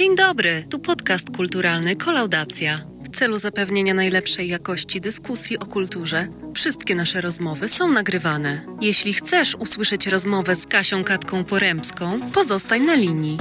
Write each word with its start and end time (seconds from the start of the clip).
Dzień 0.00 0.16
dobry, 0.16 0.64
tu 0.70 0.78
podcast 0.78 1.36
kulturalny 1.36 1.96
Kolaudacja. 1.96 2.86
W 3.04 3.08
celu 3.08 3.36
zapewnienia 3.36 3.94
najlepszej 3.94 4.48
jakości 4.48 5.00
dyskusji 5.00 5.58
o 5.58 5.66
kulturze, 5.66 6.28
wszystkie 6.54 6.94
nasze 6.94 7.20
rozmowy 7.20 7.68
są 7.68 7.90
nagrywane. 7.90 8.60
Jeśli 8.80 9.12
chcesz 9.12 9.54
usłyszeć 9.54 10.06
rozmowę 10.06 10.56
z 10.56 10.66
Kasią 10.66 11.04
Katką 11.04 11.44
Porębską, 11.44 12.20
pozostań 12.34 12.82
na 12.82 12.94
linii. 12.94 13.36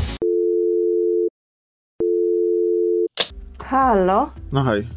Halo? 3.63 4.33
No 4.51 4.63
hej. 4.63 4.87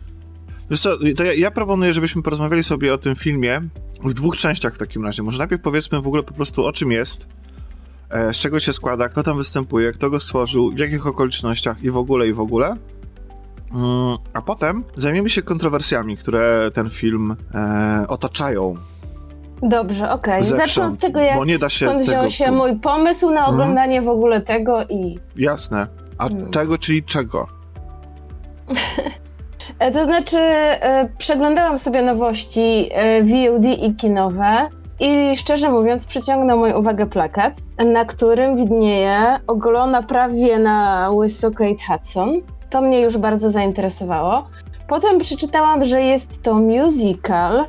Wiesz 0.71 0.81
co, 0.81 0.99
to 1.17 1.25
ja, 1.25 1.33
ja 1.33 1.51
proponuję, 1.51 1.93
żebyśmy 1.93 2.23
porozmawiali 2.23 2.65
sobie 2.65 2.95
o 2.95 2.99
tym 2.99 3.17
filmie 3.17 3.63
w 4.05 4.15
dwóch 4.15 4.37
częściach 4.37 4.75
w 4.75 4.79
takim 4.79 5.05
razie. 5.05 5.23
Może 5.23 5.39
najpierw 5.39 5.63
powiedzmy 5.63 6.01
w 6.01 6.07
ogóle 6.07 6.23
po 6.23 6.35
prostu 6.35 6.65
o 6.65 6.73
czym 6.73 6.93
jest, 6.93 7.29
z 8.33 8.37
czego 8.37 8.61
się 8.61 8.73
składa, 8.73 9.09
kto 9.09 9.23
tam 9.23 9.37
występuje, 9.37 9.93
kto 9.93 10.11
go 10.11 10.21
stworzył, 10.21 10.71
w 10.71 10.79
jakich 10.79 11.07
okolicznościach 11.07 11.83
i 11.83 11.91
w 11.91 11.97
ogóle, 11.97 12.29
i 12.29 12.33
w 12.33 12.41
ogóle. 12.41 12.67
Mm, 13.75 14.17
a 14.33 14.43
potem 14.43 14.85
zajmiemy 14.97 15.29
się 15.31 15.43
kontrowersjami, 15.43 16.17
które 16.17 16.71
ten 16.75 16.91
film 16.91 17.37
e, 17.55 18.05
otaczają. 18.09 18.75
Dobrze, 19.63 20.11
okej. 20.11 20.43
Zacznę 20.45 20.57
Zewsząd, 20.65 20.95
od 20.95 21.01
tego, 21.01 21.21
jak 21.21 21.37
bo 21.37 21.45
nie 21.45 21.59
da 21.59 21.69
się 21.69 21.87
skąd 21.87 22.07
tego 22.07 22.19
wziął 22.19 22.31
się 22.31 22.45
tu- 22.45 22.53
mój 22.53 22.81
pomysł 22.81 23.31
na 23.31 23.41
Mhm. 23.41 23.55
oglądanie 23.55 24.03
w 24.03 24.09
ogóle 24.09 24.41
tego 24.41 24.83
i... 24.89 25.19
Jasne. 25.37 25.87
A 26.19 26.27
Mm. 26.27 26.51
czego, 26.51 26.79
czyli 26.79 27.03
czego? 27.05 27.47
E, 29.79 29.93
To 29.93 30.05
znaczy, 30.05 30.39
e, 30.39 31.09
przeglądałam 31.19 31.79
sobie 31.79 32.03
nowości 32.03 32.89
e, 32.93 33.23
VOD 33.23 33.65
i 33.65 33.95
kinowe 33.95 34.69
i 35.01 35.37
szczerze 35.37 35.69
mówiąc 35.69 36.07
przyciągnął 36.07 36.59
moją 36.59 36.79
uwagę 36.79 37.07
plakat, 37.07 37.55
na 37.87 38.05
którym 38.05 38.57
widnieje 38.57 39.17
ogolona 39.47 40.03
prawie 40.03 40.59
na 40.59 41.11
łyso 41.11 41.51
Kate 41.51 41.85
Hudson. 41.89 42.41
To 42.71 42.81
mnie 42.81 43.01
już 43.01 43.19
bardzo 43.19 43.51
zainteresowało. 43.51 44.45
Potem 44.89 45.19
przeczytałam, 45.19 45.85
że 45.85 46.03
jest 46.03 46.43
to 46.43 46.55
musical. 46.55 47.65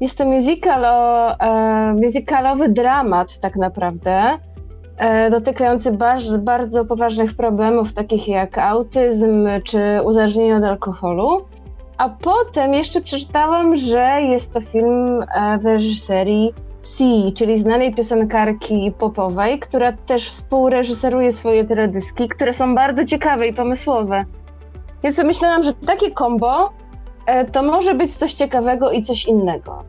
Jest 0.00 0.18
to 0.18 0.24
musical 0.24 0.84
o, 0.84 1.30
e, 1.38 1.94
musicalowy 1.94 2.68
dramat 2.68 3.40
tak 3.40 3.56
naprawdę, 3.56 4.38
e, 4.96 5.30
dotykający 5.30 5.92
baż, 5.92 6.38
bardzo 6.38 6.84
poważnych 6.84 7.36
problemów, 7.36 7.92
takich 7.92 8.28
jak 8.28 8.58
autyzm 8.58 9.48
czy 9.64 10.00
uzależnienie 10.04 10.56
od 10.56 10.64
alkoholu. 10.64 11.44
A 11.98 12.08
potem 12.08 12.74
jeszcze 12.74 13.00
przeczytałam, 13.00 13.76
że 13.76 14.22
jest 14.22 14.52
to 14.52 14.60
film 14.60 15.22
e, 15.22 15.58
w 15.58 15.64
reżyserii 15.64 16.54
C, 16.82 17.04
czyli 17.36 17.58
znanej 17.58 17.94
piosenkarki 17.94 18.92
popowej, 18.98 19.58
która 19.60 19.92
też 19.92 20.28
współreżyseruje 20.28 21.32
swoje 21.32 21.64
teledyski, 21.64 22.28
które 22.28 22.52
są 22.54 22.74
bardzo 22.74 23.04
ciekawe 23.04 23.46
i 23.46 23.52
pomysłowe. 23.52 24.24
Więc 25.02 25.18
myślałam, 25.18 25.62
że 25.62 25.72
takie 25.74 26.10
kombo 26.10 26.72
e, 27.26 27.44
to 27.44 27.62
może 27.62 27.94
być 27.94 28.12
coś 28.16 28.34
ciekawego 28.34 28.90
i 28.90 29.02
coś 29.02 29.24
innego. 29.24 29.84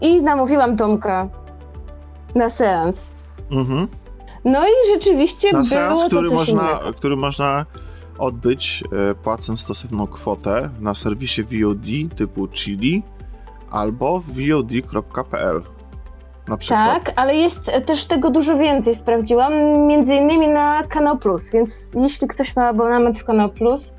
I 0.00 0.22
namówiłam 0.22 0.76
Tomka 0.76 1.28
na 2.34 2.50
seans. 2.50 2.96
Mhm. 3.50 3.86
No 4.44 4.66
i 4.66 4.94
rzeczywiście 4.94 5.48
Na 5.48 5.52
było 5.52 5.64
seans, 5.64 6.00
to 6.00 6.06
który 6.06 6.28
coś 6.28 6.38
można, 6.38 6.62
innego. 6.70 6.92
który 6.92 7.16
można 7.16 7.66
odbyć 8.20 8.84
e, 9.10 9.14
płacąc 9.14 9.60
stosowną 9.60 10.06
kwotę 10.06 10.70
na 10.80 10.94
serwisie 10.94 11.42
VOD 11.42 12.16
typu 12.16 12.48
Chili 12.48 13.02
albo 13.70 14.20
vod.pl. 14.20 15.62
Tak, 16.68 17.12
ale 17.16 17.36
jest 17.36 17.70
też 17.86 18.04
tego 18.04 18.30
dużo 18.30 18.58
więcej, 18.58 18.94
sprawdziłam, 18.94 19.52
między 19.86 20.14
innymi 20.14 20.48
na 20.48 20.82
Kanał 20.88 21.18
Plus, 21.18 21.50
więc 21.50 21.92
jeśli 21.94 22.28
ktoś 22.28 22.56
ma 22.56 22.68
abonament 22.68 23.18
w 23.18 23.24
Kanał 23.24 23.48
Plus, 23.48 23.94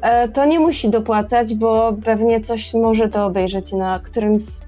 e, 0.00 0.28
to 0.28 0.44
nie 0.44 0.60
musi 0.60 0.90
dopłacać, 0.90 1.54
bo 1.54 1.96
pewnie 2.04 2.40
coś 2.40 2.74
może 2.74 3.08
to 3.08 3.26
obejrzeć 3.26 3.72
na 3.72 4.00
którymś 4.00 4.42
z 4.42 4.60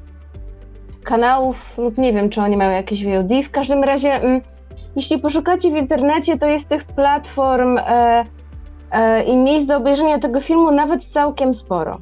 kanałów 1.04 1.78
lub 1.78 1.98
nie 1.98 2.12
wiem, 2.12 2.30
czy 2.30 2.40
oni 2.40 2.56
mają 2.56 2.70
jakieś 2.70 3.04
VOD. 3.04 3.44
W 3.44 3.50
każdym 3.50 3.84
razie, 3.84 4.12
mm, 4.12 4.40
jeśli 4.96 5.18
poszukacie 5.18 5.70
w 5.70 5.76
internecie, 5.76 6.38
to 6.38 6.46
jest 6.46 6.68
tych 6.68 6.84
platform 6.84 7.78
e, 7.78 8.24
i 9.26 9.36
miejsc 9.36 9.66
do 9.66 9.76
obejrzenia 9.76 10.18
tego 10.18 10.40
filmu 10.40 10.70
nawet 10.70 11.04
całkiem 11.04 11.54
sporo. 11.54 12.00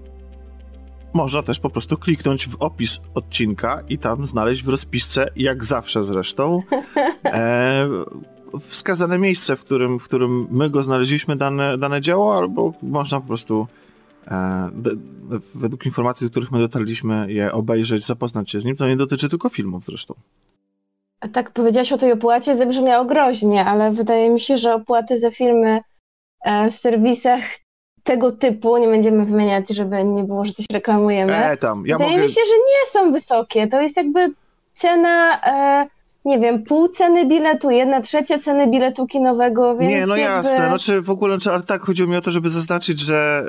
Można 1.14 1.42
też 1.42 1.60
po 1.60 1.70
prostu 1.70 1.96
kliknąć 1.96 2.48
w 2.48 2.56
opis 2.60 3.00
odcinka 3.14 3.82
i 3.88 3.98
tam 3.98 4.24
znaleźć 4.24 4.64
w 4.64 4.68
rozpisce, 4.68 5.28
jak 5.36 5.64
zawsze 5.64 6.04
zresztą, 6.04 6.62
e, 7.24 7.88
wskazane 8.60 9.18
miejsce, 9.18 9.56
w 9.56 9.64
którym, 9.64 9.98
w 9.98 10.04
którym 10.04 10.46
my 10.50 10.70
go 10.70 10.82
znaleźliśmy, 10.82 11.36
dane, 11.36 11.78
dane 11.78 12.00
dzieło, 12.00 12.36
albo 12.36 12.72
można 12.82 13.20
po 13.20 13.26
prostu 13.26 13.66
e, 14.28 14.68
d, 14.72 14.90
według 15.54 15.86
informacji, 15.86 16.26
do 16.26 16.30
których 16.30 16.52
my 16.52 16.58
dotarliśmy, 16.58 17.26
je 17.28 17.52
obejrzeć, 17.52 18.06
zapoznać 18.06 18.50
się 18.50 18.60
z 18.60 18.64
nim. 18.64 18.76
To 18.76 18.88
nie 18.88 18.96
dotyczy 18.96 19.28
tylko 19.28 19.48
filmów 19.48 19.84
zresztą. 19.84 20.14
A 21.20 21.28
tak 21.28 21.50
powiedziałaś 21.50 21.92
o 21.92 21.98
tej 21.98 22.12
opłacie, 22.12 22.56
zabrzmiało 22.56 23.04
groźnie, 23.04 23.64
ale 23.64 23.92
wydaje 23.92 24.30
mi 24.30 24.40
się, 24.40 24.56
że 24.56 24.74
opłaty 24.74 25.18
za 25.18 25.30
filmy 25.30 25.68
e, 25.68 25.82
w 26.70 26.74
serwisach 26.74 27.42
tego 28.02 28.32
typu, 28.32 28.76
nie 28.76 28.88
będziemy 28.88 29.24
wymieniać, 29.24 29.68
żeby 29.68 30.04
nie 30.04 30.22
było, 30.24 30.44
że 30.44 30.52
coś 30.52 30.66
reklamujemy, 30.72 31.36
E, 31.36 31.56
tam, 31.56 31.84
ja 31.86 31.96
wydaje 31.98 32.12
mogę... 32.16 32.24
mi 32.24 32.30
się, 32.32 32.40
że 32.48 32.54
nie 32.56 32.90
są 32.92 33.12
wysokie. 33.12 33.66
To 33.68 33.80
jest 33.80 33.96
jakby 33.96 34.32
cena, 34.74 35.40
e, 35.46 35.86
nie 36.24 36.38
wiem, 36.38 36.62
pół 36.64 36.88
ceny 36.88 37.26
biletu, 37.26 37.70
jedna 37.70 38.00
trzecia 38.00 38.38
ceny 38.38 38.66
biletu 38.66 39.06
kinowego, 39.06 39.76
więc 39.76 39.92
Nie, 39.92 40.06
no 40.06 40.16
jakby... 40.16 40.32
jasne, 40.34 40.56
znaczy 40.68 41.00
w 41.02 41.10
ogóle, 41.10 41.38
czy- 41.38 41.50
tak, 41.66 41.82
chodziło 41.82 42.08
mi 42.08 42.16
o 42.16 42.20
to, 42.20 42.30
żeby 42.30 42.50
zaznaczyć, 42.50 43.00
że, 43.00 43.44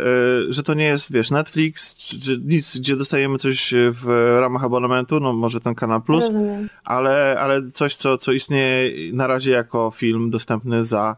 y, 0.50 0.54
że 0.54 0.64
to 0.64 0.74
nie 0.74 0.86
jest, 0.86 1.14
wiesz, 1.14 1.32
Netflix, 1.32 1.96
czy, 1.96 2.22
czy 2.22 2.42
nic, 2.46 2.78
gdzie 2.78 2.96
dostajemy 2.96 3.38
coś 3.38 3.74
w 3.92 4.36
ramach 4.40 4.64
abonamentu, 4.64 5.20
no 5.20 5.34
może 5.34 5.60
ten 5.60 5.76
Kanal 5.76 6.02
Plus, 6.02 6.26
Rozumiem. 6.26 6.70
ale, 6.84 7.38
ale 7.40 7.62
coś, 7.74 7.96
co, 7.96 8.18
co 8.18 8.32
istnieje 8.32 8.92
na 9.14 9.28
razie 9.28 9.52
jako 9.52 9.92
film 9.92 10.30
dostępny 10.30 10.84
za 10.84 11.16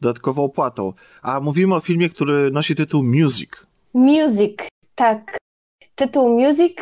dodatkową 0.00 0.44
opłatą. 0.44 0.92
A 1.22 1.40
mówimy 1.40 1.74
o 1.74 1.80
filmie, 1.80 2.08
który 2.08 2.50
nosi 2.50 2.74
tytuł 2.74 3.02
Music. 3.02 3.50
Music, 3.94 4.58
tak. 4.94 5.38
Tytuł 5.94 6.40
Music, 6.40 6.78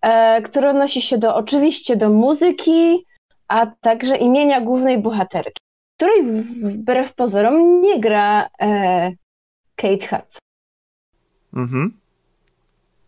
e, 0.00 0.42
który 0.42 0.68
odnosi 0.68 1.02
się 1.02 1.18
do 1.18 1.36
oczywiście 1.36 1.96
do 1.96 2.10
muzyki, 2.10 3.04
a 3.48 3.66
także 3.66 4.16
imienia 4.16 4.60
głównej 4.60 5.02
bohaterki, 5.02 5.60
której 5.96 6.22
wbrew 6.62 7.14
pozorom 7.14 7.82
nie 7.82 8.00
gra 8.00 8.48
e, 8.60 9.12
Kate 9.76 10.06
Hudson. 10.06 10.40
Mhm. 11.54 11.92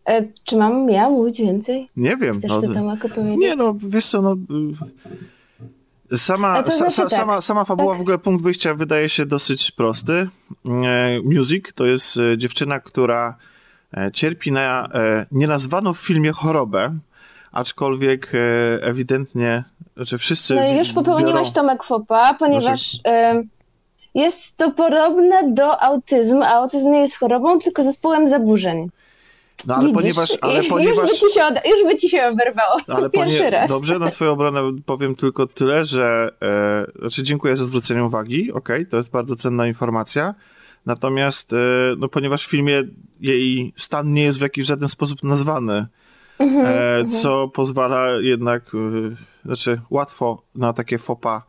E, 0.05 0.27
czy 0.43 0.57
mam 0.57 0.89
ja 0.89 1.09
mówić 1.09 1.41
więcej? 1.41 1.89
Nie 1.95 2.17
wiem. 2.17 2.37
Chcesz 2.39 2.49
no, 2.49 2.61
to 2.61 2.73
Tomaku 2.73 3.09
powiedzieć? 3.09 3.39
nie, 3.39 3.55
no 3.55 3.75
wiesz 3.77 4.05
co, 4.05 4.21
no... 4.21 4.33
y, 4.33 4.35
Sama, 6.15 6.61
sa, 6.63 6.71
znaczy 6.71 6.91
sa, 6.93 7.01
tak. 7.01 7.11
sama, 7.11 7.41
sama 7.41 7.65
fabuła, 7.65 7.93
Tak. 7.93 7.97
w 7.97 8.01
ogóle 8.01 8.17
punkt 8.17 8.43
wyjścia 8.43 8.73
wydaje 8.73 9.09
się 9.09 9.25
dosyć 9.25 9.71
prosty. 9.71 10.13
E, 10.13 11.19
Music 11.23 11.73
to 11.75 11.85
jest 11.85 12.17
e, 12.17 12.37
dziewczyna, 12.37 12.79
która 12.79 13.35
e, 13.97 14.11
cierpi 14.11 14.51
na 14.51 14.89
nienazwaną 15.31 15.93
w 15.93 15.97
filmie 15.99 16.31
chorobę, 16.31 16.93
aczkolwiek 17.51 18.31
ewidentnie, 18.81 19.63
znaczy 19.95 20.17
wszyscy 20.17 20.55
No 20.55 20.67
i 20.67 20.77
już 20.77 20.93
popełniłaś 20.93 21.47
biorą- 21.49 21.53
Tomek 21.53 21.83
Fopa, 21.83 22.33
ponieważ 22.33 22.99
e, 23.07 23.43
jest 24.13 24.57
to 24.57 24.71
podobne 24.71 25.53
do 25.53 25.83
autyzmu, 25.83 26.43
a 26.43 26.47
autyzm 26.47 26.91
nie 26.91 26.99
jest 27.01 27.17
chorobą, 27.17 27.59
tylko 27.59 27.83
zespołem 27.83 28.29
zaburzeń. 28.29 28.89
No 29.67 29.75
ale 29.75 29.83
Widzisz? 29.87 30.01
ponieważ, 30.01 30.37
ale 30.41 30.59
Już 30.59 30.67
ponieważ 30.67 31.09
by 31.11 31.15
ci 31.17 31.33
się, 31.33 31.45
od... 31.45 31.55
już 31.55 31.83
by 31.93 31.97
ci 31.97 32.09
się 32.09 32.27
oberwało. 32.27 32.81
Ale 32.87 33.09
Pierwszy 33.19 33.37
ponie... 33.37 33.49
raz. 33.49 33.69
Dobrze, 33.69 33.99
na 33.99 34.09
swoją 34.09 34.31
obronę 34.31 34.61
powiem 34.85 35.15
tylko 35.15 35.47
tyle, 35.47 35.85
że 35.85 36.31
e, 36.41 36.99
znaczy 36.99 37.23
dziękuję 37.23 37.55
za 37.55 37.65
zwrócenie 37.65 38.03
uwagi, 38.03 38.51
okej, 38.53 38.87
to 38.87 38.97
jest 38.97 39.11
bardzo 39.11 39.35
cenna 39.35 39.67
informacja. 39.67 40.35
Natomiast, 40.85 41.53
e, 41.53 41.57
no, 41.97 42.07
ponieważ 42.07 42.45
w 42.45 42.49
filmie 42.49 42.83
jej 43.21 43.73
stan 43.75 44.11
nie 44.13 44.23
jest 44.23 44.39
w 44.39 44.41
jakiś 44.41 44.65
żaden 44.65 44.89
sposób 44.89 45.23
nazwany, 45.23 45.85
Mhm, 46.39 46.65
e, 46.65 46.69
mhm. 46.69 47.09
co 47.09 47.47
pozwala 47.47 48.07
jednak, 48.21 48.71
e, 48.75 49.15
znaczy 49.45 49.81
łatwo 49.89 50.43
na 50.55 50.73
takie 50.73 50.97
fopa, 50.97 51.43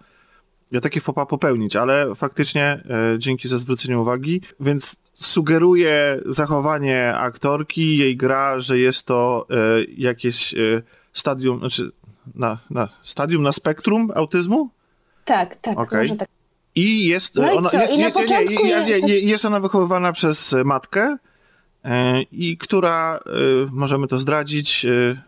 na 0.73 0.81
takie 0.81 1.01
fopa 1.01 1.27
popełnić, 1.27 1.77
ale 1.77 2.15
faktycznie 2.15 2.63
e, 2.65 3.19
dzięki 3.19 3.49
za 3.49 3.59
zwrócenie 3.59 3.99
uwagi, 3.99 4.41
więc 4.61 4.97
sugeruje 5.15 6.21
zachowanie 6.27 7.15
aktorki, 7.15 7.99
jej 7.99 8.17
gra, 8.17 8.61
że 8.61 8.79
jest 8.79 9.07
to 9.07 9.47
e, 9.51 9.55
jakieś 9.97 10.55
e, 10.55 10.83
stadium, 11.13 11.59
znaczy 11.59 11.91
na, 12.35 12.59
na 12.71 12.89
stadium 13.03 13.43
na 13.43 13.53
spektrum 13.53 14.11
autyzmu 14.15 14.71
Tak, 15.25 15.57
tak, 15.57 15.77
może 15.77 16.17
tak. 16.17 16.29
i 16.75 17.07
jest 17.07 17.35
No 17.35 17.53
i 17.53 17.57
ona 17.57 17.71
jest, 17.73 17.95
I 17.95 18.01
jest, 18.01 18.17
nie, 18.17 18.47
nie, 18.65 18.85
nie, 18.85 19.03
nie, 19.03 19.15
jest 19.19 19.45
ona 19.45 19.61
wychowywana 19.61 20.13
przez 20.13 20.53
e, 20.53 20.65
matkę 20.65 21.17
e, 21.85 22.23
i 22.23 22.57
która, 22.59 23.17
e, 23.17 23.21
możemy 23.71 24.07
to 24.07 24.19
zdradzić, 24.19 24.85
e, 24.85 25.23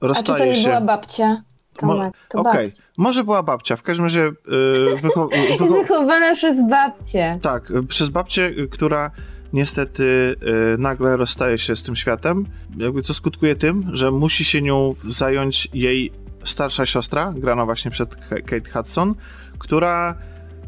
A 0.00 0.06
rozstaje 0.06 0.46
nie 0.46 0.56
się. 0.56 0.68
była 0.68 0.80
babcia? 0.80 1.42
Tomek, 1.76 2.14
to 2.28 2.38
Okej, 2.38 2.66
babcia. 2.68 2.82
może 2.96 3.24
była 3.24 3.42
babcia, 3.42 3.76
w 3.76 3.82
każdym 3.82 4.04
razie 4.06 4.20
yy, 4.20 4.96
wycho- 5.02 5.28
wycho- 5.58 5.72
wychowana 5.72 6.34
przez 6.36 6.68
babcię. 6.70 7.38
Tak, 7.42 7.70
y, 7.70 7.82
przez 7.82 8.08
babcię, 8.08 8.42
y, 8.58 8.68
która 8.68 9.10
niestety 9.52 10.34
y, 10.74 10.78
nagle 10.78 11.16
rozstaje 11.16 11.58
się 11.58 11.76
z 11.76 11.82
tym 11.82 11.96
światem, 11.96 12.46
jakby 12.76 13.02
co 13.02 13.14
skutkuje 13.14 13.54
tym, 13.54 13.90
że 13.92 14.10
musi 14.10 14.44
się 14.44 14.62
nią 14.62 14.94
zająć 15.04 15.68
jej 15.74 16.12
starsza 16.44 16.86
siostra, 16.86 17.34
grana 17.36 17.64
właśnie 17.64 17.90
przed 17.90 18.16
Kate 18.46 18.70
Hudson, 18.72 19.14
która 19.58 20.14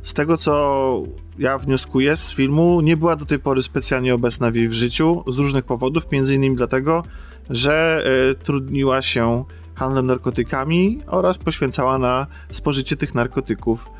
z 0.02 0.14
tego 0.14 0.36
co 0.36 1.02
ja 1.38 1.58
wnioskuję 1.58 2.16
z 2.16 2.34
filmu, 2.34 2.80
nie 2.80 2.96
była 2.96 3.16
do 3.16 3.24
tej 3.24 3.38
pory 3.38 3.62
specjalnie 3.62 4.14
obecna 4.14 4.50
w 4.50 4.54
jej 4.54 4.68
w 4.68 4.72
życiu 4.72 5.24
z 5.26 5.38
różnych 5.38 5.64
powodów, 5.64 6.12
między 6.12 6.34
innymi 6.34 6.56
dlatego, 6.56 7.02
że 7.50 8.04
y, 8.30 8.34
trudniła 8.34 9.02
się 9.02 9.44
handlem 9.78 10.06
narkotykami 10.06 11.02
oraz 11.06 11.38
poświęcała 11.38 11.98
na 11.98 12.26
spożycie 12.50 12.96
tych 12.96 13.14
narkotyków 13.14 13.90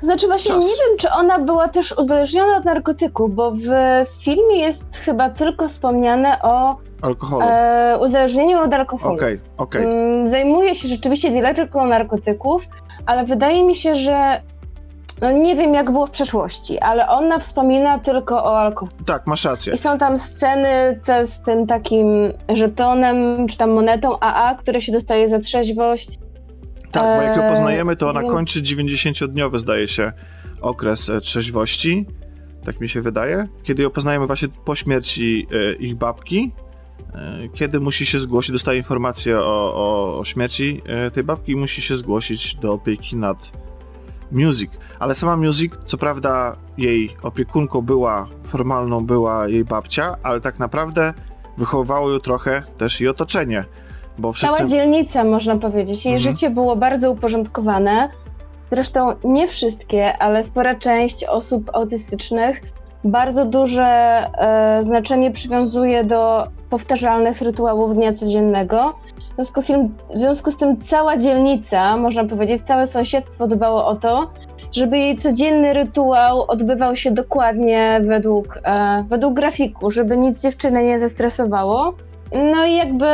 To 0.00 0.06
znaczy 0.06 0.26
właśnie 0.26 0.50
Czas. 0.54 0.64
nie 0.64 0.70
wiem, 0.88 0.98
czy 0.98 1.10
ona 1.10 1.38
była 1.38 1.68
też 1.68 1.94
uzależniona 1.98 2.56
od 2.56 2.64
narkotyku, 2.64 3.28
bo 3.28 3.50
w 3.52 3.64
filmie 4.24 4.56
jest 4.58 4.96
chyba 4.96 5.30
tylko 5.30 5.68
wspomniane 5.68 6.42
o 6.42 6.76
alkoholu. 7.02 7.46
e, 7.48 7.98
uzależnieniu 8.00 8.58
od 8.58 8.74
alkoholu. 8.74 9.14
Okej, 9.14 9.38
okej. 9.56 9.84
Mm, 9.84 10.28
Zajmuje 10.28 10.74
się 10.74 10.88
rzeczywiście 10.88 11.54
tylko 11.54 11.86
narkotyków, 11.86 12.62
ale 13.06 13.24
wydaje 13.24 13.64
mi 13.64 13.74
się, 13.74 13.94
że 13.94 14.40
no 15.20 15.32
nie 15.32 15.56
wiem 15.56 15.74
jak 15.74 15.90
było 15.90 16.06
w 16.06 16.10
przeszłości, 16.10 16.78
ale 16.78 17.08
ona 17.08 17.38
wspomina 17.38 17.98
tylko 17.98 18.44
o 18.44 18.58
alkoholu. 18.60 19.04
Tak, 19.06 19.26
masz 19.26 19.44
rację. 19.44 19.74
I 19.74 19.78
są 19.78 19.98
tam 19.98 20.18
sceny 20.18 21.00
te 21.04 21.26
z 21.26 21.42
tym 21.42 21.66
takim 21.66 22.06
żetonem, 22.54 23.48
czy 23.48 23.56
tam 23.56 23.70
monetą 23.70 24.18
AA, 24.20 24.54
które 24.54 24.80
się 24.80 24.92
dostaje 24.92 25.28
za 25.28 25.38
trzeźwość. 25.38 26.18
Tak, 26.92 27.18
bo 27.18 27.22
jak 27.22 27.36
ją 27.36 27.42
Eee, 27.42 27.50
poznajemy, 27.50 27.96
to 27.96 28.10
ona 28.10 28.20
więc- 28.20 28.32
kończy 28.32 28.62
90-dniowy, 28.62 29.58
zdaje 29.58 29.88
się, 29.88 30.12
okres 30.60 31.10
e, 31.10 31.20
trzeźwości. 31.20 32.06
Tak 32.64 32.80
mi 32.80 32.88
się 32.88 33.00
wydaje. 33.00 33.48
Kiedy 33.62 33.82
ją 33.82 33.90
poznajemy 33.90 34.26
właśnie 34.26 34.48
po 34.64 34.74
śmierci 34.74 35.46
e, 35.52 35.72
ich 35.72 35.94
babki, 35.96 36.52
e, 37.14 37.48
kiedy 37.54 37.80
musi 37.80 38.06
się 38.06 38.20
zgłosić, 38.20 38.52
dostaje 38.52 38.78
informację 38.78 39.38
o, 39.38 39.74
o, 39.74 40.18
o 40.18 40.24
śmierci 40.24 40.82
tej 41.12 41.24
babki 41.24 41.52
i 41.52 41.56
musi 41.56 41.82
się 41.82 41.96
zgłosić 41.96 42.54
do 42.54 42.72
opieki 42.72 43.16
nad 43.16 43.52
Music. 44.32 44.70
Ale 44.98 45.14
sama 45.14 45.36
Music, 45.36 45.72
co 45.84 45.98
prawda 45.98 46.56
jej 46.78 47.16
opiekunką 47.22 47.80
była, 47.82 48.26
formalną 48.44 49.06
była 49.06 49.48
jej 49.48 49.64
babcia, 49.64 50.16
ale 50.22 50.40
tak 50.40 50.58
naprawdę 50.58 51.14
wychowywało 51.58 52.10
ją 52.10 52.18
trochę 52.20 52.62
też 52.78 53.00
i 53.00 53.08
otoczenie. 53.08 53.64
Bo 54.18 54.32
wszyscy... 54.32 54.56
Cała 54.56 54.68
dzielnica, 54.68 55.24
można 55.24 55.56
powiedzieć. 55.56 56.04
Jej 56.04 56.14
Mhm. 56.14 56.34
życie 56.34 56.50
było 56.50 56.76
bardzo 56.76 57.10
uporządkowane. 57.10 58.08
Zresztą 58.66 59.16
nie 59.24 59.48
wszystkie, 59.48 60.18
ale 60.18 60.44
spora 60.44 60.74
część 60.74 61.24
osób 61.24 61.70
autystycznych 61.74 62.62
bardzo 63.04 63.44
duże 63.44 63.84
e, 63.84 64.82
znaczenie 64.84 65.30
przywiązuje 65.30 66.04
do 66.04 66.46
powtarzalnych 66.70 67.40
rytuałów 67.40 67.94
dnia 67.94 68.12
codziennego. 68.12 68.94
W 69.32 69.34
związku, 69.34 69.62
film, 69.62 69.94
w 70.14 70.18
związku 70.18 70.52
z 70.52 70.56
tym 70.56 70.80
cała 70.80 71.16
dzielnica, 71.16 71.96
można 71.96 72.24
powiedzieć, 72.24 72.62
całe 72.62 72.86
sąsiedztwo 72.86 73.46
dbało 73.46 73.86
o 73.86 73.96
to, 73.96 74.30
żeby 74.72 74.98
jej 74.98 75.16
codzienny 75.16 75.72
rytuał 75.72 76.44
odbywał 76.48 76.96
się 76.96 77.10
dokładnie 77.10 78.00
według, 78.04 78.58
e, 78.64 79.04
według 79.08 79.34
grafiku, 79.34 79.90
żeby 79.90 80.16
nic 80.16 80.42
dziewczyny 80.42 80.84
nie 80.84 80.98
zestresowało. 80.98 81.94
No 82.32 82.64
i 82.64 82.74
jakby 82.74 83.06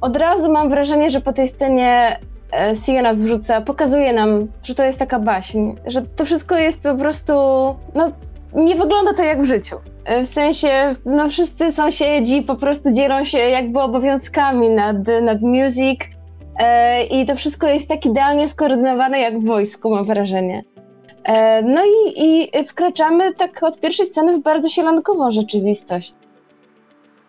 od 0.00 0.16
razu 0.16 0.52
mam 0.52 0.70
wrażenie, 0.70 1.10
że 1.10 1.20
po 1.20 1.32
tej 1.32 1.48
scenie 1.48 2.18
e, 2.52 2.76
Sia 2.76 3.02
nas 3.02 3.18
wrzuca, 3.18 3.60
pokazuje 3.60 4.12
nam, 4.12 4.46
że 4.62 4.74
to 4.74 4.84
jest 4.84 4.98
taka 4.98 5.18
baśń, 5.18 5.72
że 5.86 6.02
to 6.02 6.24
wszystko 6.24 6.56
jest 6.56 6.82
po 6.82 6.94
prostu, 6.94 7.32
no 7.94 8.12
nie 8.54 8.74
wygląda 8.76 9.14
to 9.14 9.22
jak 9.22 9.42
w 9.42 9.46
życiu. 9.46 9.76
E, 10.04 10.24
W 10.24 10.28
sensie, 10.28 10.94
no 11.06 11.28
wszyscy 11.28 11.72
sąsiedzi 11.72 12.42
po 12.42 12.54
prostu 12.54 12.92
dzielą 12.92 13.24
się 13.24 13.38
jakby 13.38 13.80
obowiązkami 13.80 14.68
nad, 14.68 14.96
nad 15.22 15.40
music 15.40 16.00
e, 16.58 17.04
i 17.04 17.26
to 17.26 17.36
wszystko 17.36 17.66
jest 17.68 17.88
tak 17.88 18.06
idealnie 18.06 18.48
skoordynowane 18.48 19.18
jak 19.20 19.40
w 19.40 19.46
wojsku, 19.46 19.90
mam 19.90 20.06
wrażenie. 20.06 20.62
E, 21.24 21.62
no 21.62 21.80
i, 21.84 22.24
i 22.24 22.64
wkraczamy 22.66 23.34
tak 23.34 23.62
od 23.62 23.80
pierwszej 23.80 24.06
sceny 24.06 24.36
w 24.36 24.42
bardzo 24.42 24.68
sielankową 24.68 25.30
rzeczywistość. 25.30 26.14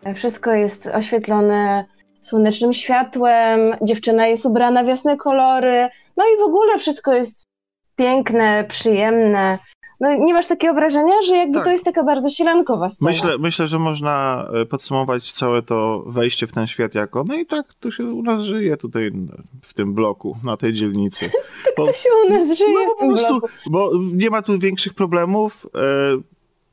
E, 0.04 0.14
Wszystko 0.14 0.54
jest 0.54 0.88
oświetlone 0.88 1.86
słonecznym 2.22 2.74
światłem, 2.74 3.60
dziewczyna 3.82 4.28
jest 4.28 4.46
ubrana 4.46 4.84
w 4.84 4.88
jasne 4.88 5.18
kolory, 5.18 5.90
no 6.18 6.24
i 6.24 6.40
w 6.42 6.44
ogóle 6.44 6.80
wszystko 6.80 7.14
jest 7.14 7.46
piękne, 7.96 8.66
przyjemne. 8.68 9.58
No 10.00 10.16
nie 10.16 10.34
masz 10.34 10.48
takiego 10.48 10.74
wrażenia, 10.74 11.14
że 11.28 11.36
jakby 11.36 11.54
Tak. 11.54 11.64
to 11.64 11.72
jest 11.72 11.86
taka 11.86 12.04
bardzo 12.04 12.30
sielankowa 12.30 12.90
scena. 12.90 13.12
Myślę, 13.12 13.38
myślę, 13.40 13.68
że 13.68 13.80
można 13.80 14.46
e, 14.54 14.66
podsumować 14.66 15.32
całe 15.32 15.62
to 15.62 16.04
wejście 16.08 16.48
w 16.48 16.52
ten 16.52 16.68
świat 16.68 16.96
jako, 16.96 17.24
no 17.28 17.36
i 17.36 17.46
tak 17.46 17.74
tu 17.74 17.92
się 17.92 18.04
u 18.06 18.24
nas 18.24 18.42
żyje 18.42 18.78
tutaj 18.78 19.12
w 19.62 19.74
tym 19.74 19.94
bloku, 19.94 20.38
na 20.44 20.58
tej 20.58 20.74
dzielnicy. 20.74 21.30
Bo, 21.78 21.86
To 21.88 21.94
się 21.94 22.10
u 22.28 22.30
nas 22.34 22.58
żyje 22.58 22.74
no, 22.74 22.94
w 22.96 22.98
po 23.00 23.08
prostu, 23.08 23.40
bloku. 23.40 23.48
bo 23.70 23.92
nie 24.14 24.30
ma 24.30 24.42
tu 24.42 24.60
większych 24.60 24.94
problemów. 24.94 25.68
e, 25.76 25.80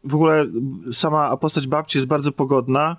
W 0.05 0.15
ogóle 0.15 0.45
sama 0.93 1.37
postać 1.37 1.67
babci 1.67 1.99
jest 1.99 2.09
bardzo 2.09 2.33
pogodna. 2.33 2.97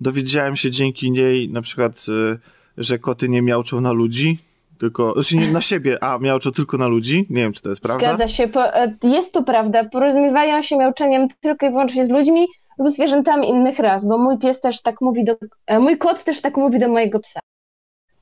Dowiedziałem 0.00 0.56
się 0.56 0.70
dzięki 0.70 1.10
niej 1.10 1.48
na 1.48 1.62
przykład, 1.62 2.06
e, 2.32 2.38
że 2.78 2.98
koty 2.98 3.28
nie 3.28 3.42
miauczą 3.42 3.80
na 3.80 3.92
ludzi, 3.92 4.38
tylko, 4.78 5.12
znaczy 5.12 5.36
nie 5.36 5.48
na 5.52 5.60
siebie, 5.60 6.04
a 6.04 6.18
miauczą 6.18 6.52
tylko 6.52 6.76
na 6.76 6.86
ludzi. 6.86 7.26
Nie 7.30 7.42
wiem, 7.42 7.52
czy 7.52 7.62
to 7.62 7.68
jest 7.68 7.80
prawda. 7.80 8.06
Zgadza 8.06 8.28
się, 8.28 8.48
po, 8.48 8.74
e, 8.76 8.96
jest 9.02 9.32
to 9.32 9.42
prawda. 9.42 9.84
Porozumiewają 9.84 10.62
się 10.62 10.76
miauczeniem 10.76 11.28
tylko 11.40 11.66
i 11.66 11.70
wyłącznie 11.70 12.06
z 12.06 12.10
ludźmi 12.10 12.46
lub 12.78 12.90
zwierzętami 12.90 13.48
innych 13.48 13.78
ras, 13.78 14.04
bo 14.04 14.18
mój 14.18 14.38
pies 14.38 14.60
też 14.60 14.82
tak 14.82 15.00
mówi 15.00 15.24
do... 15.24 15.36
e, 15.66 15.78
Mój 15.78 15.98
kot 15.98 16.24
też 16.24 16.40
tak 16.40 16.56
mówi 16.56 16.78
do 16.78 16.88
mojego 16.88 17.20
psa. 17.20 17.40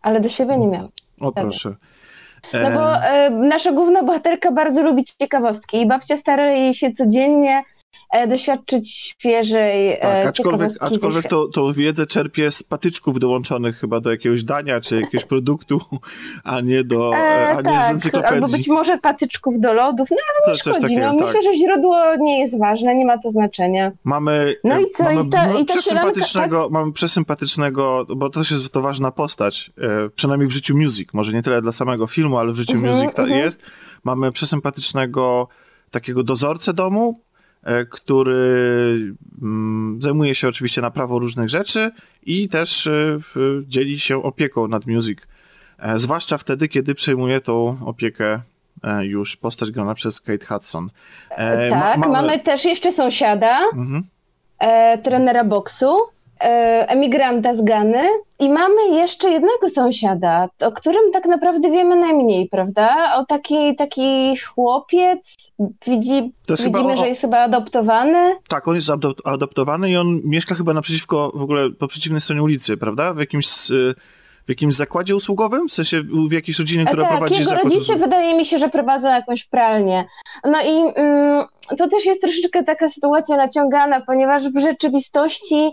Ale 0.03 0.21
do 0.21 0.29
siebie 0.29 0.59
nie 0.59 0.69
miał. 0.69 0.89
O 1.21 1.33
proszę. 1.33 1.75
No 2.53 2.71
bo 2.71 2.97
e, 3.05 3.31
nasza 3.31 3.73
główna 3.73 4.03
bohaterka 4.03 4.53
bardzo 4.53 4.83
lubi 4.83 5.05
ciekawostki 5.05 5.81
i 5.81 5.87
babcia 5.87 6.17
stara 6.17 6.51
jej 6.51 6.75
się 6.75 6.91
codziennie 6.91 7.59
e, 7.59 7.63
doświadczyć 8.29 8.91
świeżej 8.95 9.93
e, 9.93 9.97
Tak, 9.97 10.27
aczkolwiek, 10.27 10.73
aczkolwiek 10.81 11.29
to, 11.29 11.49
tą 11.49 11.73
wiedzę 11.73 12.07
czerpie 12.07 12.51
z 12.51 12.63
patyczków 12.63 13.19
dołączonych 13.21 13.77
chyba 13.79 14.01
do 14.01 14.11
jakiegoś 14.11 14.45
dania 14.45 14.81
czy 14.81 15.01
jakiegoś 15.01 15.25
produktu, 15.25 15.81
a 16.45 16.61
nie, 16.61 16.85
do, 16.85 17.13
E, 17.17 17.49
a 17.49 17.55
nie 17.57 17.63
z 17.63 17.65
tak, 17.65 17.91
encyklopedii. 17.91 18.35
albo 18.35 18.49
być 18.49 18.69
może 18.69 18.99
patyczków 18.99 19.61
do 19.61 19.73
lodów. 19.73 20.09
No 20.11 20.17
ale 20.31 20.53
nie 20.53 20.59
To 20.59 20.65
coś 20.65 20.77
szkodzi. 20.77 20.81
takiego, 20.95 21.13
no, 21.13 21.19
tak. 21.19 21.27
Myślę, 21.37 21.53
że 21.53 21.59
źródło 21.59 21.97
nie 22.19 22.41
jest 22.41 22.59
ważne, 22.59 22.95
nie 22.95 23.05
ma 23.07 23.19
to 23.19 23.31
znaczenia. 23.31 23.93
Mamy, 24.05 24.55
No 24.65 24.75
e, 24.77 24.83
i 24.83 24.91
co, 24.91 25.05
mamy 25.05 25.23
i 25.25 25.29
ta- 25.29 25.47
no, 25.47 25.59
i 25.59 25.65
ta 25.65 25.75
przesympatycznego, 25.75 26.69
mamy 26.71 26.93
przesympatycznego, 26.93 28.07
bo 28.17 28.31
to 28.31 28.41
też 28.41 28.51
jest 28.51 28.73
to 28.73 28.81
ważna 28.81 29.11
postać, 29.11 29.73
e, 29.79 30.11
przynajmniej 30.11 30.49
w 30.49 30.53
życiu 30.53 30.77
Music, 30.77 31.09
może 31.13 31.33
nie 31.33 31.43
tyle 31.43 31.63
dla 31.63 31.73
samego 31.73 32.07
filmu, 32.07 32.39
ale 32.39 32.53
w 32.53 32.57
życiu 32.57 32.77
Mhm, 32.77 32.95
Music 32.97 33.15
ta 33.15 33.23
mhm. 33.23 33.41
jest. 33.41 33.61
Mamy 34.05 34.33
przesympatycznego 34.33 35.49
takiego 35.91 36.23
dozorcę 36.23 36.73
domu, 36.75 37.21
e, 37.21 37.24
który 37.91 39.15
mm, 39.43 39.99
zajmuje 40.03 40.35
się 40.35 40.49
oczywiście 40.49 40.81
naprawą 40.83 41.19
różnych 41.19 41.49
rzeczy 41.49 41.91
i 42.23 42.49
też 42.49 42.87
e, 42.87 43.19
dzieli 43.67 43.99
się 44.01 44.23
opieką 44.23 44.69
nad 44.69 44.87
Music. 44.87 45.19
E, 45.79 45.99
zwłaszcza 45.99 46.39
wtedy, 46.39 46.69
kiedy 46.69 46.95
przejmuje 46.95 47.41
tą 47.41 47.79
opiekę 47.87 48.41
e, 48.85 49.07
już 49.07 49.37
postać 49.37 49.71
grana 49.71 49.95
przez 49.95 50.21
Kate 50.21 50.47
Hudson. 50.47 50.91
E, 51.31 51.71
ma- 51.71 51.81
tak, 51.81 51.99
mamy... 52.09 52.39
też 52.41 52.65
jeszcze 52.65 52.93
sąsiada, 52.93 53.59
Mhm. 53.73 54.03
e, 54.59 54.99
trenera 54.99 55.45
boksu, 55.45 55.97
e, 55.97 56.14
emigranta 56.89 57.55
z 57.55 57.63
Gany 57.65 58.03
i 58.39 58.49
mamy 58.49 58.89
jeszcze 58.91 59.31
jednego 59.31 59.71
sąsiada, 59.71 60.49
o 60.61 60.73
którym 60.73 61.13
tak 61.13 61.27
naprawdę 61.27 61.71
wiemy 61.71 61.97
najmniej, 61.97 62.49
prawda? 62.49 63.15
O 63.17 63.25
taki, 63.25 63.77
taki 63.77 64.37
chłopiec, 64.37 65.37
widzi, 65.87 66.33
widzimy, 66.49 66.93
o- 66.93 66.97
że 66.97 67.09
jest 67.09 67.21
chyba 67.21 67.39
adoptowany. 67.39 68.37
Tak, 68.49 68.69
on 68.69 68.75
jest 68.75 68.89
adop- 68.89 69.21
adoptowany 69.25 69.91
i 69.91 69.97
on 69.97 70.21
mieszka 70.25 70.55
chyba 70.55 70.73
naprzeciwko, 70.73 71.33
w 71.35 71.43
ogóle 71.43 71.71
po 71.71 71.89
przeciwnej 71.89 72.21
stronie 72.21 72.43
ulicy, 72.43 72.77
prawda? 72.77 73.15
W 73.15 73.19
jakimś, 73.19 73.47
s- 73.47 73.73
w 74.45 74.49
jakimś 74.49 74.75
zakładzie 74.75 75.17
usługowym? 75.17 75.69
W 75.69 75.73
sensie 75.73 76.03
w 76.29 76.33
jakiejś 76.33 76.59
rodzinie, 76.59 76.85
która 76.87 77.03
tak, 77.03 77.11
prowadzi 77.13 77.35
jego 77.35 77.45
zakład 77.51 77.65
rodzice 77.65 77.83
usług. 77.83 77.99
wydaje 77.99 78.37
mi 78.37 78.47
się, 78.47 78.59
że 78.59 78.69
prowadzą 78.69 79.09
jakąś 79.09 79.45
pralnię. 79.45 80.05
No 80.45 80.59
i 80.63 80.93
mm, 80.97 81.45
to 81.79 81.89
też 81.89 82.07
jest 82.07 82.21
troszeczkę 82.23 82.65
taka 82.65 82.89
sytuacja 82.89 83.37
naciągana, 83.37 84.01
ponieważ 84.01 84.43
w 84.49 84.61
rzeczywistości 84.61 85.73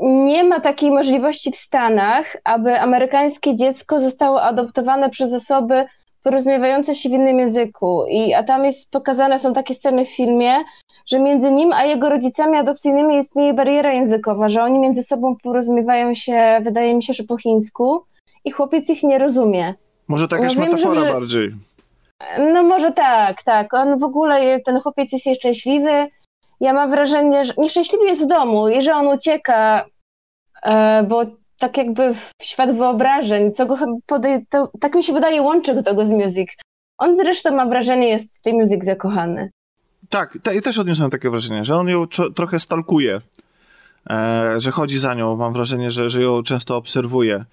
nie 0.00 0.44
ma 0.44 0.60
takiej 0.60 0.90
możliwości 0.90 1.50
w 1.50 1.56
Stanach, 1.56 2.36
aby 2.44 2.80
amerykańskie 2.80 3.56
dziecko 3.56 4.00
zostało 4.00 4.42
adoptowane 4.42 5.10
przez 5.10 5.32
osoby 5.32 5.84
porozumiewające 6.22 6.94
się 6.94 7.08
w 7.08 7.12
innym 7.12 7.38
języku. 7.38 8.04
I, 8.10 8.34
a 8.34 8.42
tam 8.42 8.64
jest 8.64 8.90
pokazane, 8.90 9.38
są 9.38 9.54
takie 9.54 9.74
sceny 9.74 10.04
w 10.04 10.08
filmie, 10.16 10.54
że 11.06 11.18
między 11.18 11.50
nim 11.50 11.72
a 11.72 11.84
jego 11.84 12.08
rodzicami 12.08 12.56
adopcyjnymi 12.58 13.18
istnieje 13.18 13.54
bariera 13.54 13.92
językowa, 13.92 14.48
że 14.48 14.62
oni 14.62 14.78
między 14.78 15.02
sobą 15.02 15.36
porozumiewają 15.42 16.14
się, 16.14 16.60
wydaje 16.62 16.94
mi 16.94 17.02
się, 17.02 17.12
że 17.12 17.24
po 17.24 17.36
chińsku 17.36 18.04
i 18.44 18.50
chłopiec 18.50 18.90
ich 18.90 19.02
nie 19.02 19.18
rozumie. 19.18 19.74
Może 20.08 20.28
to 20.28 20.36
jakaś 20.36 20.56
No 20.56 20.64
metafora 20.64 21.00
że- 21.00 21.12
bardziej. 21.12 21.50
No 22.52 22.62
może 22.62 22.92
tak, 22.92 23.42
tak. 23.42 23.74
On 23.74 23.98
w 23.98 24.04
ogóle, 24.04 24.60
ten 24.60 24.80
chłopiec 24.80 25.12
jest 25.12 25.26
nieszczęśliwy. 25.26 26.06
Ja 26.60 26.72
mam 26.72 26.90
wrażenie, 26.90 27.44
że 27.44 27.52
nieszczęśliwy 27.58 28.04
jest 28.04 28.24
w 28.24 28.26
domu 28.26 28.68
i 28.68 28.82
że 28.82 28.94
on 28.94 29.06
ucieka, 29.06 29.86
e, 30.62 31.02
bo 31.02 31.22
tak 31.58 31.76
jakby 31.76 32.14
w 32.14 32.30
świat 32.42 32.76
wyobrażeń, 32.76 33.52
co 33.52 33.66
go 33.66 33.78
podej- 34.06 34.46
to, 34.50 34.70
tak 34.80 34.94
mi 34.94 35.04
się 35.04 35.12
wydaje, 35.12 35.42
łączy 35.42 35.74
go 35.74 35.82
tego 35.82 36.06
z 36.06 36.10
music. 36.10 36.48
On 36.98 37.16
zresztą, 37.16 37.50
mam 37.56 37.68
wrażenie, 37.68 38.08
jest 38.08 38.36
w 38.38 38.40
tej 38.40 38.54
music 38.54 38.84
zakochany. 38.84 39.50
Tak, 40.08 40.38
te, 40.42 40.54
ja 40.54 40.60
też 40.60 40.78
odniosłem 40.78 41.10
takie 41.10 41.30
wrażenie, 41.30 41.64
że 41.64 41.76
on 41.76 41.88
ją 41.88 42.04
czo- 42.04 42.32
trochę 42.34 42.58
stalkuje, 42.60 43.20
e, 44.10 44.54
że 44.60 44.70
chodzi 44.70 44.98
za 44.98 45.14
nią. 45.14 45.36
Mam 45.36 45.52
wrażenie, 45.52 45.90
że, 45.90 46.10
że 46.10 46.22
ją 46.22 46.42
często 46.42 46.76
obserwuje. 46.76 47.44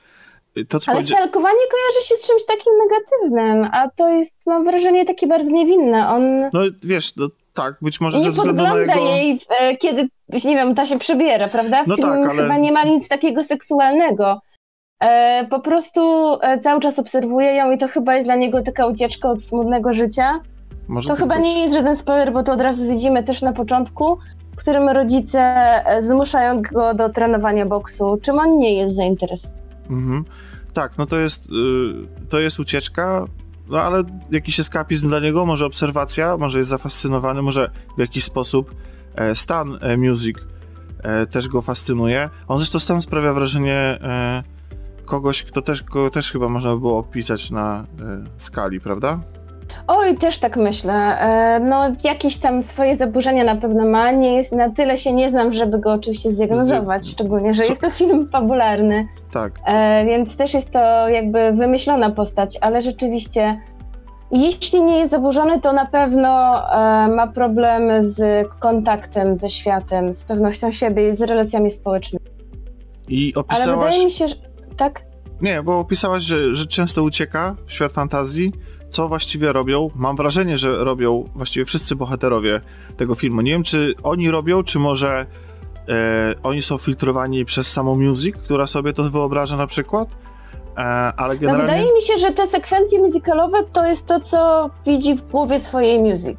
To, 0.69 0.79
Ale 0.87 0.95
powiedzia- 0.97 1.15
stalkowanie 1.15 1.59
kojarzy 1.71 2.07
się 2.07 2.15
z 2.15 2.27
czymś 2.27 2.45
takim 2.45 2.73
negatywnym, 2.77 3.69
a 3.73 3.89
to 3.95 4.09
jest, 4.09 4.35
mam 4.45 4.63
wrażenie, 4.65 5.05
takie 5.05 5.27
bardzo 5.27 5.49
niewinne. 5.51 6.09
On 6.09 6.41
No 6.53 6.59
wiesz, 6.83 7.15
no, 7.15 7.27
tak, 7.57 7.75
być 7.81 8.01
może 8.01 8.19
ze 8.19 8.25
nie 8.25 8.31
względu 8.31 8.63
na 8.63 8.75
jego... 8.75 9.05
jej, 9.05 9.41
e, 9.59 9.77
kiedy, 9.77 10.09
nie 10.29 10.55
wiem, 10.55 10.75
ta 10.75 10.85
się 10.85 10.99
przebiera, 10.99 11.47
prawda? 11.47 11.83
W 11.83 11.87
No 11.87 11.95
tak, 11.97 12.29
ale- 12.29 12.43
chyba 12.43 12.57
nie 12.57 12.71
ma 12.71 12.83
nic 12.83 13.07
takiego 13.07 13.43
seksualnego. 13.43 14.41
E, 15.03 15.47
po 15.49 15.59
prostu 15.59 16.01
e, 16.41 16.59
cały 16.59 16.81
czas 16.81 16.99
obserwuje 16.99 17.53
ją 17.55 17.71
i 17.71 17.77
to 17.77 17.87
chyba 17.87 18.13
jest 18.15 18.27
dla 18.27 18.35
niego 18.35 18.61
taka 18.63 18.87
ucieczka 18.87 19.29
od 19.31 19.43
smutnego 19.43 19.93
życia. 19.93 20.39
Może 20.87 21.07
To 21.09 21.13
tak 21.15 21.23
chyba 21.23 21.35
być. 21.35 21.43
nie 21.45 21.61
jest 21.61 21.73
żaden 21.73 21.95
spoiler, 21.95 22.33
bo 22.33 22.43
to 22.43 22.51
od 22.53 22.61
razu 22.61 22.89
widzimy 22.89 23.23
też 23.23 23.41
na 23.41 23.53
początku, 23.53 24.17
w 24.53 24.55
którym 24.55 24.89
rodzice 24.89 25.55
zmuszają 25.99 26.61
go 26.61 26.93
do 26.93 27.09
trenowania 27.09 27.65
boksu, 27.65 28.17
czym 28.21 28.39
on 28.39 28.59
nie 28.59 28.73
jest 28.73 28.95
zainteresowany. 28.95 29.59
Mhm. 29.89 30.25
Tak, 30.73 30.97
no 30.97 31.05
to 31.05 31.17
jest, 31.17 31.45
y, 31.45 32.27
to 32.29 32.39
jest 32.39 32.59
ucieczka, 32.59 33.25
no 33.69 33.81
ale 33.81 34.03
jakiś 34.31 34.59
eskapizm 34.59 35.09
dla 35.09 35.19
niego, 35.19 35.45
może 35.45 35.65
obserwacja, 35.65 36.37
może 36.37 36.57
jest 36.57 36.69
zafascynowany, 36.69 37.41
może 37.41 37.69
w 37.97 37.99
jakiś 37.99 38.23
sposób 38.23 38.75
e, 39.15 39.35
stan 39.35 39.77
e, 39.81 39.97
music 39.97 40.37
e, 41.03 41.25
też 41.25 41.47
go 41.47 41.61
fascynuje. 41.61 42.29
On 42.47 42.57
zresztą 42.57 42.79
sam 42.79 43.01
sprawia 43.01 43.33
wrażenie 43.33 43.73
e, 43.75 44.43
kogoś, 45.05 45.43
kto 45.43 45.61
też, 45.61 45.83
kogo 45.83 46.09
też 46.09 46.31
chyba 46.31 46.49
można 46.49 46.69
by 46.73 46.79
było 46.79 46.97
opisać 46.97 47.51
na 47.51 47.85
e, 47.99 48.23
skali, 48.37 48.79
prawda? 48.79 49.19
Oj, 49.87 50.17
też 50.17 50.39
tak 50.39 50.57
myślę. 50.57 51.19
E, 51.19 51.59
No, 51.59 51.95
jakieś 52.03 52.37
tam 52.37 52.63
swoje 52.63 52.95
zaburzenia 52.95 53.43
na 53.43 53.55
pewno 53.55 53.85
ma. 53.85 54.11
Nie 54.11 54.33
jest, 54.35 54.51
na 54.51 54.69
tyle 54.69 54.97
się 54.97 55.13
nie 55.13 55.29
znam, 55.29 55.53
żeby 55.53 55.79
go 55.79 55.93
oczywiście 55.93 56.31
zdiagnozować, 56.31 57.03
Zdi- 57.03 57.11
szczególnie, 57.11 57.53
że 57.53 57.63
Co- 57.63 57.69
jest 57.69 57.81
to 57.81 57.91
film 57.91 58.29
fabularny, 58.31 59.07
Tak. 59.37 59.59
e, 59.65 60.05
więc 60.05 60.37
też 60.37 60.53
jest 60.53 60.71
to 60.71 61.09
jakby 61.09 61.51
wymyślona 61.51 62.09
postać, 62.09 62.57
ale 62.61 62.81
rzeczywiście, 62.81 63.61
jeśli 64.31 64.81
nie 64.81 64.99
jest 64.99 65.11
zaburzony, 65.11 65.61
to 65.61 65.73
na 65.73 65.85
pewno 65.85 66.29
e, 66.73 67.07
ma 67.07 67.27
problemy 67.27 68.03
z 68.03 68.47
kontaktem 68.59 69.37
ze 69.37 69.49
światem, 69.49 70.13
z 70.13 70.23
pewnością 70.23 70.71
siebie 70.71 71.09
i 71.09 71.15
z 71.15 71.21
relacjami 71.21 71.71
społecznymi. 71.71 72.25
I 73.07 73.33
Ale 73.35 73.41
opisałaś... 73.41 73.85
wydaje 73.85 74.05
mi 74.05 74.11
się, 74.11 74.27
że 74.27 74.35
tak. 74.77 75.01
Nie, 75.41 75.63
bo 75.63 75.79
opisałaś, 75.79 76.23
że, 76.23 76.55
że 76.55 76.65
często 76.65 77.03
ucieka 77.03 77.55
w 77.65 77.73
świat 77.73 77.91
fantazji. 77.91 78.51
Co 78.89 79.07
właściwie 79.07 79.53
robią? 79.53 79.89
Mam 79.95 80.15
wrażenie, 80.15 80.57
że 80.57 80.83
robią 80.83 81.29
właściwie 81.35 81.65
wszyscy 81.65 81.95
bohaterowie 81.95 82.61
tego 82.97 83.15
filmu. 83.15 83.41
Nie 83.41 83.51
wiem, 83.51 83.63
czy 83.63 83.93
oni 84.03 84.31
robią, 84.31 84.63
czy 84.63 84.79
może 84.79 85.25
e, 85.89 86.33
oni 86.43 86.61
są 86.61 86.77
filtrowani 86.77 87.45
przez 87.45 87.71
samą 87.73 87.95
music, 87.95 88.35
która 88.35 88.67
sobie 88.67 88.93
to 88.93 89.03
wyobraża 89.03 89.57
na 89.57 89.67
przykład. 89.67 90.07
E, 90.77 90.79
ale 91.17 91.33
No, 91.33 91.39
generalnie. 91.39 91.67
wydaje 91.67 91.93
mi 91.93 92.01
się, 92.01 92.17
że 92.17 92.31
te 92.31 92.47
sekwencje 92.47 92.99
muzykalowe 92.99 93.57
to 93.73 93.85
jest 93.85 94.05
to, 94.05 94.19
co 94.19 94.69
widzi 94.85 95.15
w 95.15 95.31
głowie 95.31 95.59
swojej 95.59 95.99
music. 95.99 96.37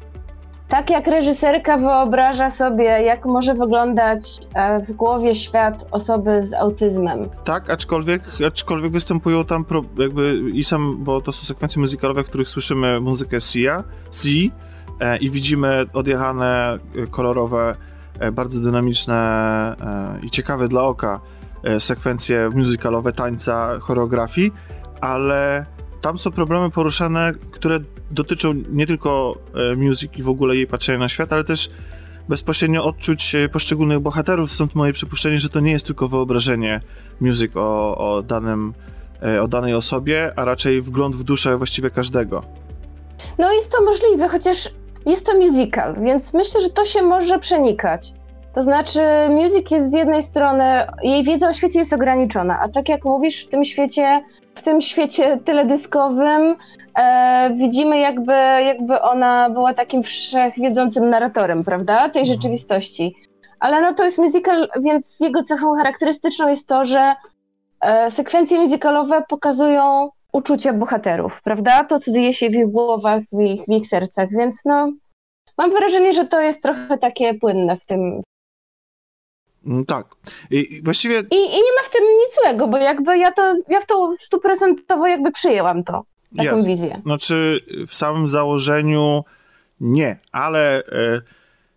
Tak 0.69 0.89
jak 0.89 1.07
reżyserka 1.07 1.77
wyobraża 1.77 2.49
sobie, 2.49 2.83
jak 2.83 3.25
może 3.25 3.53
wyglądać 3.53 4.37
e, 4.53 4.79
w 4.79 4.91
głowie 4.91 5.35
świat 5.35 5.85
osoby 5.91 6.45
z 6.47 6.53
autyzmem. 6.53 7.29
Tak, 7.43 7.69
aczkolwiek, 7.71 8.21
aczkolwiek 8.47 8.91
występują 8.91 9.45
tam 9.45 9.65
pro, 9.65 9.81
jakby 9.97 10.41
i 10.53 10.63
sam, 10.63 11.03
bo 11.03 11.21
to 11.21 11.31
są 11.31 11.45
sekwencje 11.45 11.79
muzykalowe, 11.81 12.23
w 12.23 12.25
których 12.27 12.49
słyszymy 12.49 12.99
muzykę 12.99 13.41
Sia, 13.41 13.83
Si 14.11 14.51
e, 14.99 15.17
i 15.17 15.29
widzimy 15.29 15.85
odjechane 15.93 16.77
kolorowe, 17.11 17.75
bardzo 18.31 18.59
dynamiczne 18.59 19.15
e, 20.21 20.25
i 20.25 20.29
ciekawe 20.29 20.67
dla 20.67 20.83
oka 20.83 21.21
e, 21.63 21.79
sekwencje 21.79 22.49
muzykalowe, 22.53 23.13
tańca, 23.13 23.79
choreografii, 23.79 24.53
ale 25.01 25.65
tam 26.01 26.17
są 26.17 26.31
problemy 26.31 26.69
poruszane, 26.69 27.33
które 27.51 27.79
dotyczą 28.11 28.53
nie 28.71 28.87
tylko 28.87 29.37
e, 29.71 29.75
music 29.75 30.11
i 30.17 30.23
w 30.23 30.29
ogóle 30.29 30.55
jej 30.55 30.67
patrzenia 30.67 30.99
na 30.99 31.09
świat, 31.09 31.33
ale 31.33 31.43
też 31.43 31.69
bezpośrednio 32.29 32.85
odczuć 32.85 33.35
e, 33.35 33.49
poszczególnych 33.49 33.99
bohaterów, 33.99 34.51
stąd 34.51 34.75
moje 34.75 34.93
przypuszczenie, 34.93 35.39
że 35.39 35.49
to 35.49 35.59
nie 35.59 35.71
jest 35.71 35.85
tylko 35.85 36.07
wyobrażenie 36.07 36.79
music 37.21 37.51
o, 37.55 37.97
o, 37.97 38.23
e, 39.23 39.41
o 39.41 39.47
danej 39.47 39.73
osobie, 39.73 40.33
a 40.35 40.45
raczej 40.45 40.81
wgląd 40.81 41.15
w 41.15 41.23
duszę 41.23 41.57
właściwie 41.57 41.89
każdego. 41.89 42.43
No 43.39 43.53
jest 43.53 43.71
to 43.71 43.83
możliwe, 43.83 44.29
chociaż 44.29 44.69
jest 45.05 45.25
to 45.25 45.37
musical, 45.37 45.95
więc 46.01 46.33
myślę, 46.33 46.61
że 46.61 46.69
to 46.69 46.85
się 46.85 47.01
może 47.01 47.39
przenikać. 47.39 48.13
To 48.53 48.63
znaczy, 48.63 49.01
music 49.29 49.71
jest 49.71 49.91
z 49.91 49.93
jednej 49.93 50.23
strony, 50.23 50.63
jej 51.03 51.23
wiedza 51.23 51.49
o 51.49 51.53
świecie 51.53 51.79
jest 51.79 51.93
ograniczona, 51.93 52.59
a 52.61 52.69
tak 52.69 52.89
jak 52.89 53.05
mówisz, 53.05 53.45
w 53.45 53.49
tym 53.49 53.65
świecie, 53.65 54.21
w 54.55 54.61
tym 54.61 54.81
świecie 54.81 55.37
teledyskowym 55.45 56.55
e, 56.95 57.51
widzimy 57.55 57.99
jakby, 57.99 58.33
jakby 58.65 59.01
ona 59.01 59.49
była 59.49 59.73
takim 59.73 60.03
wszechwiedzącym 60.03 61.09
narratorem, 61.09 61.63
prawda, 61.63 62.09
tej 62.09 62.21
Mhm. 62.21 62.25
rzeczywistości. 62.25 63.15
Ale 63.59 63.81
no 63.81 63.93
to 63.93 64.03
jest 64.03 64.17
musical, 64.17 64.67
więc 64.81 65.19
jego 65.19 65.43
cechą 65.43 65.75
charakterystyczną 65.77 66.47
jest 66.49 66.67
to, 66.67 66.85
że 66.85 67.15
e, 67.81 68.11
sekwencje 68.11 68.59
musicalowe 68.59 69.23
pokazują 69.29 70.09
uczucia 70.33 70.73
bohaterów, 70.73 71.41
prawda? 71.43 71.83
To, 71.83 71.99
co 71.99 72.11
dzieje 72.11 72.33
się 72.33 72.49
w 72.49 72.53
ich 72.53 72.67
głowach, 72.67 73.21
w 73.31 73.41
ich, 73.41 73.61
w 73.65 73.69
ich 73.71 73.87
sercach, 73.87 74.29
więc 74.31 74.61
no 74.65 74.91
mam 75.57 75.71
wrażenie, 75.71 76.13
że 76.13 76.25
to 76.27 76.39
jest 76.41 76.61
trochę 76.63 76.97
takie 76.97 77.33
płynne 77.33 77.77
w 77.77 77.85
tym. 77.85 78.21
Mm, 79.65 79.85
Tak. 79.85 80.05
I, 80.51 80.81
właściwie 80.83 81.19
I, 81.19 81.35
I 81.35 81.55
nie 81.55 81.73
ma 81.77 81.83
w 81.83 81.89
tym 81.89 82.01
nic 82.03 82.35
złego, 82.43 82.67
bo 82.67 82.77
jakby 82.77 83.17
ja 83.17 83.31
to, 83.31 83.55
ja 83.67 83.81
w 83.81 83.85
to 83.85 84.13
stuprocentowo 84.19 85.07
jakby 85.07 85.31
przyjęłam 85.31 85.83
to, 85.83 86.03
taką 86.37 86.55
jest. 86.55 86.67
wizję. 86.67 87.01
Znaczy, 87.05 87.59
w 87.87 87.93
samym 87.93 88.27
założeniu 88.27 89.23
nie, 89.79 90.17
ale 90.31 90.77
e, 90.85 91.21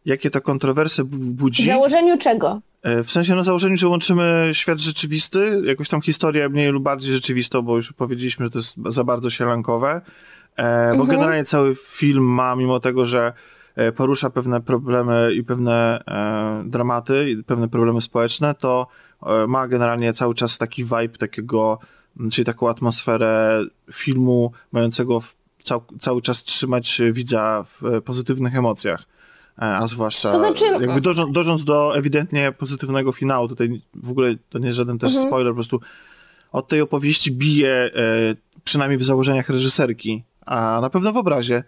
jakie 0.04 0.30
to 0.30 0.40
kontrowersje 0.40 1.04
bu- 1.04 1.16
W 1.16 1.20
budzi. 1.20 1.66
założeniu 1.66 2.18
czego? 2.18 2.60
E, 2.82 3.02
W 3.02 3.12
sensie 3.12 3.34
na 3.34 3.42
założeniu, 3.42 3.76
że 3.76 3.88
łączymy 3.88 4.50
świat 4.52 4.78
rzeczywisty, 4.78 5.62
jakąś 5.64 5.88
tam 5.88 6.02
historię 6.02 6.48
mniej 6.48 6.70
lub 6.70 6.82
bardziej 6.82 7.12
rzeczywistą, 7.12 7.62
bo 7.62 7.76
już 7.76 7.92
powiedzieliśmy, 7.92 8.46
że 8.46 8.50
to 8.50 8.58
jest 8.58 8.76
za 8.88 9.04
bardzo 9.04 9.30
sielankowe. 9.30 10.00
E, 10.56 10.86
bo 10.86 10.90
Mhm. 11.02 11.08
generalnie 11.08 11.44
cały 11.44 11.74
film 11.74 12.24
ma, 12.24 12.56
mimo 12.56 12.80
tego, 12.80 13.06
że 13.06 13.32
e, 13.76 13.92
porusza 13.92 14.30
pewne 14.30 14.60
problemy 14.60 15.30
i 15.34 15.44
pewne 15.44 16.04
dramaty, 16.64 17.30
i 17.30 17.44
pewne 17.44 17.68
problemy 17.68 18.00
społeczne, 18.00 18.54
to 18.54 18.86
ma 19.48 19.68
generalnie 19.68 20.12
cały 20.12 20.34
czas 20.34 20.58
taki 20.58 20.84
vibe 20.84 21.08
takiego, 21.18 21.78
czyli 22.30 22.44
taką 22.44 22.68
atmosferę 22.68 23.64
filmu 23.92 24.52
mającego 24.72 25.20
cał, 25.62 25.84
cały 26.00 26.22
czas 26.22 26.44
trzymać 26.44 27.00
widza 27.12 27.64
w 27.80 28.02
pozytywnych 28.02 28.56
emocjach. 28.56 29.04
E, 29.58 29.64
A 29.64 29.86
zwłaszcza 29.86 30.32
To 30.32 30.38
znaczy- 30.38 30.64
jakby 30.80 31.00
dążąc, 31.00 31.32
dążąc 31.32 31.64
do 31.64 31.96
ewidentnie 31.96 32.52
pozytywnego 32.52 33.12
finału, 33.12 33.48
tutaj 33.48 33.80
w 33.94 34.10
ogóle 34.10 34.34
to 34.50 34.58
nie 34.58 34.66
jest 34.66 34.76
żaden 34.76 34.98
też 34.98 35.10
Mhm. 35.10 35.28
spoiler, 35.28 35.52
po 35.52 35.54
prostu 35.54 35.80
od 36.52 36.68
tej 36.68 36.80
opowieści 36.80 37.32
bije, 37.32 37.70
e, 37.70 37.90
przynajmniej 38.64 38.98
w 38.98 39.04
założeniach 39.04 39.48
reżyserki, 39.48 40.24
a 40.46 40.78
na 40.82 40.90
pewno 40.90 41.12
w 41.12 41.16
obrazie, 41.16 41.62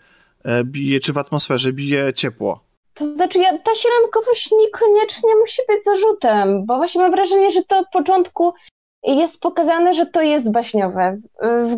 e, 0.44 0.64
bije, 0.64 1.00
czy 1.00 1.12
w 1.12 1.18
atmosferze, 1.18 1.72
bije 1.72 2.12
ciepło. 2.12 2.60
To 2.94 3.14
znaczy, 3.14 3.38
ja, 3.38 3.58
ta 3.58 3.74
sielankowość 3.74 4.50
niekoniecznie 4.52 5.30
musi 5.40 5.62
być 5.68 5.84
zarzutem, 5.84 6.66
bo 6.66 6.76
właśnie 6.76 7.00
mam 7.02 7.10
wrażenie, 7.10 7.50
że 7.50 7.62
to 7.62 7.78
od 7.78 7.86
początku 7.92 8.54
jest 9.02 9.40
pokazane, 9.40 9.94
że 9.94 10.06
to 10.06 10.22
jest 10.22 10.50
baśniowe. 10.50 11.18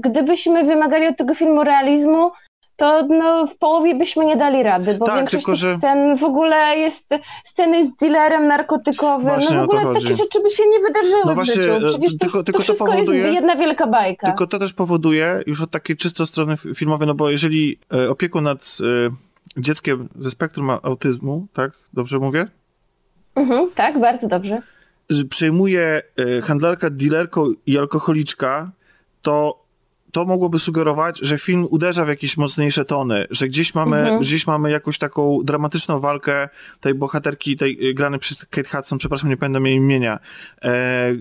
Gdybyśmy 0.01 0.65
wymagali 0.65 1.07
od 1.07 1.17
tego 1.17 1.35
filmu 1.35 1.65
realizmu, 1.65 2.31
to 2.77 3.07
no, 3.09 3.47
w 3.47 3.59
połowie 3.59 3.95
byśmy 3.95 4.25
nie 4.25 4.37
dali 4.37 4.63
rady, 4.63 4.95
bo 4.99 5.07
Tak, 5.07 5.17
większość 5.17 5.45
tylko 5.45 5.57
że- 5.57 5.77
scen 5.79 6.17
w 6.17 6.25
ogóle 6.25 6.77
jest 6.77 7.07
sceny 7.45 7.87
z 7.87 7.97
dealerem 7.97 8.47
narkotykowym. 8.47 9.27
Właśnie 9.27 9.57
no 9.57 9.65
w 9.67 9.69
to 9.71 9.77
ogóle 9.77 9.83
chodzi. 9.95 10.05
takie 10.07 10.17
rzeczy 10.17 10.43
by 10.43 10.51
się 10.51 10.63
nie 10.69 10.81
wydarzyły 10.81 11.23
No 11.27 11.33
w 11.33 11.35
właśnie, 11.35 11.55
życiu. 11.63 11.73
e, 11.75 11.81
Przecież 11.91 12.13
to, 12.13 12.19
tylko- 12.19 12.43
tylko 12.43 12.59
to 12.59 12.65
wszystko 12.65 12.87
powoduje- 12.87 13.19
jest 13.21 13.33
jedna 13.35 13.57
wielka 13.57 13.87
bajka. 13.87 14.27
Tylko 14.27 14.47
to 14.47 14.59
też 14.59 14.73
powoduje, 14.73 15.43
już 15.47 15.61
od 15.63 15.71
takiej 15.71 15.97
czysto 15.97 16.27
strony 16.27 16.55
filmowej, 16.57 17.09
no 17.09 17.15
bo 17.15 17.31
jeżeli 17.31 17.79
e, 17.95 18.11
opiekun 18.11 18.45
nad 18.45 18.79
e, 19.57 19.61
dzieckiem 19.61 20.09
ze 20.19 20.31
spektrum 20.31 20.71
autyzmu, 20.83 21.47
tak, 21.53 21.73
dobrze 21.95 22.19
mówię? 22.19 22.45
Mhm, 23.35 23.71
tak, 23.75 24.01
bardzo 24.01 24.29
dobrze. 24.29 24.63
przejmuje 25.31 26.03
handlarka, 26.43 26.91
dealerką 26.91 27.47
i 27.67 27.79
alkoholiczka, 27.79 28.71
to 29.23 29.63
to 30.13 30.25
mogłoby 30.25 30.59
sugerować, 30.59 31.19
że 31.23 31.39
film 31.39 31.67
uderza 31.71 32.05
w 32.05 32.09
jakieś 32.09 32.37
mocniejsze 32.37 32.85
tony, 32.85 33.25
że 33.31 33.49
gdzieś 33.49 33.75
mamy, 33.75 33.97
mhm. 33.97 34.21
gdzieś 34.21 34.47
mamy 34.47 34.71
jakąś 34.71 34.99
taką 34.99 35.41
dramatyczną 35.45 36.01
walkę 36.01 36.49
tej 36.81 36.95
bohaterki, 36.95 37.57
tej 37.57 37.89
y, 37.89 37.95
granej 37.95 38.21
przez 38.21 38.47
Kate 38.47 38.69
Hudson, 38.69 38.99
przepraszam, 38.99 39.31
nie 39.31 39.37
pamiętam 39.37 39.67
jej 39.67 39.77
imienia, 39.77 40.19
e, 40.65 41.13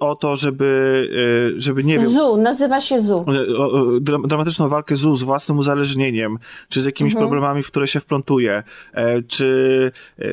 o 0.00 0.14
to, 0.14 0.36
żeby, 0.36 1.08
e, 1.56 1.60
żeby 1.60 1.84
nie 1.84 1.98
wiem... 1.98 2.12
Zu, 2.12 2.36
nazywa 2.36 2.80
się 2.80 3.00
Zu. 3.00 3.24
O, 3.58 3.70
o, 3.70 4.00
dramatyczną 4.00 4.68
walkę 4.68 4.96
Zu 4.96 5.14
z 5.14 5.22
własnym 5.22 5.58
uzależnieniem, 5.58 6.38
czy 6.68 6.80
z 6.80 6.84
jakimiś 6.84 7.12
mhm. 7.12 7.28
problemami, 7.28 7.62
w 7.62 7.66
które 7.66 7.86
się 7.86 8.00
wplątuje, 8.00 8.62
e, 8.92 9.22
czy 9.22 9.90
e, 10.18 10.24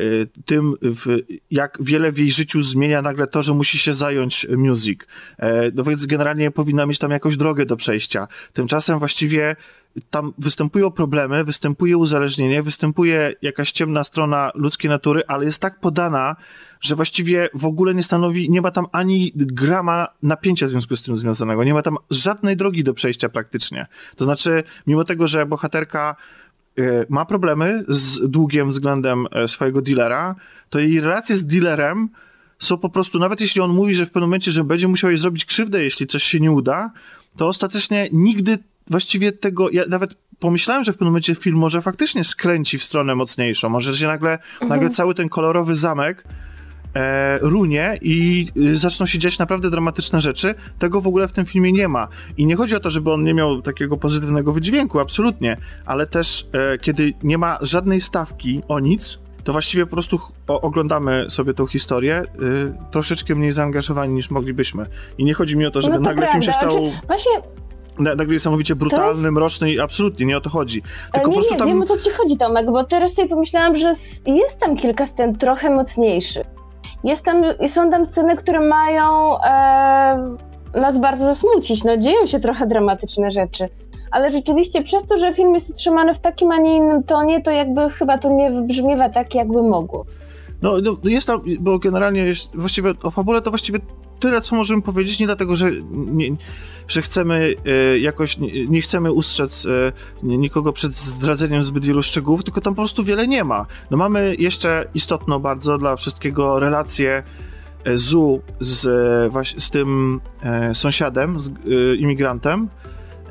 tym, 0.46 0.74
w, 0.82 1.20
jak 1.52 1.78
wiele 1.82 2.12
w 2.12 2.18
jej 2.18 2.32
życiu 2.32 2.62
zmienia 2.62 3.02
nagle 3.02 3.28
to, 3.28 3.44
że 3.44 3.54
musi 3.54 3.78
się 3.78 3.94
zająć 3.94 4.48
music. 4.58 5.00
E, 5.40 5.72
no 5.74 5.84
więc 5.84 6.06
generalnie 6.06 6.52
powinna 6.52 6.86
mieć 6.86 7.00
tam 7.00 7.12
jakąś 7.12 7.38
drogę 7.38 7.66
do 7.66 7.76
przejścia 7.76 7.95
przejścia. 7.96 8.28
Tymczasem 8.54 9.00
właściwie 9.00 9.56
tam 10.10 10.34
występują 10.38 10.92
problemy, 10.92 11.44
występuje 11.44 11.98
uzależnienie, 11.98 12.64
występuje 12.64 13.34
jakaś 13.42 13.72
ciemna 13.72 14.04
strona 14.04 14.52
ludzkiej 14.56 14.90
natury, 14.90 15.22
ale 15.28 15.46
jest 15.46 15.62
tak 15.62 15.80
podana, 15.80 16.36
że 16.82 16.96
właściwie 16.96 17.50
w 17.54 17.66
ogóle 17.66 17.94
nie 17.94 18.04
stanowi, 18.04 18.50
nie 18.50 18.62
ma 18.62 18.72
tam 18.72 18.86
ani 18.92 19.32
grama 19.36 20.08
napięcia 20.24 20.66
w 20.66 20.70
związku 20.70 20.96
z 20.96 21.02
tym 21.02 21.18
związanego, 21.18 21.64
nie 21.64 21.74
ma 21.74 21.82
tam 21.82 21.98
żadnej 22.12 22.58
drogi 22.58 22.84
do 22.84 22.94
przejścia 22.94 23.30
praktycznie. 23.30 23.88
To 24.16 24.26
znaczy, 24.26 24.64
mimo 24.88 25.04
tego, 25.04 25.28
że 25.28 25.46
bohaterka 25.46 26.16
e, 26.78 27.06
ma 27.10 27.26
problemy 27.26 27.84
z 27.88 28.30
długiem 28.30 28.70
względem 28.70 29.28
e, 29.32 29.48
swojego 29.48 29.82
dealera, 29.82 30.36
to 30.70 30.80
jej 30.80 31.00
relacje 31.02 31.36
z 31.38 31.46
dealerem 31.46 32.10
są 32.60 32.78
po 32.78 32.90
prostu, 32.90 33.20
nawet 33.20 33.42
jeśli 33.42 33.62
on 33.62 33.72
mówi, 33.72 33.96
że 33.96 34.06
w 34.06 34.12
pewnym 34.12 34.30
momencie, 34.30 34.52
że 34.52 34.64
będzie 34.64 34.88
musiał 34.88 35.10
jej 35.10 35.20
zrobić 35.20 35.46
krzywdę, 35.46 35.84
jeśli 35.84 36.08
coś 36.08 36.24
się 36.24 36.40
nie 36.40 36.52
uda, 36.52 36.92
to 37.38 37.48
ostatecznie 37.48 38.10
nigdy 38.12 38.58
właściwie 38.88 39.32
tego, 39.32 39.70
ja 39.70 39.84
nawet 39.90 40.16
pomyślałem, 40.40 40.84
że 40.84 40.94
w 40.94 40.96
pewnym 40.96 41.10
momencie 41.10 41.36
film 41.36 41.58
może 41.58 41.82
faktycznie 41.82 42.24
skręci 42.24 42.78
w 42.78 42.84
stronę 42.84 43.16
mocniejszą, 43.16 43.70
może 43.70 43.96
się 43.96 44.08
nagle, 44.08 44.32
mhm. 44.32 44.70
nagle 44.70 44.90
cały 44.90 45.16
ten 45.16 45.30
kolorowy 45.30 45.76
zamek 45.76 46.24
e, 46.96 47.40
runie 47.42 47.98
i 48.02 48.48
y, 48.58 48.78
zaczną 48.78 49.06
się 49.06 49.20
dziać 49.20 49.40
naprawdę 49.40 49.70
dramatyczne 49.70 50.22
rzeczy. 50.22 50.56
Tego 50.80 51.02
w 51.02 51.08
ogóle 51.08 51.28
w 51.28 51.32
tym 51.32 51.46
filmie 51.46 51.72
nie 51.72 51.88
ma. 51.88 52.08
I 52.38 52.46
nie 52.46 52.56
chodzi 52.56 52.76
o 52.76 52.80
to, 52.80 52.90
żeby 52.90 53.12
on 53.12 53.24
nie 53.24 53.34
miał 53.34 53.62
takiego 53.62 53.98
pozytywnego 53.98 54.54
wydźwięku, 54.54 55.00
absolutnie, 55.00 55.58
ale 55.86 56.08
też 56.08 56.48
e, 56.54 56.78
kiedy 56.78 57.14
nie 57.24 57.38
ma 57.38 57.58
żadnej 57.62 58.02
stawki 58.02 58.62
o 58.68 58.80
nic, 58.80 59.20
to 59.46 59.52
właściwie 59.52 59.86
po 59.86 59.92
prostu 59.92 60.20
oglądamy 60.48 61.26
sobie 61.30 61.54
tą 61.54 61.68
historię 61.68 62.22
y, 62.22 62.92
troszeczkę 62.92 63.36
mniej 63.36 63.52
zaangażowani 63.52 64.14
niż 64.14 64.32
moglibyśmy. 64.32 64.86
I 65.18 65.26
nie 65.26 65.34
chodzi 65.34 65.58
mi 65.58 65.66
o 65.66 65.72
to, 65.72 65.82
żeby 65.82 65.94
no 65.94 66.00
to 66.00 66.10
nagle 66.10 66.28
film 66.28 66.42
się 66.42 66.54
stał... 66.54 66.72
Znaczy, 66.72 66.92
właśnie 67.08 67.32
nagle 68.00 68.34
niesamowicie 68.34 68.76
brutalny, 68.76 69.22
jest... 69.22 69.34
mroczny 69.34 69.72
i 69.72 69.80
absolutnie 69.80 70.26
nie 70.26 70.38
o 70.38 70.42
to 70.42 70.50
chodzi. 70.50 70.82
Tylko 71.14 71.30
nie, 71.30 71.36
po 71.36 71.42
nie, 71.52 71.58
tam... 71.58 71.68
wiem 71.68 71.82
o 71.82 71.86
co 71.86 71.98
ci 71.98 72.10
chodzi 72.10 72.38
Tomek, 72.38 72.72
bo 72.72 72.84
teraz 72.84 73.14
sobie 73.14 73.28
pomyślałam, 73.28 73.76
że 73.76 73.94
jest 74.26 74.60
tam 74.60 74.76
kilka 74.78 75.08
scen 75.08 75.38
trochę 75.38 75.70
mocniejszych. 75.70 76.48
Jest 77.04 77.24
tam, 77.24 77.44
są 77.68 77.92
tam 77.92 78.06
sceny, 78.06 78.36
które 78.36 78.60
mają 78.60 79.38
e, 79.42 80.36
nas 80.82 80.98
bardzo 80.98 81.26
zasmucić. 81.26 81.84
No 81.84 81.98
dzieją 81.98 82.26
się 82.26 82.40
trochę 82.40 82.68
dramatyczne 82.68 83.32
rzeczy 83.32 83.70
ale 84.16 84.32
rzeczywiście 84.32 84.84
przez 84.84 85.06
to, 85.06 85.18
że 85.18 85.34
film 85.34 85.54
jest 85.54 85.70
utrzymany 85.70 86.16
w 86.16 86.20
takim, 86.20 86.52
a 86.52 86.58
nie 86.58 86.78
innym 86.78 87.04
tonie, 87.04 87.42
to 87.42 87.52
jakby 87.52 87.90
chyba 87.90 88.18
to 88.18 88.32
nie 88.32 88.52
wybrzmiewa 88.52 89.10
tak, 89.10 89.36
jakby 89.36 89.64
mogło. 89.64 90.06
No, 90.62 90.74
no 90.82 91.10
jest 91.10 91.28
tam, 91.28 91.42
bo 91.60 91.80
generalnie 91.80 92.22
jest, 92.22 92.50
właściwie 92.54 92.94
o 93.04 93.12
fabule 93.12 93.42
to 93.42 93.50
właściwie 93.50 93.80
tyle, 94.20 94.42
co 94.42 94.56
możemy 94.56 94.82
powiedzieć, 94.82 95.20
nie 95.20 95.26
dlatego, 95.26 95.56
że, 95.56 95.72
nie, 95.92 96.30
że 96.88 97.02
chcemy 97.02 97.54
e, 97.66 98.00
jakoś, 98.00 98.38
nie, 98.38 98.68
nie, 98.68 98.82
chcemy 98.82 99.12
ustrzec 99.12 99.66
e, 99.66 99.92
nikogo 100.24 100.74
przed 100.74 100.94
zdradzeniem 100.94 101.64
zbyt 101.64 101.86
wielu 101.86 102.04
szczegółów, 102.04 102.44
tylko 102.44 102.62
tam 102.62 102.76
po 102.76 102.82
prostu 102.82 103.04
wiele 103.04 103.28
nie 103.28 103.44
ma. 103.44 103.66
No 103.92 103.98
mamy 103.98 104.36
jeszcze 104.40 104.90
istotną 104.94 105.40
bardzo 105.40 105.78
dla 105.78 105.96
wszystkiego 105.96 106.60
relację 106.60 107.24
e, 107.84 107.98
Zu 107.98 108.42
z, 108.60 108.82
z 109.58 109.70
tym 109.70 110.22
sąsiadem, 110.74 111.40
z 111.40 111.52
imigrantem, 112.00 112.70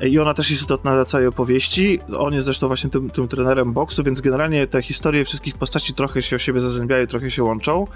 i 0.01 0.19
ona 0.19 0.33
też 0.33 0.49
jest 0.49 0.61
istotna 0.61 0.93
dla 0.93 1.05
całej 1.05 1.27
opowieści. 1.27 1.99
On 2.17 2.33
jest 2.33 2.45
zresztą 2.45 2.67
właśnie 2.67 2.89
tym, 2.89 3.09
tym 3.09 3.27
trenerem 3.27 3.73
boksu, 3.73 4.03
więc 4.03 4.21
generalnie 4.21 4.67
te 4.67 4.81
historie 4.81 5.25
wszystkich 5.25 5.57
postaci 5.57 5.93
trochę 5.93 6.21
się 6.21 6.35
o 6.35 6.39
siebie 6.39 6.59
zazębiają, 6.59 7.07
trochę 7.07 7.31
się 7.31 7.43
łączą. 7.43 7.87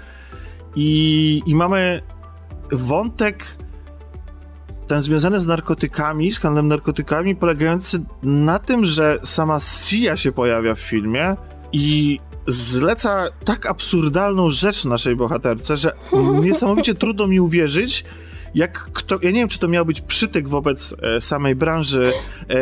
I, 0.76 1.42
i 1.46 1.54
mamy 1.54 2.02
wątek 2.72 3.56
ten 4.86 5.00
związany 5.00 5.40
z 5.40 5.46
narkotykami, 5.46 6.32
z 6.32 6.38
handlem 6.38 6.68
narkotykami, 6.68 7.36
polegający 7.36 8.04
na 8.22 8.58
tym, 8.58 8.86
że 8.86 9.18
sama 9.24 9.58
Sia 9.60 10.16
się 10.16 10.32
pojawia 10.32 10.74
w 10.74 10.80
filmie 10.80 11.36
i 11.72 12.18
zleca 12.46 13.28
tak 13.44 13.66
absurdalną 13.66 14.50
rzecz 14.50 14.84
naszej 14.84 15.16
bohaterce, 15.16 15.76
że 15.76 15.92
niesamowicie 16.44 16.94
trudno 16.94 17.26
mi 17.26 17.40
uwierzyć, 17.40 18.04
jak 18.54 18.72
kto, 18.92 19.18
ja 19.22 19.30
nie 19.30 19.38
wiem, 19.38 19.48
czy 19.48 19.58
to 19.58 19.68
miał 19.68 19.84
być 19.84 20.00
przytyk 20.00 20.48
wobec 20.48 20.94
e, 21.02 21.20
samej 21.20 21.54
branży 21.54 22.12
e, 22.48 22.54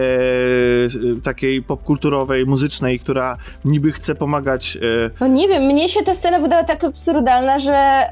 takiej 1.21 1.63
popkulturowej, 1.63 2.47
muzycznej, 2.47 2.99
która 2.99 3.37
niby 3.65 3.93
chce 3.93 4.15
pomagać. 4.15 4.77
E... 4.77 5.11
No 5.21 5.27
nie 5.27 5.49
wiem, 5.49 5.63
mnie 5.63 5.89
się 5.89 6.03
ta 6.03 6.15
scena 6.15 6.39
wydała 6.39 6.65
tak 6.65 6.85
absurdalna, 6.85 7.59
że 7.59 8.03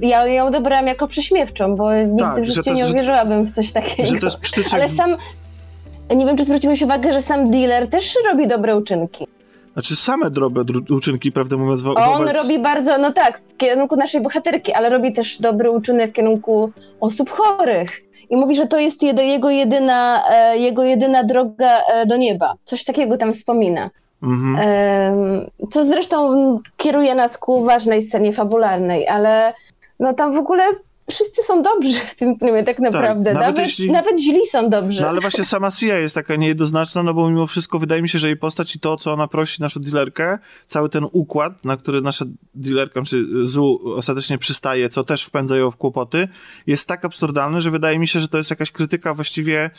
ja 0.00 0.26
ją 0.26 0.46
odebrałam 0.46 0.86
jako 0.86 1.08
prześmiewczą, 1.08 1.76
bo 1.76 1.94
nigdy 1.94 2.18
tak, 2.18 2.42
w 2.42 2.46
życiu 2.46 2.62
to, 2.62 2.74
nie 2.74 2.86
uwierzyłabym 2.86 3.46
w 3.46 3.52
coś 3.52 3.72
takiego. 3.72 4.08
Że 4.08 4.18
to 4.18 4.26
jest 4.26 4.38
przytyczek... 4.38 4.74
Ale 4.74 4.88
sam, 4.88 5.16
nie 6.16 6.26
wiem, 6.26 6.36
czy 6.36 6.44
zwróciłeś 6.44 6.82
uwagę, 6.82 7.12
że 7.12 7.22
sam 7.22 7.50
dealer 7.50 7.90
też 7.90 8.14
robi 8.30 8.48
dobre 8.48 8.76
uczynki. 8.76 9.26
Znaczy 9.74 9.96
same 9.96 10.30
drobne 10.30 10.62
uczynki, 10.90 11.32
prawdę 11.32 11.56
mówiąc, 11.56 11.82
wo 11.82 11.94
On 11.94 12.18
wobec... 12.18 12.42
robi 12.42 12.58
bardzo, 12.58 12.98
no 12.98 13.12
tak, 13.12 13.40
w 13.40 13.56
kierunku 13.56 13.96
naszej 13.96 14.20
bohaterki, 14.20 14.72
ale 14.72 14.90
robi 14.90 15.12
też 15.12 15.40
dobry 15.40 15.70
uczynek 15.70 16.10
w 16.10 16.14
kierunku 16.14 16.72
osób 17.00 17.30
chorych. 17.30 17.88
I 18.30 18.36
mówi, 18.36 18.54
że 18.54 18.66
to 18.66 18.78
jest 18.78 19.02
jego 19.02 19.50
jedyna, 19.50 20.24
e, 20.30 20.58
jego 20.58 20.84
jedyna 20.84 21.24
droga 21.24 21.80
e, 21.92 22.06
do 22.06 22.16
nieba. 22.16 22.54
Coś 22.64 22.84
takiego 22.84 23.16
tam 23.16 23.32
wspomina. 23.32 23.90
Mhm. 24.22 24.56
Co 25.70 25.84
zresztą 25.84 26.30
kieruje 26.76 27.14
nas 27.14 27.38
ku 27.38 27.64
ważnej 27.64 28.02
scenie 28.02 28.32
fabularnej, 28.32 29.08
ale 29.08 29.54
no 30.00 30.14
tam 30.14 30.34
w 30.34 30.38
ogóle 30.38 30.64
wszyscy 31.10 31.42
są 31.42 31.62
dobrzy 31.62 32.00
w 32.00 32.14
tym 32.14 32.38
filmie 32.38 32.64
tak 32.64 32.78
naprawdę. 32.78 33.24
Tak, 33.24 33.34
nawet, 33.34 33.48
nawet, 33.48 33.58
jeśli... 33.58 33.90
nawet 33.90 34.20
źli 34.20 34.46
są 34.46 34.70
dobrzy. 34.70 35.00
No 35.00 35.08
ale 35.08 35.20
właśnie 35.20 35.44
sama 35.44 35.70
Sia 35.70 35.98
jest 35.98 36.14
taka 36.14 36.36
niejednoznaczna, 36.36 37.02
no 37.02 37.14
bo 37.14 37.30
mimo 37.30 37.46
wszystko 37.46 37.78
wydaje 37.78 38.02
mi 38.02 38.08
się, 38.08 38.18
że 38.18 38.26
jej 38.26 38.36
postać 38.36 38.76
i 38.76 38.80
to, 38.80 38.96
co 38.96 39.12
ona 39.12 39.28
prosi 39.28 39.62
naszą 39.62 39.80
dealerkę, 39.80 40.38
cały 40.66 40.88
ten 40.88 41.06
układ, 41.12 41.64
na 41.64 41.76
który 41.76 42.00
nasza 42.00 42.24
dealerka, 42.54 43.02
czy 43.02 43.26
Zu 43.42 43.80
ostatecznie 43.96 44.38
przystaje, 44.38 44.88
co 44.88 45.04
też 45.04 45.24
wpędza 45.24 45.56
ją 45.56 45.70
w 45.70 45.76
kłopoty, 45.76 46.28
jest 46.66 46.88
tak 46.88 47.04
absurdalny, 47.04 47.60
że 47.60 47.70
wydaje 47.70 47.98
mi 47.98 48.08
się, 48.08 48.20
że 48.20 48.28
to 48.28 48.38
jest 48.38 48.50
jakaś 48.50 48.70
krytyka 48.70 49.14
właściwie 49.14 49.70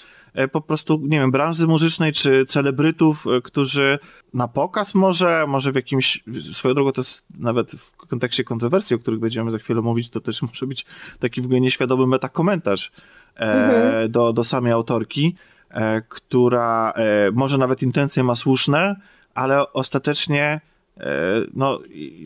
po 0.51 0.61
prostu, 0.61 1.01
nie 1.03 1.19
wiem, 1.19 1.31
branży 1.31 1.67
muzycznej 1.67 2.13
czy 2.13 2.45
celebrytów, 2.45 3.27
e, 3.27 3.41
którzy 3.41 3.99
na 4.33 4.47
pokaz 4.47 4.95
może, 4.95 5.45
może 5.47 5.71
w 5.71 5.75
jakimś, 5.75 6.23
swoją 6.51 6.75
drogą 6.75 6.91
to 6.91 7.01
jest 7.01 7.25
nawet 7.39 7.71
w 7.71 7.95
kontekście 7.95 8.43
kontrowersji, 8.43 8.95
o 8.95 8.99
których 8.99 9.19
będziemy 9.19 9.51
za 9.51 9.57
chwilę 9.57 9.81
mówić, 9.81 10.09
to 10.09 10.19
też 10.19 10.41
może 10.41 10.67
być 10.67 10.85
taki 11.19 11.41
w 11.41 11.45
ogóle 11.45 11.61
nieświadomy 11.61 12.07
metakomentarz 12.07 12.91
e, 13.35 13.39
mhm. 13.39 14.11
do, 14.11 14.33
do 14.33 14.43
samej 14.43 14.71
autorki, 14.71 15.35
e, 15.69 16.01
która 16.01 16.93
e, 16.95 17.31
może 17.31 17.57
nawet 17.57 17.83
intencje 17.83 18.23
ma 18.23 18.35
słuszne, 18.35 18.95
ale 19.33 19.73
ostatecznie 19.73 20.61
e, 20.97 21.11
no, 21.53 21.79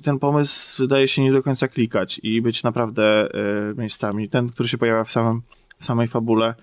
ten 0.03 0.19
pomysł 0.19 0.81
wydaje 0.81 1.07
się 1.07 1.23
nie 1.23 1.31
do 1.31 1.43
końca 1.43 1.67
klikać 1.67 2.19
i 2.23 2.41
być 2.41 2.63
naprawdę 2.63 3.29
miejscami. 3.77 4.29
Ten, 4.29 4.49
który 4.49 4.69
się 4.69 4.77
pojawia 4.77 5.03
w, 5.03 5.11
samym, 5.11 5.41
w 5.77 5.85
samej 5.85 6.07
fabule, 6.07 6.55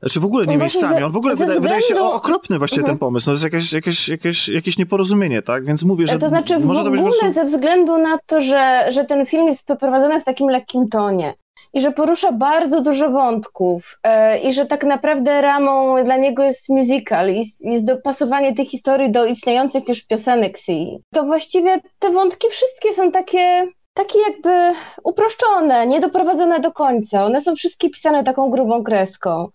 znaczy 0.00 0.20
w 0.20 0.24
ogóle 0.24 0.46
nie 0.46 0.56
miejscami, 0.58 1.02
on 1.02 1.12
w 1.12 1.16
ogóle 1.16 1.36
wydaje, 1.36 1.60
względu... 1.60 1.62
wydaje 1.62 1.82
się 1.82 2.14
okropny 2.14 2.58
właśnie 2.58 2.78
mhm. 2.78 2.92
ten 2.92 2.98
pomysł, 2.98 3.30
no 3.30 3.36
to 3.36 3.42
jest 3.42 3.44
jakieś, 3.44 3.72
jakieś, 3.72 4.08
jakieś, 4.08 4.48
jakieś 4.48 4.78
nieporozumienie, 4.78 5.42
tak? 5.42 5.64
Więc 5.64 5.82
mówię, 5.82 6.06
że 6.06 6.18
To 6.18 6.28
znaczy 6.28 6.58
może 6.58 6.84
w 6.84 6.86
ogóle 6.86 7.02
prostu... 7.02 7.32
ze 7.32 7.44
względu 7.44 7.98
na 7.98 8.18
to, 8.26 8.40
że, 8.40 8.86
że 8.90 9.04
ten 9.04 9.26
film 9.26 9.46
jest 9.46 9.66
poprowadzony 9.66 10.20
w 10.20 10.24
takim 10.24 10.48
lekkim 10.48 10.88
tonie 10.88 11.34
i 11.72 11.80
że 11.80 11.92
porusza 11.92 12.32
bardzo 12.32 12.80
dużo 12.80 13.10
wątków 13.10 13.98
e, 14.02 14.38
i 14.38 14.52
że 14.52 14.66
tak 14.66 14.84
naprawdę 14.84 15.42
ramą 15.42 16.04
dla 16.04 16.16
niego 16.16 16.42
jest 16.42 16.68
musical 16.68 17.30
i 17.30 17.44
jest 17.60 17.84
dopasowanie 17.84 18.54
tej 18.54 18.66
historii 18.66 19.12
do 19.12 19.26
istniejących 19.26 19.88
już 19.88 20.04
piosenek 20.04 20.58
CI. 20.58 20.98
To 21.14 21.24
właściwie 21.24 21.80
te 21.98 22.10
wątki 22.10 22.48
wszystkie 22.50 22.94
są 22.94 23.12
takie 23.12 23.68
takie 23.94 24.18
jakby 24.18 24.78
uproszczone, 25.04 25.86
niedoprowadzone 25.86 26.60
do 26.60 26.72
końca. 26.72 27.24
One 27.24 27.40
są 27.40 27.56
wszystkie 27.56 27.90
pisane 27.90 28.24
taką 28.24 28.50
grubą 28.50 28.84
kreską. 28.84 29.48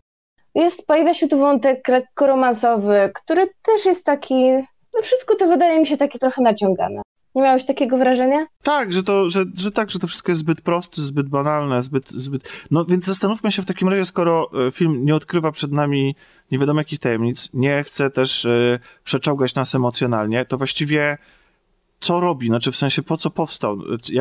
Jest, 0.55 0.87
pojawia 0.87 1.13
się 1.13 1.27
tu 1.27 1.39
wątek 1.39 1.87
lekko 1.87 2.27
romansowy, 2.27 3.11
który 3.15 3.49
też 3.63 3.85
jest 3.85 4.03
taki, 4.03 4.51
no 4.93 5.01
wszystko 5.03 5.35
to 5.35 5.47
wydaje 5.47 5.79
mi 5.79 5.87
się 5.87 5.97
takie 5.97 6.19
trochę 6.19 6.41
naciągane. 6.41 7.01
Nie 7.35 7.41
miałeś 7.41 7.65
takiego 7.65 7.97
wrażenia? 7.97 8.45
Tak, 8.63 8.93
że 8.93 9.03
to, 9.03 9.29
że, 9.29 9.43
że 9.55 9.71
tak, 9.71 9.91
że 9.91 9.99
to 9.99 10.07
wszystko 10.07 10.31
jest 10.31 10.39
zbyt 10.39 10.61
proste, 10.61 11.01
zbyt 11.01 11.29
banalne, 11.29 11.81
zbyt, 11.81 12.11
zbyt... 12.11 12.63
No 12.71 12.85
więc 12.85 13.05
zastanówmy 13.05 13.51
się 13.51 13.61
w 13.61 13.65
takim 13.65 13.89
razie, 13.89 14.05
skoro 14.05 14.49
e, 14.67 14.71
film 14.71 15.05
nie 15.05 15.15
odkrywa 15.15 15.51
przed 15.51 15.71
nami 15.71 16.15
nie 16.51 16.59
wiadomo 16.59 16.79
jakich 16.79 16.99
tajemnic, 16.99 17.49
nie 17.53 17.83
chce 17.83 18.09
też 18.09 18.45
y, 18.45 18.79
przeczołgać 19.03 19.55
nas 19.55 19.75
emocjonalnie, 19.75 20.45
to 20.45 20.57
właściwie 20.57 21.17
co 21.99 22.19
robi? 22.19 22.47
Znaczy 22.47 22.71
w 22.71 22.77
sensie 22.77 23.01
po 23.03 23.17
co 23.17 23.29
powstał? 23.29 23.77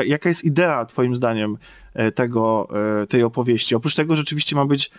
Jaka 0.06 0.28
jest 0.28 0.44
idea 0.44 0.84
twoim 0.84 1.16
zdaniem 1.16 1.58
tego, 2.14 2.68
tej 3.08 3.22
opowieści? 3.22 3.74
Oprócz 3.74 3.94
tego 3.94 4.16
rzeczywiście 4.16 4.56
ma 4.56 4.66
być 4.66 4.90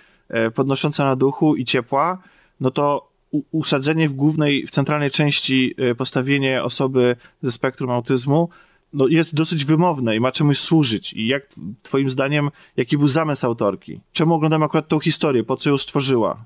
podnosząca 0.56 1.04
na 1.04 1.16
duchu 1.16 1.56
i 1.56 1.66
ciepła, 1.66 2.18
no 2.60 2.72
to 2.72 3.14
usadzenie 3.52 4.10
w 4.10 4.14
głównej, 4.14 4.68
w 4.68 4.72
centralnej 4.72 5.12
części, 5.12 5.76
e, 5.78 5.96
postawienie 5.96 6.64
osoby 6.64 7.16
ze 7.44 7.52
spektrum 7.52 7.90
autyzmu 7.90 8.50
no, 8.94 9.08
jest 9.08 9.36
dosyć 9.36 9.66
wymowne 9.66 10.16
i 10.16 10.20
ma 10.20 10.32
czemuś 10.32 10.60
służyć. 10.60 11.14
I 11.14 11.28
jak 11.28 11.48
twoim 11.84 12.10
zdaniem, 12.10 12.50
jaki 12.78 12.98
był 12.98 13.08
zamysł 13.08 13.46
autorki? 13.46 14.02
Czemu 14.12 14.34
oglądamy 14.34 14.66
akurat 14.66 14.88
tą 14.88 15.00
historię? 15.00 15.44
Po 15.44 15.56
co 15.56 15.70
ją 15.70 15.78
stworzyła? 15.78 16.46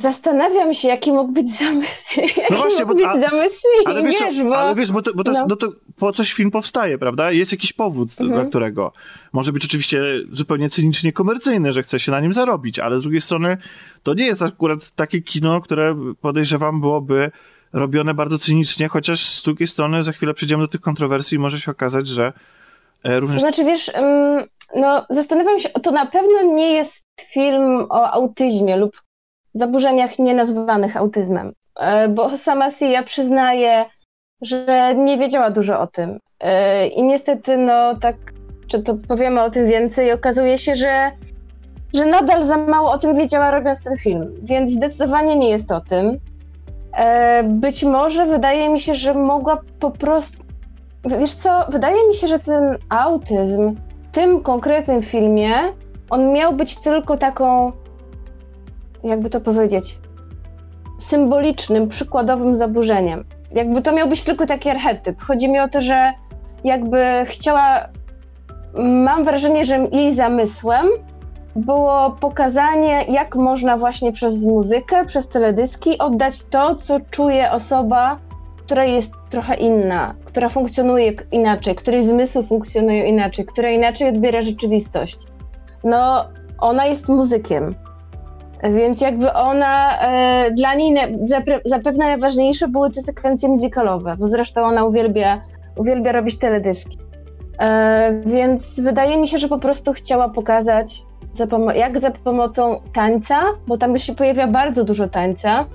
Zastanawiam 0.00 0.74
się, 0.74 0.88
jaki 0.88 1.12
mógł 1.12 1.32
być 1.32 1.58
zamysł. 1.58 2.04
No 2.50 2.56
właśnie, 2.56 2.84
mógł 2.84 2.94
bo, 2.94 2.94
być 2.94 3.30
zamysł, 3.30 3.60
ale 3.84 4.02
wiesz, 4.02 4.20
wiesz, 4.20 4.42
bo... 4.42 4.56
ale 4.56 4.74
wiesz, 4.74 4.92
bo 4.92 5.02
to, 5.02 5.14
bo 5.14 5.24
to, 5.24 5.32
no. 5.32 5.38
Jest, 5.38 5.48
no 5.48 5.56
to 5.56 5.68
po 5.96 6.12
coś 6.12 6.32
film 6.32 6.50
powstaje, 6.50 6.98
prawda? 6.98 7.32
Jest 7.32 7.52
jakiś 7.52 7.72
powód, 7.72 8.10
mhm. 8.10 8.30
dla 8.30 8.44
którego. 8.44 8.92
Może 9.32 9.52
być 9.52 9.64
oczywiście 9.64 10.02
zupełnie 10.30 10.70
cynicznie 10.70 11.12
komercyjny, 11.12 11.72
że 11.72 11.82
chce 11.82 12.00
się 12.00 12.12
na 12.12 12.20
nim 12.20 12.32
zarobić, 12.32 12.78
ale 12.78 13.00
z 13.00 13.02
drugiej 13.02 13.20
strony 13.20 13.56
to 14.02 14.14
nie 14.14 14.26
jest 14.26 14.42
akurat 14.42 14.90
takie 14.90 15.22
kino, 15.22 15.60
które 15.60 15.96
podejrzewam 16.20 16.80
byłoby 16.80 17.30
robione 17.72 18.14
bardzo 18.14 18.38
cynicznie, 18.38 18.88
chociaż 18.88 19.26
z 19.26 19.42
drugiej 19.42 19.68
strony 19.68 20.04
za 20.04 20.12
chwilę 20.12 20.34
przejdziemy 20.34 20.62
do 20.62 20.68
tych 20.68 20.80
kontrowersji 20.80 21.36
i 21.36 21.38
może 21.38 21.60
się 21.60 21.70
okazać, 21.70 22.06
że 22.06 22.32
e, 23.04 23.20
również... 23.20 23.42
To 23.42 23.48
znaczy, 23.48 23.64
wiesz, 23.64 23.90
no 24.76 25.06
zastanawiam 25.10 25.60
się, 25.60 25.68
to 25.68 25.90
na 25.90 26.06
pewno 26.06 26.42
nie 26.42 26.72
jest 26.72 27.04
film 27.32 27.86
o 27.90 28.10
autyzmie 28.10 28.76
lub 28.76 29.03
zaburzeniach 29.54 30.18
nienazwanych 30.18 30.96
autyzmem, 30.96 31.52
e, 31.80 32.08
bo 32.08 32.38
sama 32.38 32.70
Sia 32.70 33.02
przyznaje, 33.02 33.84
że 34.42 34.94
nie 34.96 35.18
wiedziała 35.18 35.50
dużo 35.50 35.80
o 35.80 35.86
tym. 35.86 36.18
E, 36.40 36.86
I 36.86 37.02
niestety, 37.02 37.56
no 37.56 37.96
tak, 37.96 38.16
czy 38.66 38.82
to 38.82 38.94
powiemy 39.08 39.42
o 39.42 39.50
tym 39.50 39.66
więcej, 39.66 40.12
okazuje 40.12 40.58
się, 40.58 40.76
że, 40.76 41.10
że 41.94 42.06
nadal 42.06 42.44
za 42.44 42.56
mało 42.56 42.90
o 42.90 42.98
tym 42.98 43.16
wiedziała 43.16 43.50
robiąc 43.50 43.84
ten 43.84 43.96
film, 43.98 44.34
więc 44.42 44.70
zdecydowanie 44.70 45.36
nie 45.36 45.50
jest 45.50 45.72
o 45.72 45.80
tym. 45.80 46.18
E, 46.96 47.42
być 47.42 47.84
może 47.84 48.26
wydaje 48.26 48.68
mi 48.68 48.80
się, 48.80 48.94
że 48.94 49.14
mogła 49.14 49.60
po 49.80 49.90
prostu. 49.90 50.44
Wiesz 51.04 51.34
co, 51.34 51.66
wydaje 51.68 52.08
mi 52.08 52.14
się, 52.14 52.28
że 52.28 52.38
ten 52.38 52.76
autyzm 52.88 53.74
w 54.02 54.14
tym 54.14 54.42
konkretnym 54.42 55.02
filmie 55.02 55.54
on 56.10 56.32
miał 56.32 56.52
być 56.52 56.76
tylko 56.76 57.16
taką 57.16 57.72
jakby 59.04 59.30
to 59.30 59.40
powiedzieć, 59.40 59.98
symbolicznym, 61.00 61.88
przykładowym 61.88 62.56
zaburzeniem. 62.56 63.24
Jakby 63.52 63.82
to 63.82 63.92
miał 63.92 64.08
być 64.08 64.24
tylko 64.24 64.46
taki 64.46 64.70
archetyp. 64.70 65.22
Chodzi 65.22 65.48
mi 65.48 65.60
o 65.60 65.68
to, 65.68 65.80
że 65.80 66.12
jakby 66.64 67.04
chciała. 67.24 67.88
Mam 68.78 69.24
wrażenie, 69.24 69.64
że 69.64 69.88
jej 69.92 70.14
zamysłem 70.14 70.86
było 71.56 72.16
pokazanie, 72.20 73.04
jak 73.08 73.36
można 73.36 73.76
właśnie 73.76 74.12
przez 74.12 74.44
muzykę, 74.44 75.04
przez 75.04 75.28
teledyski 75.28 75.98
oddać 75.98 76.44
to, 76.44 76.74
co 76.74 77.00
czuje 77.10 77.52
osoba, 77.52 78.18
która 78.56 78.84
jest 78.84 79.12
trochę 79.30 79.54
inna, 79.54 80.14
która 80.24 80.48
funkcjonuje 80.48 81.12
inaczej, 81.32 81.74
której 81.74 82.04
zmysły 82.04 82.44
funkcjonują 82.44 83.04
inaczej, 83.04 83.44
która 83.44 83.70
inaczej 83.70 84.08
odbiera 84.08 84.42
rzeczywistość. 84.42 85.18
No, 85.84 86.24
ona 86.58 86.86
jest 86.86 87.08
muzykiem. 87.08 87.74
Więc 88.70 89.00
jakby 89.00 89.32
ona, 89.32 89.98
e, 90.00 90.50
dla 90.50 90.74
niej 90.74 90.94
zapewne 91.64 92.06
najważniejsze 92.06 92.68
były 92.68 92.90
te 92.90 93.02
sekwencje 93.02 93.48
muzykalowe, 93.48 94.16
bo 94.18 94.28
zresztą 94.28 94.64
ona 94.64 94.84
uwielbia, 94.84 95.40
uwielbia 95.76 96.12
robić 96.12 96.38
teledyski. 96.38 96.98
E, 97.58 98.20
więc 98.26 98.80
wydaje 98.80 99.18
mi 99.18 99.28
się, 99.28 99.38
że 99.38 99.48
po 99.48 99.58
prostu 99.58 99.92
chciała 99.92 100.28
pokazać, 100.28 101.02
za 101.32 101.46
jak 101.74 102.00
za 102.00 102.10
pomocą 102.10 102.80
tańca, 102.92 103.42
bo 103.66 103.78
tam 103.78 103.98
się 103.98 104.14
pojawia 104.14 104.46
bardzo 104.46 104.84
dużo 104.84 105.08
tańca, 105.08 105.66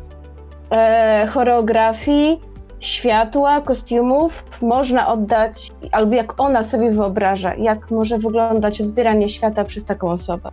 e, 0.72 1.28
choreografii, 1.28 2.42
światła, 2.80 3.62
kostiumów, 3.62 4.44
można 4.62 5.08
oddać, 5.08 5.72
albo 5.92 6.16
jak 6.16 6.40
ona 6.40 6.64
sobie 6.64 6.92
wyobraża, 6.92 7.56
jak 7.56 7.92
może 7.92 8.18
wyglądać 8.18 8.82
odbieranie 8.82 9.30
świata 9.30 9.64
przez 9.64 9.86
taką 9.86 10.12
osobę. 10.12 10.52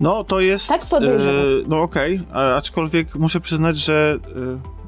No, 0.00 0.24
to 0.24 0.40
jest... 0.40 0.68
Tak 0.68 0.80
podejrzewam. 0.90 1.36
E, 1.36 1.68
no 1.68 1.82
okej, 1.82 2.20
okay, 2.30 2.54
aczkolwiek 2.54 3.14
muszę 3.14 3.40
przyznać, 3.40 3.76
że 3.76 4.16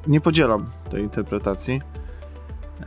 e, 0.06 0.10
nie 0.10 0.20
podzielam 0.20 0.70
tej 0.90 1.02
interpretacji. 1.02 1.80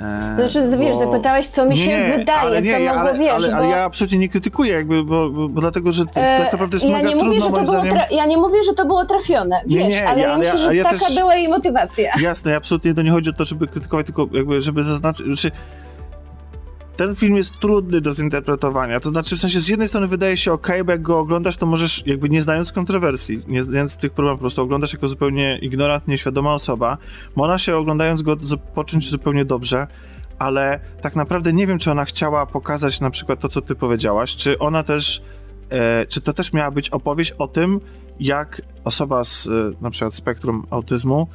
E, 0.01 0.36
znaczy, 0.36 0.71
bo... 0.71 0.77
wiesz, 0.77 0.97
zapytałeś, 0.97 1.47
co 1.47 1.65
mi 1.65 1.71
nie, 1.71 1.86
się 1.86 2.17
wydaje, 2.17 2.39
ale 2.39 2.62
nie, 2.62 2.73
co 2.73 2.79
mogło, 2.79 2.99
ale, 3.01 3.13
wiesz, 3.13 3.34
ale, 3.34 3.49
bo... 3.49 3.55
ale, 3.55 3.67
ja 3.67 3.84
absolutnie 3.84 4.17
nie 4.17 4.29
krytykuję, 4.29 4.73
jakby, 4.73 5.03
bo, 5.03 5.29
bo, 5.29 5.49
bo 5.49 5.62
dlatego, 5.62 5.91
że 5.91 6.05
to, 6.05 6.19
e, 6.19 6.38
tak 6.38 6.51
naprawdę 6.51 6.75
jest 6.75 6.86
ja 6.86 6.91
mega 6.91 7.10
nie 7.10 7.15
mówię, 7.15 7.39
trudno, 7.39 7.60
że 7.60 7.65
to 7.65 7.71
było 7.71 7.84
tra- 7.84 8.12
Ja 8.12 8.25
nie 8.25 8.38
mówię, 8.38 8.63
że 8.63 8.73
to 8.73 8.86
było 8.86 9.05
trafione, 9.05 9.62
wiesz, 9.65 9.84
nie, 9.84 9.89
nie, 9.89 10.10
ale 10.10 10.21
ja, 10.21 10.38
myślę, 10.38 10.60
że 10.60 10.75
ja 10.75 10.84
taka 10.84 10.97
też... 10.97 11.15
była 11.15 11.36
jej 11.36 11.49
motywacja. 11.49 12.13
Jasne, 12.21 12.55
absolutnie 12.55 12.93
to 12.93 13.01
nie 13.01 13.12
chodzi 13.12 13.29
o 13.29 13.34
to, 13.34 13.45
żeby 13.45 13.67
krytykować, 13.67 14.05
tylko 14.05 14.27
jakby, 14.32 14.62
żeby 14.62 14.84
zaznaczyć, 14.84 15.25
znaczy, 15.25 15.51
ten 16.99 17.15
film 17.15 17.35
jest 17.38 17.59
trudny 17.59 18.01
do 18.01 18.13
zinterpretowania. 18.13 18.99
To 18.99 19.09
znaczy, 19.09 19.35
w 19.35 19.39
sensie, 19.39 19.59
z 19.59 19.67
jednej 19.67 19.88
strony 19.88 20.07
wydaje 20.07 20.38
się 20.38 20.53
ok, 20.53 20.67
bo 20.85 20.91
jak 20.91 21.01
go 21.01 21.19
oglądasz, 21.19 21.57
to 21.57 21.65
możesz, 21.65 22.07
jakby 22.07 22.29
nie 22.29 22.41
znając 22.41 22.71
kontrowersji, 22.71 23.43
nie 23.47 23.63
znając 23.63 23.97
tych 23.97 24.12
problemów, 24.12 24.39
po 24.39 24.41
prostu 24.41 24.62
oglądasz 24.62 24.93
jako 24.93 25.07
zupełnie 25.07 25.57
ignorant, 25.62 26.07
nieświadoma 26.07 26.53
osoba. 26.53 26.97
Można 27.35 27.57
się 27.57 27.75
oglądając 27.75 28.21
go 28.21 28.38
poczuć 28.75 29.09
zupełnie 29.09 29.45
dobrze, 29.45 29.88
ale 30.39 30.79
tak 31.01 31.15
naprawdę 31.15 31.53
nie 31.53 31.67
wiem, 31.67 31.79
czy 31.79 31.91
ona 31.91 32.05
chciała 32.05 32.45
pokazać 32.45 33.01
na 33.01 33.09
przykład 33.09 33.39
to, 33.39 33.49
co 33.49 33.62
ty 33.62 33.75
powiedziałaś, 33.75 34.35
czy 34.35 34.59
ona 34.59 34.83
też, 34.83 35.21
e, 35.69 36.05
czy 36.05 36.21
to 36.21 36.33
też 36.33 36.53
miała 36.53 36.71
być 36.71 36.89
opowieść 36.89 37.31
o 37.31 37.47
tym, 37.47 37.79
jak 38.19 38.62
osoba 38.83 39.23
z 39.23 39.47
e, 39.47 39.51
na 39.81 39.89
przykład 39.89 40.13
spektrum 40.13 40.65
autyzmu 40.69 41.27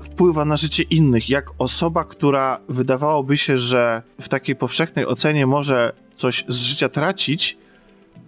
wpływa 0.00 0.44
na 0.44 0.56
życie 0.56 0.82
innych, 0.82 1.28
jak 1.28 1.50
osoba, 1.58 2.04
która 2.04 2.60
wydawałoby 2.68 3.36
się, 3.36 3.58
że 3.58 4.02
w 4.20 4.28
takiej 4.28 4.56
powszechnej 4.56 5.06
ocenie 5.06 5.46
może 5.46 5.92
coś 6.16 6.44
z 6.48 6.56
życia 6.56 6.88
tracić, 6.88 7.58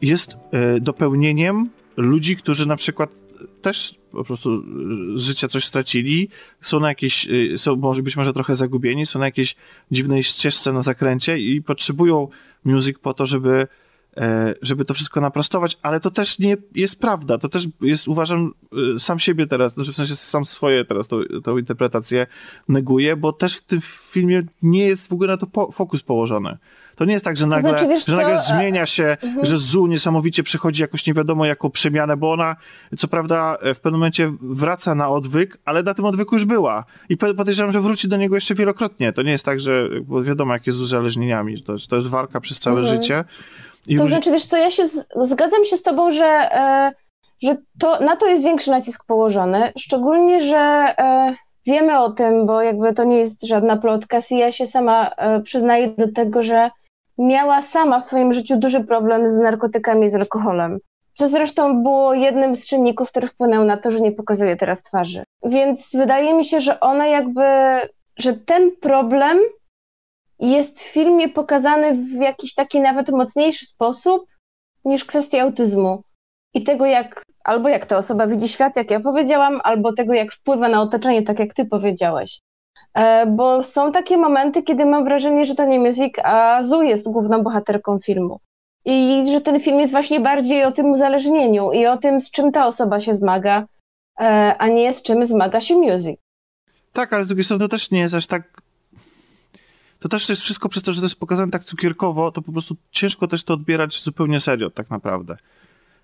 jest 0.03 0.37
y, 0.77 0.81
dopełnieniem 0.81 1.71
ludzi, 1.97 2.37
którzy 2.37 2.69
na 2.69 2.77
przykład 2.77 3.11
też 3.63 3.95
po 4.13 4.25
prostu 4.25 4.63
z 5.19 5.23
życia 5.23 5.49
coś 5.49 5.65
stracili, 5.65 6.29
są 6.61 6.81
na 6.81 6.89
jakieś, 6.89 7.29
są 7.57 7.77
może 7.77 8.03
być 8.03 8.17
może 8.17 8.33
trochę 8.33 8.55
zagubieni, 8.55 9.07
są 9.07 9.19
na 9.19 9.25
jakiejś 9.25 9.57
dziwnej 9.91 10.23
ścieżce 10.23 10.73
na 10.73 10.83
zakręcie 10.83 11.39
i 11.39 11.63
potrzebują 11.63 12.29
music 12.65 12.99
po 12.99 13.15
to, 13.15 13.27
żeby 13.27 13.51
E, 13.59 13.67
żeby 14.63 14.85
to 14.85 14.95
wszystko 14.95 15.21
naprostować, 15.21 15.79
ale 15.83 16.01
to 16.01 16.11
też 16.11 16.39
nie 16.39 16.57
jest 16.75 17.01
prawda. 17.01 17.39
To 17.39 17.49
też 17.49 17.69
jest, 17.81 18.09
uważam, 18.09 18.53
e, 18.97 18.99
sam 18.99 19.19
siebie 19.19 19.47
teraz, 19.47 19.73
znaczy 19.73 19.93
w 19.93 19.97
sensie 19.97 20.17
sam 20.17 20.45
swoje 20.45 20.85
teraz 20.85 21.09
tą, 21.09 21.21
tą 21.43 21.59
interpretację 21.59 22.27
neguję, 22.69 23.17
bo 23.17 23.33
też 23.33 23.57
w 23.57 23.63
tym 23.63 23.81
filmie 23.81 24.43
nie 24.63 24.87
jest 24.87 25.09
w 25.09 25.13
ogóle 25.13 25.29
na 25.29 25.37
to 25.37 25.47
po, 25.47 25.73
fokus 25.73 26.03
położony. 26.03 26.59
To 26.97 27.05
nie 27.05 27.13
jest 27.13 27.25
tak, 27.25 27.37
że 27.37 27.47
nagle, 27.47 27.73
to 27.73 27.79
znaczy, 27.79 28.11
że 28.11 28.17
nagle 28.17 28.43
zmienia 28.43 28.87
się, 28.87 29.17
mhm. 29.23 29.47
że 29.47 29.57
Zu 29.57 29.87
niesamowicie 29.87 30.43
przechodzi 30.43 30.83
jakoś 30.83 31.07
nie 31.07 31.15
wiadomo 31.15 31.47
jaką 31.47 31.71
przemianę, 31.71 32.17
bo 32.17 32.33
ona 32.33 32.57
co 32.97 33.09
prawda 33.09 33.57
w 33.75 33.81
pewnym 33.81 34.01
momencie 34.01 34.33
wraca 34.41 34.95
na 34.95 35.09
odwyk, 35.09 35.59
ale 35.65 35.83
na 35.83 35.95
tym 35.95 36.05
odwyku 36.05 36.35
już 36.35 36.45
była. 36.45 36.85
I 37.09 37.17
podejrzewam, 37.17 37.73
że 37.73 37.81
wróci 37.81 38.09
do 38.09 38.17
niego 38.17 38.35
jeszcze 38.35 38.55
wielokrotnie. 38.55 39.13
To 39.13 39.23
nie 39.23 39.33
jest 39.33 39.45
tak, 39.45 39.61
że 39.61 39.89
wiadomo 40.23 40.53
jak 40.53 40.67
jest 40.67 40.79
z 40.79 40.83
uzależnieniami, 40.83 41.63
to, 41.63 41.75
to 41.89 41.97
jest 41.97 42.09
walka 42.09 42.41
przez 42.41 42.61
całe 42.61 42.81
mhm. 42.81 42.97
życie. 42.97 43.25
I 43.89 43.97
to 43.97 44.07
znaczy, 44.07 44.31
wiesz 44.31 44.47
co, 44.47 44.57
ja 44.57 44.71
się 44.71 44.89
z, 44.89 45.09
zgadzam 45.25 45.65
się 45.65 45.77
z 45.77 45.83
tobą, 45.83 46.11
że, 46.11 46.27
e, 46.27 46.93
że 47.43 47.57
to, 47.81 48.01
na 48.01 48.17
to 48.17 48.27
jest 48.27 48.45
większy 48.45 48.71
nacisk 48.71 49.07
położony, 49.07 49.73
szczególnie, 49.79 50.41
że 50.41 50.59
e, 50.59 51.35
wiemy 51.67 51.99
o 51.99 52.11
tym, 52.11 52.47
bo 52.47 52.63
jakby 52.63 52.95
to 52.95 53.05
nie 53.05 53.19
jest 53.19 53.43
żadna 53.43 53.77
plotka, 53.77 54.19
i 54.31 54.37
ja 54.37 54.53
się 54.53 54.67
sama 54.67 55.11
e, 55.17 55.41
przyznaję 55.41 55.89
do 55.99 56.13
tego, 56.13 56.43
że 56.43 56.71
miała 57.19 57.63
sama 57.63 58.01
w 58.01 58.05
swoim 58.05 58.33
życiu 58.33 58.57
duży 58.57 58.85
problem 58.85 59.29
z 59.29 59.39
narkotykami 59.39 60.07
i 60.07 60.11
z 60.11 60.15
alkoholem. 60.15 60.79
Co 61.15 61.29
zresztą 61.29 61.83
było 61.83 62.15
jednym 62.15 62.57
z 62.57 62.67
czynników, 62.67 63.09
który 63.09 63.27
wpłynął 63.27 63.65
na 63.65 63.77
to, 63.77 63.91
że 63.91 64.01
nie 64.01 64.13
pokazuje 64.13 64.57
teraz 64.57 64.83
twarzy. 64.83 65.25
Więc 65.45 65.91
wydaje 65.95 66.35
mi 66.35 66.45
się, 66.45 66.61
że 66.61 66.81
ona 66.81 67.07
jakby, 67.07 67.43
że 68.17 68.35
ten 68.35 68.71
problem 68.81 69.39
jest 70.39 70.81
w 70.81 70.83
filmie 70.83 71.29
pokazany 71.29 71.95
w 71.95 72.21
jakiś 72.21 72.55
taki 72.55 72.81
nawet 72.81 73.09
mocniejszy 73.09 73.67
sposób 73.67 74.27
niż 74.85 75.05
kwestia 75.05 75.43
autyzmu. 75.43 76.03
I 76.55 76.65
tego, 76.65 76.87
jak 76.87 77.23
albo 77.45 77.69
jak 77.69 77.87
ta 77.87 77.99
osoba 77.99 78.27
widzi 78.27 78.49
świat, 78.49 78.77
jak 78.77 78.91
ja 78.91 79.01
powiedziałam, 79.01 79.61
albo 79.65 79.93
tego, 79.93 80.15
jak 80.15 80.33
wpływa 80.33 80.69
na 80.69 80.83
otoczenie, 80.83 81.23
tak 81.23 81.39
jak 81.39 81.55
ty 81.55 81.65
powiedziałeś. 81.65 82.41
E, 82.95 83.27
bo 83.27 83.63
są 83.63 83.93
takie 83.93 84.17
momenty, 84.17 84.63
kiedy 84.63 84.87
mam 84.87 85.05
wrażenie, 85.05 85.45
że 85.45 85.55
to 85.55 85.65
nie 85.65 85.81
Music, 85.81 86.15
a 86.25 86.63
Zu 86.63 86.83
jest 86.83 87.09
główną 87.09 87.43
bohaterką 87.43 87.99
filmu. 87.99 88.41
I 88.85 89.25
że 89.33 89.41
ten 89.41 89.61
film 89.61 89.81
jest 89.81 89.93
właśnie 89.93 90.21
bardziej 90.21 90.65
o 90.65 90.73
tym 90.73 90.87
uzależnieniu 90.87 91.73
i 91.73 91.87
o 91.87 91.97
tym, 91.97 92.21
z 92.21 92.31
czym 92.31 92.53
ta 92.53 92.67
osoba 92.67 93.01
się 93.01 93.15
zmaga, 93.15 93.67
e, 94.21 94.57
a 94.59 94.69
nie 94.69 94.95
z 94.95 95.03
czym 95.03 95.27
zmaga 95.27 95.61
się 95.61 95.75
Music. 95.75 96.21
Tak, 96.93 97.13
ale 97.13 97.25
z 97.25 97.27
drugiej 97.27 97.45
strony 97.45 97.61
to 97.65 97.69
też 97.69 97.91
nie 97.91 98.01
jest 98.01 98.15
aż 98.15 98.27
tak 98.27 98.62
to 100.03 100.09
też 100.09 100.29
jest 100.29 100.43
wszystko 100.43 100.69
przez 100.69 100.83
to, 100.83 100.93
że 100.93 101.01
to 101.01 101.05
jest 101.05 101.21
pokazane 101.21 101.53
tak 101.53 101.65
cukierkowo, 101.65 102.31
to 102.31 102.43
po 102.43 102.53
prostu 102.53 102.77
ciężko 102.91 103.27
też 103.27 103.45
to 103.45 103.55
odbierać 103.55 104.03
zupełnie 104.03 104.41
serio 104.41 104.71
tak 104.71 104.91
naprawdę. 104.91 105.37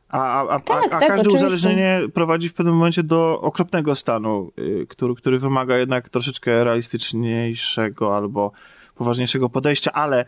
A, 0.09 0.43
a, 0.43 0.49
a, 0.49 0.61
tak, 0.61 0.85
a, 0.85 0.89
tak, 0.89 1.01
każde 1.01 1.15
oczywiście. 1.15 1.47
uzależnienie 1.47 2.01
prowadzi 2.15 2.49
w 2.49 2.55
pewnym 2.55 2.75
momencie 2.75 3.03
do 3.03 3.41
okropnego 3.41 3.97
stanu, 3.97 4.51
y, 4.59 4.87
który, 4.89 5.15
który 5.15 5.39
wymaga 5.39 5.77
jednak 5.77 6.09
troszeczkę 6.09 6.65
realistyczniejszego 6.65 8.17
albo 8.17 8.53
poważniejszego 8.95 9.49
podejścia, 9.49 9.93
ale 9.93 10.25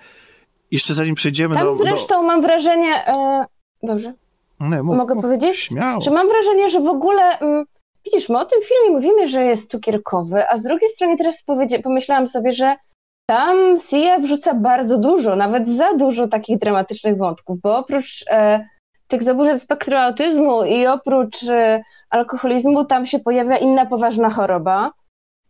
jeszcze 0.71 0.95
zanim 0.95 1.15
przejdziemy 1.15 1.55
Tam 1.55 1.65
do... 1.65 1.77
zresztą 1.77 2.15
do... 2.15 2.23
mam 2.23 2.43
wrażenie... 2.43 3.07
E... 3.07 3.45
Dobrze. 3.83 4.15
Nie, 4.61 4.83
mów, 4.83 4.97
Mogę 4.97 5.15
mów, 5.15 5.25
powiedzieć? 5.25 5.57
Śmiało. 5.57 6.01
Że 6.01 6.11
mam 6.11 6.29
wrażenie, 6.29 6.71
że 6.71 6.81
w 6.81 6.89
ogóle... 6.89 7.39
Mm, 7.39 7.65
widzisz, 8.05 8.29
my 8.29 8.39
o 8.39 8.45
tym 8.45 8.61
filmie 8.63 8.97
mówimy, 8.97 9.29
że 9.29 9.45
jest 9.45 9.71
cukierkowy, 9.71 10.49
a 10.49 10.59
z 10.59 10.63
drugiej 10.63 10.89
strony 10.89 11.17
teraz 11.17 11.45
pomyślałam 11.83 12.27
sobie, 12.29 12.53
że 12.53 12.77
tam 13.31 13.79
Sia 13.81 14.19
wrzuca 14.19 14.55
bardzo 14.55 14.99
dużo, 14.99 15.37
nawet 15.37 15.69
za 15.69 15.95
dużo 15.95 16.29
takich 16.29 16.59
dramatycznych 16.59 17.17
wątków, 17.17 17.61
bo 17.61 17.79
oprócz 17.79 18.25
e, 18.31 18.65
tych 19.09 19.23
zaburzeń 19.23 19.59
spektrum 19.59 19.99
autyzmu 19.99 20.65
i 20.65 20.87
oprócz 20.87 21.43
e, 21.49 21.83
alkoholizmu 22.11 22.85
tam 22.85 23.07
się 23.07 23.19
pojawia 23.19 23.57
inna 23.57 23.87
poważna 23.87 24.31
choroba. 24.31 24.91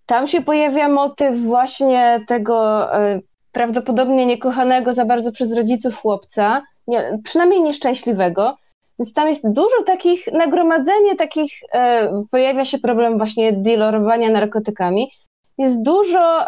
Tam 0.06 0.26
się 0.26 0.40
pojawia 0.42 0.88
motyw 0.88 1.38
właśnie 1.38 2.20
tego 2.26 2.88
e, 2.94 3.20
prawdopodobnie 3.52 4.26
niekochanego 4.26 4.92
za 4.92 5.04
bardzo 5.04 5.32
przez 5.32 5.52
rodziców 5.52 5.96
chłopca, 5.96 6.62
nie, 6.86 7.18
przynajmniej 7.24 7.62
nieszczęśliwego. 7.62 8.56
Więc 8.98 9.12
tam 9.12 9.28
jest 9.28 9.52
dużo 9.52 9.82
takich, 9.86 10.26
nagromadzenie 10.32 11.16
takich, 11.16 11.52
e, 11.72 12.24
pojawia 12.30 12.64
się 12.64 12.78
problem 12.78 13.18
właśnie 13.18 13.52
dealerowania 13.52 14.30
narkotykami. 14.30 15.10
Jest 15.58 15.82
dużo 15.82 16.46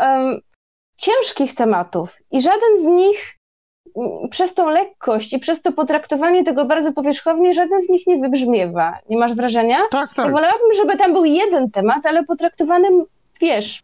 ciężkich 0.96 1.54
tematów 1.54 2.16
i 2.30 2.42
żaden 2.42 2.78
z 2.78 2.84
nich 2.84 3.38
mm, 3.96 4.28
przez 4.30 4.54
tą 4.54 4.70
lekkość 4.70 5.32
i 5.32 5.38
przez 5.38 5.62
to 5.62 5.72
potraktowanie 5.72 6.44
tego 6.44 6.64
bardzo 6.64 6.92
powierzchownie, 6.92 7.54
żaden 7.54 7.82
z 7.82 7.88
nich 7.88 8.06
nie 8.06 8.18
wybrzmiewa. 8.18 8.98
Nie 9.08 9.18
masz 9.18 9.34
wrażenia? 9.34 9.78
Tak, 9.90 10.14
tak. 10.14 10.32
Wolałabym, 10.32 10.74
żeby 10.76 10.96
tam 10.96 11.12
był 11.12 11.24
jeden 11.24 11.70
temat, 11.70 12.06
ale 12.06 12.24
potraktowany, 12.24 12.88
wiesz, 13.40 13.82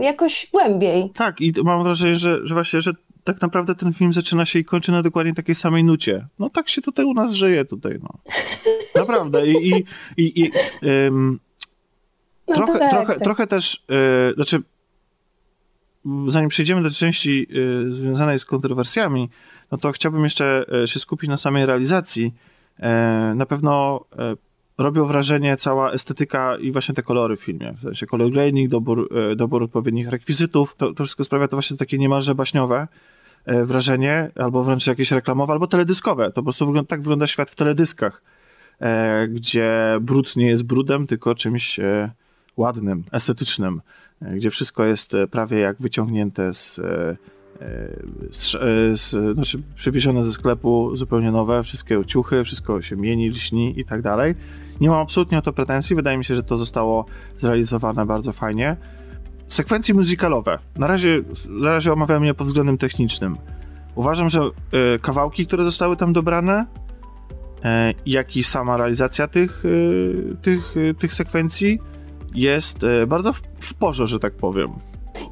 jakoś 0.00 0.48
głębiej. 0.52 1.10
Tak, 1.14 1.40
i 1.40 1.52
mam 1.64 1.82
wrażenie, 1.82 2.16
że, 2.16 2.46
że 2.46 2.54
właśnie, 2.54 2.80
że 2.80 2.92
tak 3.24 3.42
naprawdę 3.42 3.74
ten 3.74 3.92
film 3.92 4.12
zaczyna 4.12 4.44
się 4.44 4.58
i 4.58 4.64
kończy 4.64 4.92
na 4.92 5.02
dokładnie 5.02 5.34
takiej 5.34 5.54
samej 5.54 5.84
nucie. 5.84 6.26
No 6.38 6.50
tak 6.50 6.68
się 6.68 6.82
tutaj 6.82 7.04
u 7.04 7.14
nas 7.14 7.32
żyje 7.32 7.64
tutaj, 7.64 7.98
no. 8.02 8.10
Naprawdę. 9.00 9.46
I, 9.46 9.70
i, 9.70 9.84
i, 10.16 10.42
i 10.42 10.52
ym, 11.06 11.40
no 12.48 12.54
trochę, 12.54 12.78
tak, 12.78 12.90
trochę, 12.90 13.14
tak. 13.14 13.24
trochę 13.24 13.46
też, 13.46 13.84
yy, 13.88 14.34
znaczy 14.34 14.62
zanim 16.26 16.48
przejdziemy 16.48 16.82
do 16.82 16.90
części 16.90 17.46
y, 17.88 17.92
związanej 17.92 18.38
z 18.38 18.44
kontrowersjami, 18.44 19.28
no 19.72 19.78
to 19.78 19.92
chciałbym 19.92 20.24
jeszcze 20.24 20.64
y, 20.84 20.88
się 20.88 21.00
skupić 21.00 21.30
na 21.30 21.36
samej 21.36 21.66
realizacji. 21.66 22.34
Y, 22.78 23.34
na 23.34 23.46
pewno 23.46 24.04
robią 24.78 25.04
wrażenie 25.04 25.56
cała 25.56 25.92
estetyka 25.92 26.56
i 26.56 26.72
właśnie 26.72 26.94
te 26.94 27.02
kolory 27.02 27.36
w 27.36 27.40
filmie. 27.40 27.72
W 27.76 27.80
sensie 27.80 28.06
color 28.06 28.30
grading, 28.30 28.70
dobór, 28.70 29.08
dobór 29.36 29.62
odpowiednich 29.62 30.08
rekwizytów. 30.08 30.74
To, 30.76 30.94
to 30.94 31.04
wszystko 31.04 31.24
sprawia 31.24 31.48
to 31.48 31.56
właśnie 31.56 31.76
takie 31.76 31.98
niemalże 31.98 32.34
baśniowe 32.34 32.88
wrażenie, 33.46 34.30
albo 34.36 34.64
wręcz 34.64 34.86
jakieś 34.86 35.10
reklamowe, 35.10 35.52
albo 35.52 35.66
teledyskowe. 35.66 36.26
To 36.26 36.32
po 36.32 36.42
prostu 36.42 36.66
wygląda, 36.66 36.88
tak 36.88 37.00
wygląda 37.00 37.26
świat 37.26 37.50
w 37.50 37.56
teledyskach, 37.56 38.22
gdzie 39.28 39.98
brud 40.00 40.36
nie 40.36 40.46
jest 40.46 40.62
brudem, 40.62 41.06
tylko 41.06 41.34
czymś 41.34 41.80
ładnym, 42.56 43.04
estetycznym 43.12 43.80
gdzie 44.36 44.50
wszystko 44.50 44.84
jest 44.84 45.14
e, 45.14 45.26
prawie 45.26 45.58
jak 45.58 45.76
wyciągnięte 45.80 46.54
z, 46.54 46.78
e, 46.78 46.82
e, 46.82 47.16
z, 48.30 48.50
z, 49.00 49.34
znaczy 49.34 49.62
przywiezione 49.74 50.24
ze 50.24 50.32
sklepu, 50.32 50.96
zupełnie 50.96 51.30
nowe, 51.30 51.62
wszystkie 51.62 52.04
ciuchy, 52.04 52.44
wszystko 52.44 52.80
się 52.80 52.96
mieni, 52.96 53.30
lśni 53.30 53.80
i 53.80 53.84
tak 53.84 54.02
dalej. 54.02 54.34
Nie 54.80 54.88
mam 54.90 54.98
absolutnie 54.98 55.38
o 55.38 55.42
to 55.42 55.52
pretensji, 55.52 55.96
wydaje 55.96 56.18
mi 56.18 56.24
się, 56.24 56.34
że 56.34 56.42
to 56.42 56.56
zostało 56.56 57.06
zrealizowane 57.38 58.06
bardzo 58.06 58.32
fajnie. 58.32 58.76
Sekwencje 59.46 59.94
muzykalowe. 59.94 60.58
Na 60.76 60.86
razie, 60.86 61.22
na 61.48 61.70
razie 61.70 61.92
omawiam 61.92 62.24
je 62.24 62.34
pod 62.34 62.46
względem 62.46 62.78
technicznym. 62.78 63.36
Uważam, 63.94 64.28
że 64.28 64.40
kawałki, 65.02 65.46
które 65.46 65.64
zostały 65.64 65.96
tam 65.96 66.12
dobrane, 66.12 66.66
jak 68.06 68.36
i 68.36 68.44
sama 68.44 68.76
realizacja 68.76 69.26
tych, 69.26 69.62
tych, 70.42 70.74
tych 70.98 71.14
sekwencji 71.14 71.78
jest 72.34 72.84
e, 72.84 73.06
bardzo 73.06 73.32
w, 73.32 73.42
w 73.60 73.74
porze, 73.74 74.06
że 74.06 74.18
tak 74.18 74.32
powiem. 74.32 74.72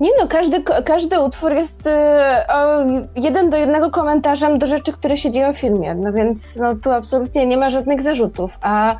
Nie 0.01 0.11
no, 0.21 0.29
każdy, 0.29 0.63
każdy 0.85 1.21
utwór 1.21 1.53
jest 1.53 1.87
e, 1.87 3.11
jeden 3.17 3.51
do 3.51 3.57
jednego 3.57 3.91
komentarzem 3.91 4.59
do 4.59 4.67
rzeczy, 4.67 4.93
które 4.93 5.17
się 5.17 5.31
dzieją 5.31 5.53
w 5.53 5.59
filmie, 5.59 5.95
no 5.95 6.13
więc 6.13 6.57
no, 6.57 6.75
tu 6.77 6.91
absolutnie 6.91 7.47
nie 7.47 7.57
ma 7.57 7.71
żadnych 7.71 8.03
zarzutów, 8.03 8.59
a 8.63 8.97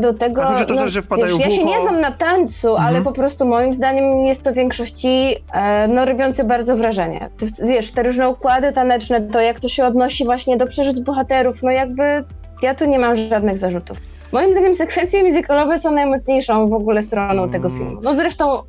do 0.00 0.14
tego... 0.14 0.44
A 0.44 0.64
to 0.64 0.74
no, 0.74 0.80
też, 0.80 0.92
że 0.92 1.02
wpadają 1.02 1.38
wiesz, 1.38 1.46
w 1.46 1.50
Ja 1.50 1.56
się 1.56 1.64
nie 1.64 1.80
znam 1.80 2.00
na 2.00 2.12
tańcu, 2.12 2.70
mhm. 2.70 2.88
ale 2.88 3.02
po 3.02 3.12
prostu 3.12 3.44
moim 3.44 3.74
zdaniem 3.74 4.24
jest 4.24 4.42
to 4.42 4.52
w 4.52 4.54
większości 4.54 5.36
e, 5.52 5.88
no, 5.88 6.04
robiące 6.04 6.44
bardzo 6.44 6.76
wrażenie. 6.76 7.30
Ty, 7.38 7.46
wiesz, 7.66 7.92
te 7.92 8.02
różne 8.02 8.28
układy 8.28 8.72
taneczne, 8.72 9.20
to 9.20 9.40
jak 9.40 9.60
to 9.60 9.68
się 9.68 9.84
odnosi 9.84 10.24
właśnie 10.24 10.56
do 10.56 10.66
przeżyć 10.66 11.00
bohaterów, 11.00 11.62
no 11.62 11.70
jakby 11.70 12.24
ja 12.62 12.74
tu 12.74 12.84
nie 12.84 12.98
mam 12.98 13.16
żadnych 13.16 13.58
zarzutów. 13.58 13.98
Moim 14.32 14.52
zdaniem 14.52 14.76
sekwencje 14.76 15.24
muzykalowe 15.24 15.78
są 15.78 15.90
najmocniejszą 15.92 16.68
w 16.68 16.72
ogóle 16.72 17.02
stroną 17.02 17.48
tego 17.50 17.68
Mm. 17.68 17.78
filmu. 17.80 18.00
No 18.02 18.14
zresztą 18.14 18.62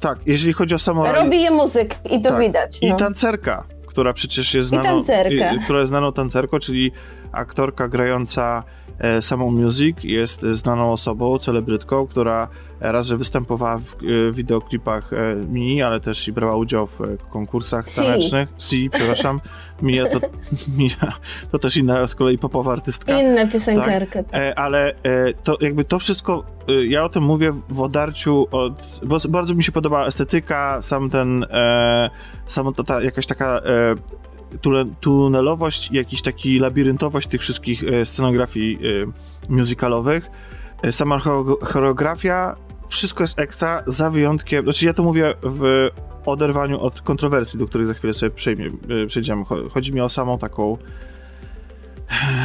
Tak, 0.00 0.18
jeżeli 0.26 0.52
chodzi 0.52 0.74
o 0.74 0.78
samą... 0.78 1.12
robi 1.12 1.42
je 1.42 1.50
muzyk 1.50 1.94
i 2.10 2.22
to 2.22 2.28
Tak. 2.30 2.38
widać. 2.40 2.78
I 2.82 2.88
no. 2.88 2.96
tancerka, 2.96 3.64
która 3.86 4.12
przecież 4.12 4.54
jest 4.54 4.68
znaną... 4.68 4.88
tancerka. 4.88 5.52
i- 5.52 5.58
która 5.60 5.78
jest 5.78 5.88
znaną 5.88 6.12
tancerką, 6.12 6.58
czyli 6.58 6.92
aktorka 7.32 7.88
grająca 7.88 8.62
samą 9.20 9.50
music, 9.50 9.96
jest 10.02 10.44
e, 10.44 10.56
znaną 10.56 10.92
osobą, 10.92 11.38
celebrytką, 11.38 12.06
która 12.06 12.48
raz, 12.80 13.06
że 13.06 13.16
występowała 13.16 13.78
w 13.78 13.94
e, 13.94 14.32
wideoklipach 14.32 15.12
e, 15.12 15.36
Mii, 15.36 15.82
ale 15.82 16.00
też 16.00 16.28
i 16.28 16.32
brała 16.32 16.56
udział 16.56 16.86
w 16.86 17.00
e, 17.00 17.04
konkursach 17.30 17.88
Si. 17.88 17.96
tanecznych. 17.96 18.48
Si, 18.58 18.90
przepraszam. 18.90 19.40
Mia 19.82 20.08
to, 20.08 20.20
Mia 20.78 21.12
to 21.52 21.58
też 21.58 21.76
inna 21.76 22.06
z 22.06 22.14
kolei 22.14 22.38
popowa 22.38 22.72
artystka. 22.72 23.20
Inna 23.22 23.46
piosenkarka. 23.46 24.20
E, 24.32 24.58
ale 24.58 24.90
e, 24.90 24.94
to 25.44 25.56
jakby 25.60 25.84
to 25.84 25.98
wszystko, 25.98 26.44
e, 26.68 26.86
ja 26.86 27.04
o 27.04 27.08
tym 27.08 27.22
mówię 27.22 27.52
w 27.68 27.80
odarciu 27.80 28.46
od, 28.50 29.00
bo 29.02 29.18
bardzo 29.28 29.54
mi 29.54 29.62
się 29.62 29.72
podoba 29.72 30.06
estetyka, 30.06 30.82
sam 30.82 31.10
ten, 31.10 31.46
e, 31.50 32.10
sama 32.46 32.72
to 32.72 32.84
ta 32.84 33.02
jakaś 33.02 33.26
taka 33.26 33.58
e, 33.58 33.94
tunelowość 35.00 35.90
jakiś 35.92 36.22
taki 36.22 36.58
labiryntowość 36.58 37.28
tych 37.28 37.40
wszystkich 37.40 37.84
e, 37.84 38.06
scenografii 38.06 38.78
e, 39.48 39.52
musicalowych. 39.52 40.30
E, 40.82 40.92
sama 40.92 41.18
choreo- 41.18 41.64
choreografia, 41.64 42.56
wszystko 42.88 43.24
jest 43.24 43.38
ekstra, 43.38 43.82
za 43.86 44.10
wyjątkiem, 44.10 44.64
znaczy 44.64 44.86
ja 44.86 44.94
to 44.94 45.02
mówię 45.02 45.34
w 45.42 45.88
oderwaniu 46.26 46.80
od 46.80 47.00
kontrowersji, 47.00 47.58
do 47.58 47.66
których 47.66 47.86
za 47.86 47.94
chwilę 47.94 48.14
sobie 48.14 48.30
przejmie, 48.30 48.70
przejdziemy. 49.06 49.42
Cho- 49.44 49.70
Chodzi 49.70 49.92
mi 49.92 50.00
o 50.00 50.08
samą 50.08 50.38
taką 50.38 50.78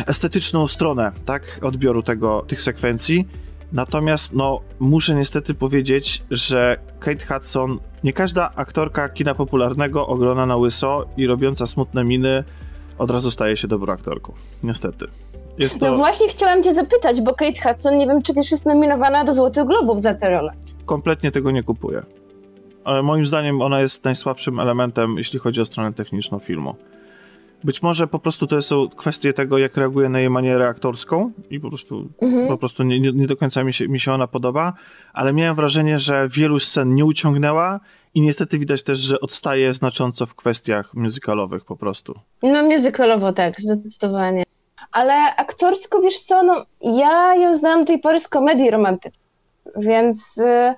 estetyczną 0.07 0.67
stronę, 0.67 1.11
tak, 1.25 1.59
odbioru 1.61 2.03
tego, 2.03 2.41
tych 2.47 2.61
sekwencji. 2.61 3.27
Natomiast, 3.71 4.33
no, 4.33 4.61
muszę 4.79 5.15
niestety 5.15 5.53
powiedzieć, 5.53 6.23
że 6.31 6.77
Kate 6.99 7.25
Hudson, 7.25 7.79
nie 8.03 8.13
każda 8.13 8.49
aktorka 8.55 9.09
kina 9.09 9.35
popularnego 9.35 10.07
ogląda 10.07 10.45
na 10.45 10.55
łyso 10.55 11.05
i 11.17 11.27
robiąca 11.27 11.67
smutne 11.67 12.03
miny 12.03 12.43
od 12.97 13.11
razu 13.11 13.31
staje 13.31 13.57
się 13.57 13.67
dobrą 13.67 13.93
aktorką. 13.93 14.33
Niestety. 14.63 15.05
Jest 15.57 15.81
No 15.81 15.87
to 15.87 15.97
właśnie 15.97 16.27
chciałam 16.27 16.63
cię 16.63 16.73
zapytać, 16.73 17.21
bo 17.21 17.33
Kate 17.33 17.61
Hudson, 17.69 17.97
nie 17.97 18.07
wiem 18.07 18.21
czy 18.21 18.33
wiesz, 18.33 18.51
jest 18.51 18.65
nominowana 18.65 19.25
do 19.25 19.33
Złotych 19.33 19.65
Globów 19.65 20.01
za 20.01 20.13
tę 20.13 20.29
rolę. 20.29 20.53
kompletnie 20.85 21.31
tego 21.31 21.51
nie 21.51 21.63
kupuję. 21.63 22.03
Ale 22.83 23.03
moim 23.03 23.25
zdaniem 23.25 23.61
ona 23.61 23.81
jest 23.81 24.03
najsłabszym 24.03 24.59
elementem, 24.59 25.17
jeśli 25.17 25.39
chodzi 25.39 25.61
o 25.61 25.65
stronę 25.65 25.93
techniczną 25.93 26.39
filmu. 26.39 26.75
Być 27.63 27.83
może 27.83 28.07
po 28.07 28.19
prostu 28.19 28.47
to 28.47 28.61
są 28.61 28.89
kwestie 28.89 29.33
tego, 29.33 29.57
jak 29.57 29.77
reaguje 29.77 30.09
na 30.09 30.19
jej 30.19 30.29
manierę 30.29 30.67
aktorską 30.67 31.31
i 31.49 31.59
po 31.59 31.69
prostu, 31.69 32.09
Mhm. 32.21 32.47
po 32.47 32.57
prostu 32.57 32.83
nie, 32.83 32.99
nie, 32.99 33.27
do 33.27 33.37
końca 33.37 33.63
mi 33.63 33.73
się, 33.73 33.87
mi 33.87 33.99
się 33.99 34.11
ona 34.13 34.27
podoba, 34.27 34.73
ale 35.13 35.33
miałem 35.33 35.55
wrażenie, 35.55 35.99
że 35.99 36.27
wielu 36.31 36.59
scen 36.59 36.95
nie 36.95 37.05
uciągnęła 37.05 37.79
i 38.15 38.21
niestety 38.21 38.59
widać 38.59 38.83
też, 38.83 38.99
że 38.99 39.19
odstaje 39.19 39.73
znacząco 39.73 40.25
w 40.25 40.35
kwestiach 40.35 40.93
muzykalowych 40.93 41.65
po 41.65 41.75
prostu. 41.77 42.13
No 42.43 42.63
musicalowo 42.63 43.33
tak, 43.33 43.61
zdecydowanie. 43.61 44.43
Ale 44.91 45.35
aktorsko, 45.35 46.01
wiesz 46.01 46.19
co, 46.19 46.43
no 46.43 46.65
ja 46.81 47.35
ją 47.35 47.57
znam 47.57 47.79
do 47.79 47.85
tej 47.87 47.99
pory 47.99 48.19
z 48.19 48.27
komedii 48.27 48.71
romantycznej, 48.71 49.23
więc 49.77 50.37
y, 50.37 50.73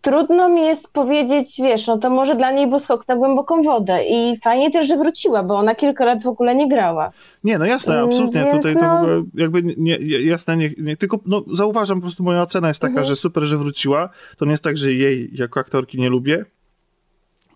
trudno 0.00 0.48
mi 0.48 0.60
jest 0.66 0.88
powiedzieć, 0.88 1.56
wiesz, 1.58 1.86
no 1.86 1.98
to 1.98 2.10
może 2.10 2.36
dla 2.36 2.50
niej 2.52 2.68
był 2.70 2.80
skok 2.80 3.08
na 3.08 3.16
głęboką 3.16 3.62
wodę 3.62 4.04
i 4.04 4.38
fajnie 4.44 4.70
też, 4.70 4.88
że 4.88 4.96
wróciła, 4.96 5.42
bo 5.42 5.54
ona 5.58 5.74
kilka 5.74 6.04
lat 6.04 6.22
w 6.22 6.26
ogóle 6.26 6.54
nie 6.54 6.68
grała. 6.68 7.10
Nie, 7.44 7.58
no 7.58 7.64
jasne, 7.64 7.94
Mm, 7.94 8.08
absolutnie. 8.08 8.44
więc 8.44 8.56
Tutaj 8.56 8.74
to 8.74 8.80
w 8.80 8.82
no- 8.82 8.98
ogóle 8.98 9.22
jakby 9.34 9.62
nie, 9.62 9.74
nie, 9.76 10.20
jasne, 10.20 10.56
nie, 10.56 10.70
nie, 10.78 10.96
tylko 10.96 11.18
no, 11.26 11.42
zauważam 11.52 11.98
po 11.98 12.02
prostu 12.02 12.22
moja 12.22 12.42
ocena 12.42 12.68
jest 12.68 12.80
taka, 12.80 12.90
Mhm. 12.90 13.06
że 13.06 13.16
super, 13.16 13.42
że 13.42 13.56
wróciła. 13.58 14.08
To 14.38 14.44
nie 14.44 14.50
jest 14.50 14.64
tak, 14.64 14.76
że 14.76 14.92
jej 14.92 15.30
jako 15.32 15.60
aktorki 15.60 15.98
nie 15.98 16.08
lubię, 16.08 16.44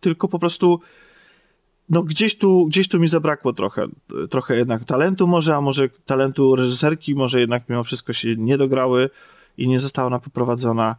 tylko 0.00 0.28
po 0.28 0.38
prostu 0.38 0.80
no 1.88 2.02
gdzieś 2.02 2.38
tu, 2.38 2.66
gdzieś 2.66 2.88
tu 2.88 3.00
mi 3.00 3.08
zabrakło 3.08 3.52
trochę, 3.52 3.86
trochę 4.30 4.56
jednak 4.56 4.84
talentu 4.84 5.26
może, 5.26 5.56
a 5.56 5.60
może 5.60 5.88
talentu 6.06 6.56
reżyserki, 6.56 7.14
może 7.14 7.40
jednak 7.40 7.68
mimo 7.68 7.82
wszystko 7.84 8.12
się 8.12 8.36
nie 8.36 8.58
dograły 8.58 9.10
i 9.58 9.68
nie 9.68 9.80
została 9.80 10.06
ona 10.06 10.18
poprowadzona. 10.18 10.96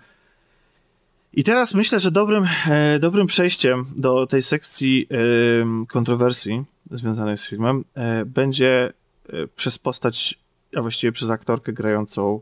I 1.36 1.44
teraz 1.44 1.74
myślę, 1.74 2.00
że 2.00 2.12
dobrym, 2.12 2.48
e, 2.70 3.00
dobrym 3.00 3.28
przejściem 3.28 3.86
do 3.96 4.28
tej 4.28 4.44
sekcji 4.44 5.08
e, 5.12 5.86
kontrowersji 5.86 6.64
związanej 6.92 7.38
z 7.38 7.48
filmem 7.48 7.84
e, 7.96 8.26
będzie 8.26 8.94
e, 9.30 9.48
przez 9.56 9.78
postać, 9.78 10.36
a 10.78 10.82
właściwie 10.82 11.12
przez 11.12 11.30
aktorkę 11.30 11.74
grającą 11.74 12.40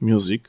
music, 0.00 0.42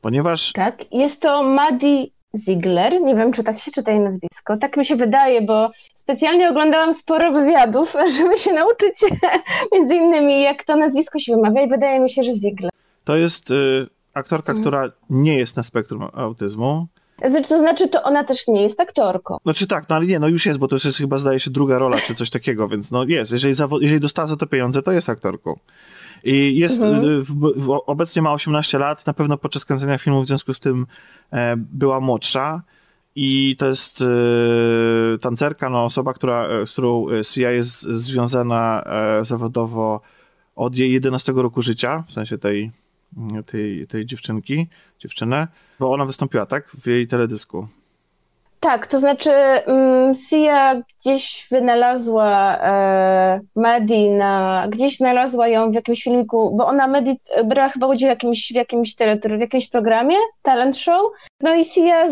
ponieważ 0.00 0.52
Tak, 0.52 0.92
jest 0.92 1.20
to 1.20 1.42
Maddie 1.42 2.06
Ziegler, 2.38 3.00
nie 3.00 3.14
wiem, 3.14 3.32
czy 3.32 3.44
tak 3.44 3.58
się 3.58 3.70
czyta 3.70 3.92
jej 3.92 4.00
nazwisko, 4.00 4.56
tak 4.56 4.76
mi 4.76 4.86
się 4.86 4.96
wydaje, 4.96 5.42
bo 5.42 5.70
specjalnie 5.94 6.48
oglądałam 6.50 6.94
sporo 6.94 7.32
wywiadów, 7.32 7.92
żeby 8.18 8.38
się 8.38 8.52
nauczyć 8.52 8.94
między 9.72 9.94
innymi, 9.94 10.42
jak 10.42 10.64
to 10.64 10.76
nazwisko 10.76 11.18
się 11.18 11.36
wymawia 11.36 11.62
i 11.62 11.68
wydaje 11.68 12.00
mi 12.00 12.10
się, 12.10 12.22
że 12.22 12.34
Ziegler. 12.34 12.70
to 13.04 13.16
jest 13.16 13.50
e, 13.50 13.54
aktorka, 14.14 14.52
Mhm. 14.52 14.62
która 14.62 14.90
nie 15.10 15.38
jest 15.38 15.56
na 15.56 15.62
spektrum 15.62 16.08
autyzmu. 16.12 16.86
Znaczy, 17.30 17.48
to 17.48 17.58
znaczy, 17.60 17.88
to 17.88 18.02
ona 18.02 18.24
też 18.24 18.48
nie 18.48 18.62
jest 18.62 18.80
aktorką. 18.80 19.36
Znaczy 19.42 19.66
tak, 19.66 19.88
no 19.88 19.96
ale 19.96 20.06
nie, 20.06 20.18
no 20.18 20.28
już 20.28 20.46
jest, 20.46 20.58
bo 20.58 20.68
to 20.68 20.74
już 20.76 20.84
jest 20.84 20.98
chyba 20.98 21.18
zdaje 21.18 21.40
się 21.40 21.50
druga 21.50 21.78
rola, 21.78 22.00
czy 22.00 22.14
coś 22.14 22.30
takiego, 22.30 22.68
więc 22.68 22.90
no 22.90 23.04
jest. 23.04 23.32
Jeżeli, 23.32 23.54
zawo- 23.54 23.78
jeżeli 23.82 24.00
dostała 24.00 24.26
za 24.26 24.36
to 24.36 24.46
pieniądze, 24.46 24.82
to 24.82 24.92
jest 24.92 25.08
aktorką. 25.08 25.54
I 26.24 26.58
jest, 26.58 26.80
Mhm. 26.82 27.04
y, 27.04 27.22
w, 27.22 27.32
w, 27.56 27.70
obecnie 27.86 28.22
ma 28.22 28.32
18 28.32 28.78
lat, 28.78 29.06
na 29.06 29.12
pewno 29.12 29.36
podczas 29.38 29.64
kręcenia 29.64 29.98
filmu 29.98 30.22
w 30.22 30.26
związku 30.26 30.54
z 30.54 30.60
tym 30.60 30.86
e, 31.32 31.54
była 31.56 32.00
młodsza. 32.00 32.62
I 33.14 33.56
to 33.58 33.68
jest 33.68 34.02
e, 35.14 35.18
tancerka, 35.18 35.70
no 35.70 35.84
osoba, 35.84 36.12
która, 36.12 36.44
e, 36.48 36.66
z 36.66 36.72
którą 36.72 37.08
e, 37.08 37.24
Sia 37.24 37.50
jest 37.50 37.80
związana 37.82 38.82
e, 38.86 39.24
zawodowo 39.24 40.00
od 40.56 40.76
jej 40.76 40.92
11 40.92 41.32
roku 41.32 41.62
życia, 41.62 42.04
w 42.08 42.12
sensie 42.12 42.38
tej, 42.38 42.70
tej, 43.46 43.86
tej 43.86 44.06
dziewczynki, 44.06 44.68
dziewczynę, 44.98 45.48
bo 45.78 45.92
ona 45.92 46.04
wystąpiła, 46.06 46.46
tak, 46.46 46.70
w 46.70 46.86
jej 46.86 47.06
teledysku. 47.06 47.68
Tak, 48.60 48.86
to 48.86 49.00
znaczy 49.00 49.30
um, 49.66 50.14
Sia 50.14 50.82
gdzieś 51.00 51.46
wynalazła 51.50 52.58
e, 52.62 53.40
Maddie 53.56 54.18
na, 54.18 54.66
gdzieś 54.68 54.96
znalazła 54.96 55.48
ją 55.48 55.70
w 55.70 55.74
jakimś 55.74 56.02
filmiku, 56.02 56.56
bo 56.56 56.66
ona 56.66 56.86
Maddie 56.86 57.14
brała 57.44 57.68
chyba 57.68 57.86
udział 57.86 58.08
w 58.08 58.10
jakimś, 58.10 58.52
w 58.52 58.54
jakimś, 58.54 58.96
w 59.36 59.40
jakimś 59.40 59.68
programie, 59.68 60.16
talent 60.42 60.76
show, 60.76 61.12
no 61.40 61.54
i 61.54 61.64
Sia 61.64 62.10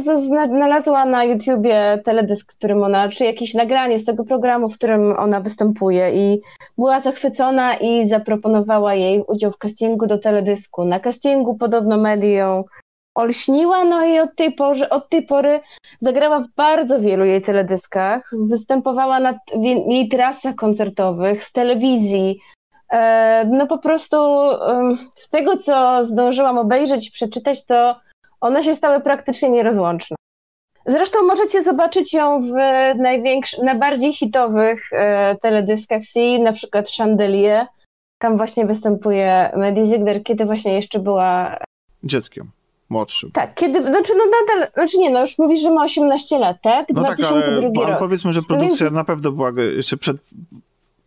znalazła 0.49 1.05
na 1.05 1.25
YouTubie 1.25 2.03
teledysk, 2.05 2.55
którym 2.57 2.83
ona, 2.83 3.09
czy 3.09 3.25
jakieś 3.25 3.55
nagranie 3.55 3.99
z 3.99 4.05
tego 4.05 4.25
programu, 4.25 4.69
w 4.69 4.75
którym 4.75 5.19
ona 5.19 5.41
występuje 5.41 6.11
i 6.15 6.41
była 6.79 7.01
zachwycona 7.01 7.77
i 7.77 8.09
zaproponowała 8.09 8.95
jej 8.95 9.25
udział 9.29 9.53
w 9.53 9.59
castingu 9.59 10.07
do 10.07 10.19
teledysku. 10.19 10.85
Na 10.85 11.01
castingu 11.01 11.55
podobno 11.55 11.97
Maddie 11.97 12.33
ją 12.33 12.65
olśniła, 13.19 13.85
no 13.85 14.07
i 14.07 14.21
od 14.21 14.37
tej, 14.37 14.53
pory, 14.53 14.89
od 14.89 15.09
tej 15.09 15.23
pory 15.23 15.61
zagrała 16.01 16.41
w 16.41 16.49
bardzo 16.57 17.01
wielu 17.01 17.25
jej 17.25 17.43
teledyskach, 17.43 18.31
występowała 18.33 19.21
na 19.21 19.39
jej 19.89 20.09
trasach 20.09 20.55
koncertowych, 20.55 21.45
w 21.45 21.53
telewizji. 21.53 22.41
E, 22.93 23.45
No 23.45 23.67
po 23.67 23.79
prostu 23.79 24.17
z 25.15 25.29
tego, 25.31 25.57
co 25.57 26.05
zdążyłam 26.05 26.59
obejrzeć 26.59 27.09
i 27.09 27.13
przeczytać, 27.13 27.65
to 27.65 27.97
one 28.41 28.65
się 28.65 28.75
stały 28.75 29.01
praktycznie 29.01 29.51
nierozłączne. 29.51 30.17
Zresztą 30.87 31.19
możecie 31.23 31.63
zobaczyć 31.63 32.15
ją 32.15 32.43
w 32.43 32.53
najbardziej 33.63 34.13
hitowych 34.13 34.93
e, 34.93 35.37
teledyskach 35.37 36.03
C, 36.13 36.21
na 36.39 36.53
przykład 36.53 36.91
Chandelier. 36.91 37.67
Tam 38.19 38.37
właśnie 38.37 38.67
występuje 38.67 39.51
Maddie 39.57 39.87
Ziegler, 39.87 40.23
kiedy 40.23 40.45
właśnie 40.45 40.75
jeszcze 40.75 40.99
była 40.99 41.59
Dzieckiem, 42.03 42.51
młodszym. 42.91 43.31
tak, 43.33 43.55
kiedy, 43.55 43.83
znaczy 43.83 44.13
no 44.17 44.25
nadal, 44.25 44.73
znaczy 44.75 44.99
nie, 44.99 45.11
no 45.11 45.21
już 45.21 45.39
mówisz, 45.39 45.61
że 45.61 45.71
ma 45.71 45.85
18 45.85 46.39
lat, 46.39 46.57
tak? 46.63 46.87
No 46.95 47.03
tak, 47.05 47.17
2002 47.19 47.51
ale, 47.53 47.71
ale 47.85 47.91
rok. 47.91 47.99
powiedzmy, 47.99 48.33
że 48.33 48.43
produkcja 48.43 48.85
więc- 48.87 48.95
na 48.95 49.05
pewno 49.05 49.33
była 49.33 49.51
jeszcze 49.77 49.97
przed... 49.97 50.17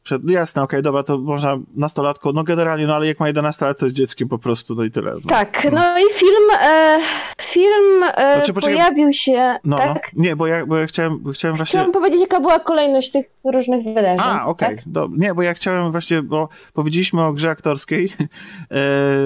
przed 0.03 0.23
no 0.23 0.31
jasne, 0.31 0.63
okej, 0.63 0.81
dobra, 0.81 1.03
to 1.03 1.17
można 1.17 1.57
nastolatką, 1.75 2.31
no 2.33 2.43
generalnie, 2.43 2.87
no 2.87 2.95
ale 2.95 3.07
jak 3.07 3.19
ma 3.19 3.27
11 3.27 3.65
lat, 3.65 3.79
to 3.79 3.85
jest 3.85 3.95
dzieckiem 3.95 4.29
po 4.29 4.37
prostu, 4.37 4.75
no 4.75 4.83
i 4.83 4.91
tyle. 4.91 5.11
No. 5.13 5.19
Tak, 5.29 5.67
no 5.71 5.99
i 5.99 6.03
film, 6.13 6.49
e, 6.63 6.99
film 7.41 8.03
e, 8.03 8.35
Znaczy, 8.35 8.53
poczekaj, 8.53 8.75
pojawił 8.77 9.13
się, 9.13 9.55
No, 9.63 9.77
tak? 9.77 10.11
no. 10.15 10.23
Nie, 10.23 10.35
bo 10.35 10.47
ja, 10.47 10.65
bo 10.65 10.77
ja 10.77 10.85
chciałem, 10.85 11.19
bo 11.19 11.31
chciałem 11.31 11.57
właśnie... 11.57 11.79
Chciałam 11.79 11.91
powiedzieć, 11.91 12.21
jaka 12.21 12.39
była 12.39 12.59
kolejność 12.59 13.11
tych 13.11 13.25
różnych 13.43 13.83
wydarzeń. 13.83 14.19
A, 14.19 14.45
okej. 14.45 14.75
tak? 14.75 14.87
do- 14.87 15.09
Nie, 15.17 15.33
bo 15.33 15.41
ja 15.41 15.53
chciałem 15.53 15.91
właśnie, 15.91 16.21
bo 16.21 16.49
powiedzieliśmy 16.73 17.23
o 17.23 17.33
grze 17.33 17.49
aktorskiej, 17.49 18.09
e, 18.71 18.75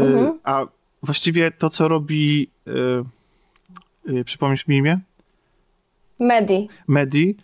Mhm. 0.02 0.40
a 0.44 0.66
właściwie 1.06 1.52
to, 1.52 1.70
co 1.70 1.88
robi... 1.88 2.50
E, 2.68 4.20
e, 4.20 4.24
przypomnisz 4.24 4.68
mi 4.68 4.78
imię? 4.78 5.00
Medi. 6.20 6.70
Medi 6.88 7.38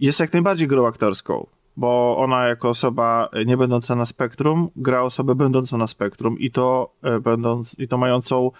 jest 0.00 0.20
jak 0.20 0.32
najbardziej 0.32 0.68
grą 0.68 0.86
aktorską, 0.86 1.46
bo 1.76 2.16
ona 2.18 2.46
jako 2.46 2.68
osoba 2.68 3.28
e, 3.32 3.44
nie 3.44 3.56
będąca 3.56 3.94
na 3.94 4.06
spektrum 4.06 4.70
gra 4.76 5.02
osobę 5.02 5.34
będącą 5.34 5.78
na 5.78 5.86
spektrum 5.86 6.38
i 6.38 6.50
to 6.50 6.92
e, 7.02 7.20
będąc, 7.20 7.76
i 7.78 7.88
to 7.88 7.98
mającą 7.98 8.50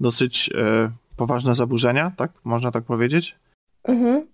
dosyć 0.00 0.50
e, 0.54 0.90
poważne 1.16 1.54
zaburzenia, 1.54 2.12
tak? 2.16 2.32
Można 2.44 2.70
tak 2.70 2.84
powiedzieć? 2.84 3.36
Mhm. 3.84 4.26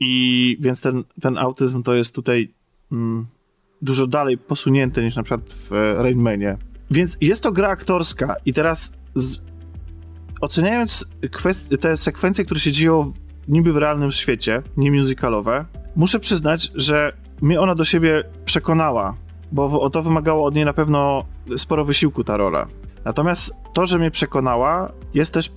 I 0.00 0.56
więc 0.60 0.80
ten, 0.80 1.04
ten 1.20 1.38
autyzm 1.38 1.82
to 1.82 1.94
jest 1.94 2.14
tutaj 2.14 2.54
mm, 2.92 3.26
dużo 3.82 4.06
dalej 4.06 4.38
posunięty 4.38 5.04
niż 5.04 5.16
na 5.16 5.22
przykład 5.22 5.52
w 5.52 5.72
e, 5.72 6.02
Rain 6.02 6.18
Manie. 6.18 6.56
Więc 6.90 7.18
jest 7.20 7.42
to 7.42 7.52
gra 7.52 7.68
aktorska 7.68 8.36
i 8.46 8.52
teraz 8.52 8.92
z, 9.18 9.40
oceniając 10.40 11.06
kwest- 11.22 11.78
te 11.78 11.96
sekwencje, 11.96 12.44
które 12.44 12.60
się 12.60 12.72
dzieją 12.72 13.12
niby 13.48 13.72
w 13.72 13.76
realnym 13.76 14.12
świecie, 14.12 14.62
nie 14.76 14.90
musicalowe, 14.92 15.64
muszę 15.96 16.20
przyznać, 16.20 16.70
że 16.74 17.12
mnie 17.42 17.60
ona 17.60 17.74
do 17.74 17.84
siebie 17.84 18.22
przekonała, 18.44 19.14
bo 19.52 19.90
to 19.90 20.02
wymagało 20.02 20.44
od 20.46 20.54
niej 20.54 20.64
na 20.64 20.72
pewno 20.72 21.24
sporo 21.56 21.84
wysiłku 21.84 22.24
ta 22.24 22.36
rola. 22.36 22.66
Natomiast 23.04 23.54
to, 23.72 23.86
że 23.86 23.98
mnie 23.98 24.10
przekonała, 24.10 24.92
jest 25.14 25.34
też 25.34 25.52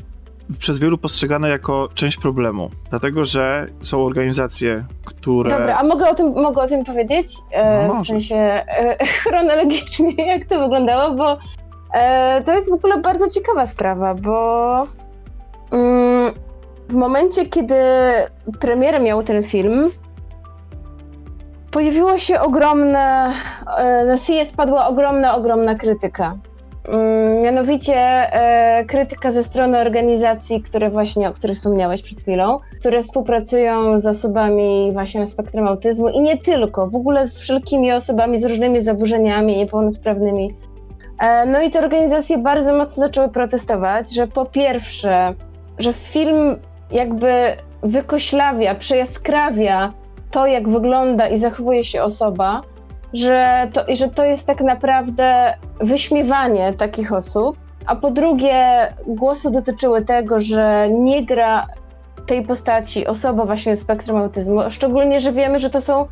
przez 0.60 0.80
wielu 0.80 0.97
postrzegane 0.97 1.50
jako 1.50 1.89
część 1.93 2.17
problemu. 2.17 2.71
Dlatego, 2.89 3.26
że 3.26 3.67
są 3.82 4.06
organizacje, 4.06 4.86
które. 5.06 5.50
Dobra, 5.50 5.78
a 5.78 5.84
mogę 5.84 6.10
o 6.10 6.15
tym, 6.15 6.34
mogę 6.34 6.62
o 6.62 6.67
tym 6.67 6.86
powiedzieć? 6.86 7.38
E, 7.52 7.88
No 7.88 8.04
w 8.04 8.08
sensie 8.08 8.36
e, 8.36 8.97
chronologicznie, 9.24 10.28
jak 10.28 10.50
to 10.50 10.60
wyglądało, 10.60 11.15
bo 11.15 11.38
to 12.45 12.51
jest 12.51 12.69
w 12.69 12.73
ogóle 12.73 12.97
bardzo 12.97 13.30
ciekawa 13.30 13.65
sprawa, 13.65 14.15
bo 14.15 14.88
mm, 15.71 16.34
w 16.89 16.93
momencie, 16.93 17.45
kiedy 17.45 17.75
premierę 18.60 18.99
miał 18.99 19.23
ten 19.23 19.43
film, 19.43 19.91
pojawiło 21.71 22.17
się 22.17 22.39
ogromne, 22.39 23.34
e, 23.77 24.06
na 24.06 24.17
CIE 24.17 24.45
spadła 24.45 24.88
ogromna, 24.88 25.36
ogromna 25.36 25.76
krytyka. 25.76 26.38
Mm, 26.88 27.41
Mianowicie 27.41 27.95
e, 27.95 28.86
krytyka 28.86 29.32
ze 29.32 29.43
strony 29.43 29.80
organizacji, 29.80 30.61
które 30.61 30.89
właśnie, 30.89 31.30
o 31.30 31.34
których 31.34 31.57
wspomniałeś 31.57 32.01
przed 32.01 32.22
chwilą, 32.22 32.59
które 32.80 33.03
współpracują 33.03 33.99
z 33.99 34.05
osobami 34.05 34.89
właśnie 34.93 35.20
na 35.20 35.26
spektrum 35.26 35.68
autyzmu 35.68 36.09
i 36.09 36.22
nie 36.22 36.38
tylko, 36.38 36.88
w 36.88 36.95
ogóle 36.95 37.28
z 37.28 37.39
wszelkimi 37.39 37.91
osobami 37.91 38.39
z 38.39 38.45
różnymi 38.45 38.82
zaburzeniami 38.82 39.57
niepełnosprawnymi. 39.57 40.55
E, 41.22 41.45
No 41.45 41.61
i 41.61 41.72
te 41.72 41.80
organizacje 41.80 42.38
bardzo 42.38 42.74
mocno 42.74 43.03
zaczęły 43.03 43.30
protestować, 43.30 44.13
że 44.13 44.28
po 44.28 44.45
pierwsze, 44.45 45.34
że 45.80 45.93
film 45.93 46.59
jakby 46.91 47.34
wykoślawia, 47.84 48.76
przejaskrawia 48.76 49.93
to, 50.32 50.47
jak 50.47 50.69
wygląda 50.69 51.28
i 51.28 51.38
zachowuje 51.38 51.84
się 51.84 52.03
osoba, 52.03 52.61
że 53.13 53.67
to, 53.74 53.82
że 53.95 54.07
to 54.07 54.26
jest 54.26 54.47
tak 54.47 54.61
naprawdę 54.61 55.53
wyśmiewanie 55.80 56.74
takich 56.74 57.13
osób. 57.13 57.57
A 57.86 57.95
po 57.95 58.11
drugie, 58.11 58.93
głosy 59.07 59.51
dotyczyły 59.51 60.05
tego, 60.05 60.39
że 60.39 60.89
nie 60.89 61.26
gra 61.26 61.67
tej 62.28 62.43
postaci 62.43 63.07
osoba 63.07 63.45
właśnie 63.45 63.76
z 63.76 63.82
spektrum 63.82 64.17
autyzmu, 64.17 64.61
szczególnie, 64.69 65.19
że 65.19 65.34
wiemy, 65.34 65.59
że 65.59 65.69
to 65.69 65.82
są 65.82 66.07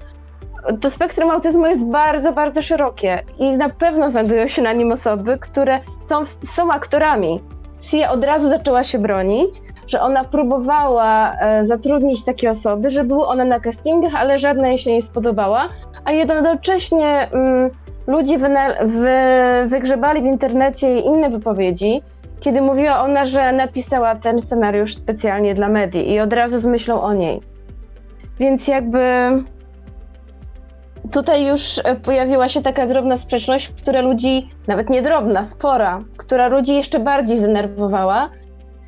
to 0.82 0.90
spektrum 0.90 1.32
autyzmu 1.32 1.68
jest 1.68 1.86
bardzo, 1.86 2.34
bardzo 2.34 2.62
szerokie 2.62 3.24
i 3.40 3.58
na 3.58 3.70
pewno 3.70 4.10
znajdują 4.10 4.48
się 4.48 4.62
na 4.62 4.74
nim 4.74 4.92
osoby, 4.92 5.38
które 5.38 5.80
są, 6.02 6.26
są 6.26 6.72
aktorami. 6.72 7.42
Sia 7.82 8.12
od 8.12 8.24
razu 8.24 8.50
zaczęła 8.50 8.84
się 8.84 9.00
bronić, 9.00 9.52
że 9.88 10.02
ona 10.02 10.24
próbowała 10.24 11.36
e, 11.40 11.66
zatrudnić 11.66 12.26
takie 12.26 12.52
osoby, 12.52 12.90
że 12.90 13.04
były 13.04 13.28
one 13.28 13.46
na 13.46 13.60
castingach, 13.60 14.16
ale 14.16 14.40
żadna 14.40 14.68
jej 14.68 14.78
się 14.78 14.92
nie 14.92 15.02
spodobała, 15.02 15.70
a 16.06 16.12
jednocześnie 16.12 17.30
mm, 17.32 17.70
ludzie 18.08 18.38
wygrzebali 19.66 20.22
w 20.22 20.26
internecie 20.26 21.00
inne 21.00 21.30
wypowiedzi, 21.30 22.02
kiedy 22.40 22.62
mówiła 22.62 23.00
ona, 23.00 23.26
że 23.26 23.52
napisała 23.52 24.16
ten 24.16 24.42
scenariusz 24.42 24.96
specjalnie 24.96 25.56
dla 25.56 25.70
medii 25.70 26.12
i 26.12 26.20
od 26.20 26.34
razu 26.34 26.60
z 26.60 26.66
myślą 26.66 27.02
o 27.02 27.14
niej. 27.14 27.42
Więc 28.40 28.68
jakby 28.68 29.00
tutaj 31.12 31.48
już 31.48 31.78
e, 31.84 31.96
pojawiła 31.96 32.50
się 32.50 32.62
taka 32.62 32.88
drobna 32.88 33.18
sprzeczność, 33.18 33.70
która 33.70 34.02
ludzi, 34.02 34.50
nawet 34.68 34.90
nie 34.90 35.02
drobna, 35.02 35.44
spora, 35.44 36.04
która 36.18 36.48
ludzi 36.48 36.76
jeszcze 36.76 37.00
bardziej 37.00 37.38
zdenerwowała. 37.38 38.30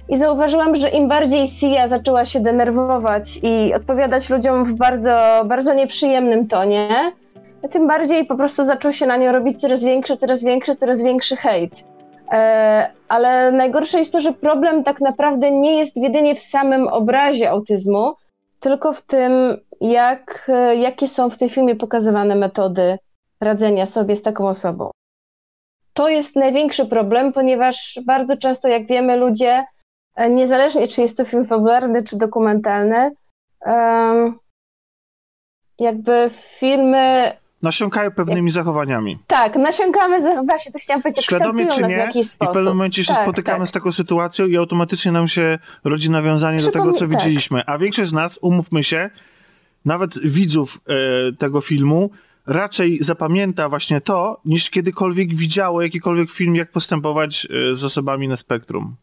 I 0.10 0.18
zauważyłam, 0.18 0.76
że 0.76 0.90
im 0.90 1.08
bardziej 1.08 1.48
Sia 1.48 1.88
zaczęła 1.88 2.26
się 2.26 2.40
denerwować 2.40 3.40
i 3.44 3.74
odpowiadać 3.74 4.30
ludziom 4.30 4.66
w 4.66 4.74
bardzo, 4.74 5.44
bardzo 5.46 5.74
nieprzyjemnym 5.74 6.48
tonie, 6.48 7.12
tym 7.70 7.88
bardziej 7.88 8.26
po 8.26 8.36
prostu 8.36 8.66
zaczął 8.66 8.94
się 8.94 9.06
na 9.06 9.18
nią 9.18 9.32
robić 9.32 9.62
coraz 9.62 9.84
większy, 9.84 10.18
coraz 10.18 10.44
większy, 10.44 10.76
coraz 10.76 11.04
większy 11.04 11.36
hejt. 11.36 11.74
E, 12.32 12.92
ale 13.08 13.52
najgorsze 13.52 14.00
jest 14.00 14.12
to, 14.12 14.22
że 14.22 14.34
problem 14.34 14.84
tak 14.84 15.02
naprawdę 15.02 15.52
nie 15.52 15.78
jest 15.78 15.98
jedynie 15.98 16.36
w 16.36 16.42
samym 16.42 16.88
obrazie 16.88 17.50
autyzmu, 17.50 18.14
tylko 18.60 18.94
w 18.94 19.02
tym, 19.02 19.58
jak, 19.82 20.50
e, 20.54 20.76
jakie 20.76 21.08
są 21.08 21.30
w 21.30 21.38
tym 21.38 21.50
filmie 21.50 21.76
pokazywane 21.76 22.36
metody 22.36 22.98
radzenia 23.42 23.86
sobie 23.86 24.16
z 24.16 24.22
taką 24.22 24.48
osobą. 24.48 24.92
To 25.94 26.10
jest 26.10 26.36
największy 26.36 26.86
problem, 26.86 27.34
ponieważ 27.34 28.00
bardzo 28.06 28.38
często, 28.38 28.68
jak 28.68 28.88
wiemy, 28.88 29.18
ludzie, 29.18 29.66
e, 30.16 30.30
niezależnie 30.30 30.88
czy 30.88 31.02
jest 31.02 31.18
to 31.18 31.26
film 31.26 31.46
fabularny 31.46 32.04
czy 32.04 32.18
dokumentalny, 32.18 33.12
jakby 35.80 36.30
filmy 36.60 37.34
Nasiąkają 37.62 38.12
pewnymi 38.12 38.52
zachowaniami. 38.52 39.20
Tak, 39.28 39.56
nasiąkamy, 39.56 40.46
właśnie 40.46 40.72
to 40.72 40.80
chciałam 40.80 41.02
powiedzieć, 41.02 41.26
Świadomie 41.26 41.68
czy 41.68 41.84
nie, 41.84 42.12
i 42.16 42.24
w 42.24 42.38
pewnym 42.38 42.66
momencie 42.66 43.04
się 43.04 43.14
tak, 43.14 43.24
spotykamy 43.24 43.60
tak. 43.60 43.68
z 43.68 43.72
taką 43.72 43.92
sytuacją 43.92 44.48
i 44.48 44.58
automatycznie 44.58 45.12
nam 45.12 45.28
się 45.28 45.58
rodzi 45.84 46.12
nawiązanie 46.12 46.60
do 46.60 46.72
tego, 46.72 46.94
co 46.94 47.00
tak. 47.00 47.10
widzieliśmy. 47.10 47.62
A 47.66 47.78
większość 47.78 48.10
z 48.10 48.14
nas, 48.14 48.40
umówmy 48.42 48.84
się, 48.84 49.10
nawet 49.86 50.20
widzów 50.20 50.82
e, 50.88 50.94
tego 51.32 51.62
filmu, 51.62 52.10
raczej 52.48 52.98
zapamięta 53.04 53.70
właśnie 53.70 54.02
to, 54.02 54.42
niż 54.46 54.70
kiedykolwiek 54.70 55.36
widziało 55.36 55.82
jakikolwiek 55.82 56.32
film, 56.32 56.56
jak 56.56 56.72
postępować 56.72 57.48
e, 57.50 57.76
z 57.76 57.84
osobami 57.84 58.28
na 58.28 58.38
spektrum. 58.38 58.96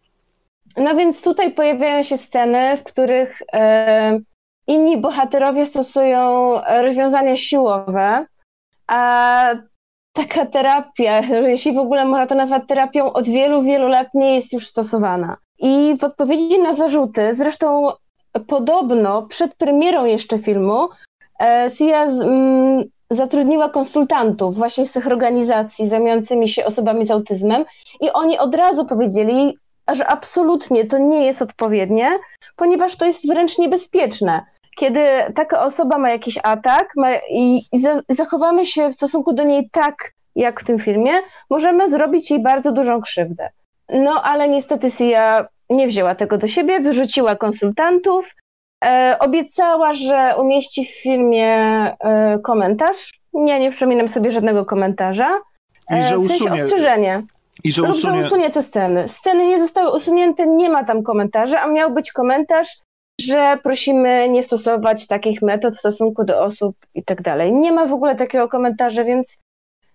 No 0.77 0.97
więc 0.97 1.23
tutaj 1.23 1.55
pojawiają 1.55 2.03
się 2.03 2.19
sceny, 2.19 2.77
w 2.77 2.83
których 2.83 3.43
e, 3.53 4.21
inni 4.67 5.01
bohaterowie 5.01 5.67
stosują 5.67 6.53
rozwiązania 6.83 7.37
siłowe, 7.37 8.27
a 8.87 9.55
taka 10.13 10.47
terapia, 10.47 11.21
jeśli 11.51 11.75
w 11.75 11.79
ogóle 11.79 12.05
można 12.05 12.27
to 12.27 12.35
nazwać 12.35 12.63
terapią, 12.69 13.13
od 13.13 13.29
wielu, 13.29 13.63
wielu 13.63 13.89
lat 13.89 14.09
nie 14.15 14.35
jest 14.35 14.53
już 14.53 14.67
stosowana. 14.67 15.37
I 15.59 15.97
w 16.01 16.05
odpowiedzi 16.05 16.59
na 16.59 16.73
zarzuty, 16.73 17.35
zresztą 17.35 17.89
podobno 18.47 19.23
przed 19.23 19.55
premierą 19.55 20.05
jeszcze 20.05 20.39
filmu, 20.39 20.89
e, 21.41 21.71
Sia 21.71 22.05
mm, 22.05 22.85
zatrudniła 23.11 23.69
konsultantów 23.69 24.57
właśnie 24.57 24.87
z 24.87 24.93
tych 24.93 25.07
organizacji 25.07 25.89
zajmującymi 25.89 26.49
się 26.49 26.65
osobami 26.65 27.07
z 27.07 27.11
autyzmem 27.11 27.65
i 28.01 28.11
oni 28.11 28.39
od 28.39 28.55
razu 28.55 28.85
powiedzieli, 28.85 29.59
że 29.93 30.07
absolutnie 30.07 30.87
to 30.87 30.99
nie 30.99 31.27
jest 31.27 31.43
odpowiednie, 31.43 32.19
ponieważ 32.57 32.97
to 32.97 33.05
jest 33.05 33.29
wręcz 33.29 33.59
niebezpieczne 33.59 34.45
kiedy 34.79 35.07
taka 35.35 35.63
osoba 35.63 35.99
ma 35.99 36.11
jakiś 36.11 36.39
atak 36.43 36.93
ma, 36.97 37.11
i, 37.31 37.63
i 37.73 37.79
za, 37.79 38.01
zachowamy 38.09 38.67
się 38.67 38.89
w 38.89 38.95
stosunku 38.95 39.33
do 39.33 39.43
niej 39.43 39.71
tak, 39.73 40.13
jak 40.37 40.61
w 40.61 40.65
tym 40.65 40.79
filmie, 40.79 41.13
możemy 41.51 41.91
zrobić 41.91 42.31
jej 42.31 42.43
bardzo 42.43 42.73
dużą 42.73 43.01
krzywdę. 43.01 43.49
No 43.89 44.23
ale 44.23 44.49
niestety 44.49 44.91
Sia 44.91 45.49
nie 45.71 45.87
wzięła 45.87 46.15
tego 46.15 46.39
do 46.39 46.49
siebie, 46.49 46.81
wyrzuciła 46.81 47.37
konsultantów, 47.37 48.35
e, 48.85 49.17
obiecała, 49.21 49.93
że 49.93 50.35
umieści 50.39 50.85
w 50.85 51.03
filmie 51.03 51.47
e, 51.47 52.39
komentarz. 52.43 53.13
Ja 53.35 53.59
nie 53.59 53.71
przypominam 53.71 54.09
sobie 54.09 54.31
żadnego 54.31 54.65
komentarza. 54.65 55.41
E, 55.91 56.01
I 56.01 56.03
że 56.03 56.19
usunie. 56.19 56.39
W 56.39 56.43
sensie 56.43 56.65
ostrzeżenie. 56.65 57.23
I 57.65 57.73
że 57.73 57.83
usunie... 57.83 58.17
Lub, 58.17 58.23
że 58.23 58.27
usunie 58.27 58.51
te 58.51 58.63
sceny. 58.63 59.09
Sceny 59.09 59.47
nie 59.47 59.61
zostały 59.61 59.97
usunięte, 59.97 60.47
nie 60.47 60.71
ma 60.71 60.85
tam 60.85 61.03
komentarza, 61.03 61.61
a 61.61 61.67
miał 61.67 61.93
być 61.93 62.13
komentarz 62.13 62.79
że 63.21 63.59
prosimy 63.63 64.29
nie 64.29 64.43
stosować 64.43 65.07
takich 65.07 65.43
metod 65.43 65.77
w 65.77 65.79
stosunku 65.79 66.25
do 66.25 66.43
osób 66.43 66.77
i 66.95 67.05
tak 67.05 67.23
dalej. 67.23 67.53
Nie 67.53 67.73
ma 67.73 67.87
w 67.87 67.93
ogóle 67.93 68.17
takiego 68.17 68.49
komentarza, 68.49 69.05
więc 69.05 69.39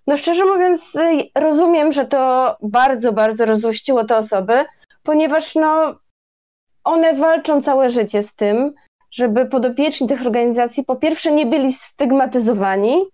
no 0.08 0.18
szczerze 0.18 0.46
mówiąc 0.46 0.94
rozumiem, 1.36 1.92
że 1.92 2.06
to 2.06 2.56
bardzo, 2.62 3.14
bardzo 3.14 3.46
rozłościło 3.46 4.04
te 4.04 4.18
osoby, 4.18 4.54
ponieważ 5.04 5.56
no 5.56 5.96
one 6.84 7.14
walczą 7.14 7.62
całe 7.62 7.90
życie 7.90 8.24
z 8.24 8.36
tym, 8.36 8.74
żeby 9.12 9.46
podopieczni 9.46 10.08
tych 10.08 10.22
organizacji 10.22 10.84
po 10.86 10.96
pierwsze 10.96 11.32
nie 11.32 11.46
byli 11.46 11.74
stygmatyzowani, 11.74 13.06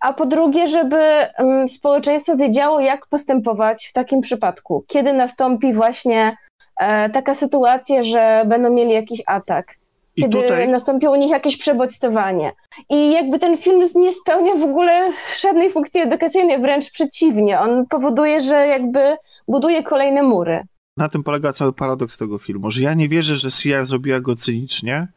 a 0.00 0.12
po 0.12 0.26
drugie, 0.26 0.68
żeby 0.68 1.26
um, 1.38 1.68
społeczeństwo 1.68 2.36
wiedziało, 2.36 2.80
jak 2.80 3.06
postępować 3.06 3.86
w 3.86 3.92
takim 3.92 4.20
przypadku, 4.20 4.84
kiedy 4.88 5.12
nastąpi 5.12 5.72
właśnie 5.72 6.36
E, 6.80 7.10
taka 7.10 7.34
sytuacja, 7.34 8.02
że 8.02 8.42
będą 8.46 8.70
mieli 8.70 8.92
jakiś 8.92 9.22
atak. 9.26 9.74
I 10.16 10.22
kiedy 10.22 10.42
tutaj... 10.42 10.68
nastąpi 10.68 11.08
u 11.08 11.14
nich 11.14 11.30
jakieś 11.30 11.56
przebodźcowanie. 11.56 12.52
I 12.90 13.12
jakby 13.12 13.38
ten 13.38 13.58
film 13.58 13.84
nie 13.94 14.12
spełnia 14.12 14.54
w 14.54 14.62
ogóle 14.62 15.10
żadnej 15.40 15.70
funkcji 15.70 16.00
edukacyjnej, 16.00 16.60
wręcz 16.60 16.90
przeciwnie. 16.90 17.60
On 17.60 17.86
powoduje, 17.86 18.40
że 18.40 18.66
jakby 18.66 19.16
buduje 19.48 19.82
kolejne 19.82 20.22
mury. 20.22 20.62
Na 21.00 21.08
tym 21.08 21.22
polega 21.22 21.52
cały 21.52 21.72
paradoks 21.72 22.16
tego 22.16 22.38
filmu, 22.38 22.70
że 22.70 22.82
ja 22.82 22.94
nie 22.94 23.08
wierzę, 23.08 23.36
że 23.36 23.50
CIA 23.50 23.84
zrobiła 23.84 24.20
go 24.20 24.34
cynicznie, 24.34 25.08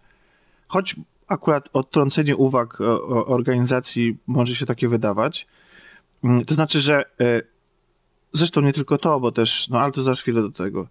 choć 0.67 0.95
akurat 1.27 1.69
odtrącenie 1.73 2.36
uwag 2.36 2.81
o, 2.81 3.25
organizacji 3.25 4.17
może 4.27 4.55
się 4.55 4.65
takie 4.65 4.88
wydawać. 4.88 5.47
Mm, 6.23 6.45
to 6.45 6.53
znaczy, 6.53 6.81
że 6.81 7.01
e, 7.21 7.41
zresztą 8.34 8.61
nie 8.61 8.73
tylko 8.73 8.97
to, 8.97 9.19
bo 9.19 9.31
też, 9.31 9.69
no 9.69 9.79
ale 9.79 9.91
to 9.91 10.01
za 10.01 10.13
chwilę 10.13 10.41
do 10.41 10.51
tego 10.51 10.88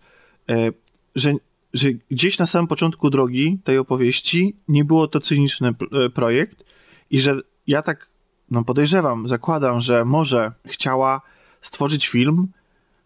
E, 0.49 0.71
że, 1.15 1.35
że 1.75 1.89
gdzieś 2.11 2.39
na 2.39 2.47
samym 2.47 2.67
początku 2.67 3.11
drogi 3.11 3.59
tej 3.65 3.79
opowieści 3.79 4.57
nie 4.69 4.85
było 4.85 5.09
to 5.09 5.21
cyniczny 5.21 5.69
e, 5.69 6.11
projekt 6.11 6.65
i 7.11 7.21
że 7.21 7.37
ja 7.67 7.83
tak 7.83 8.11
no 8.51 8.65
podejrzewam, 8.65 9.29
zakładam, 9.29 9.81
że 9.81 10.05
może 10.05 10.53
chciała 10.67 11.21
stworzyć 11.61 12.09
film, 12.09 12.49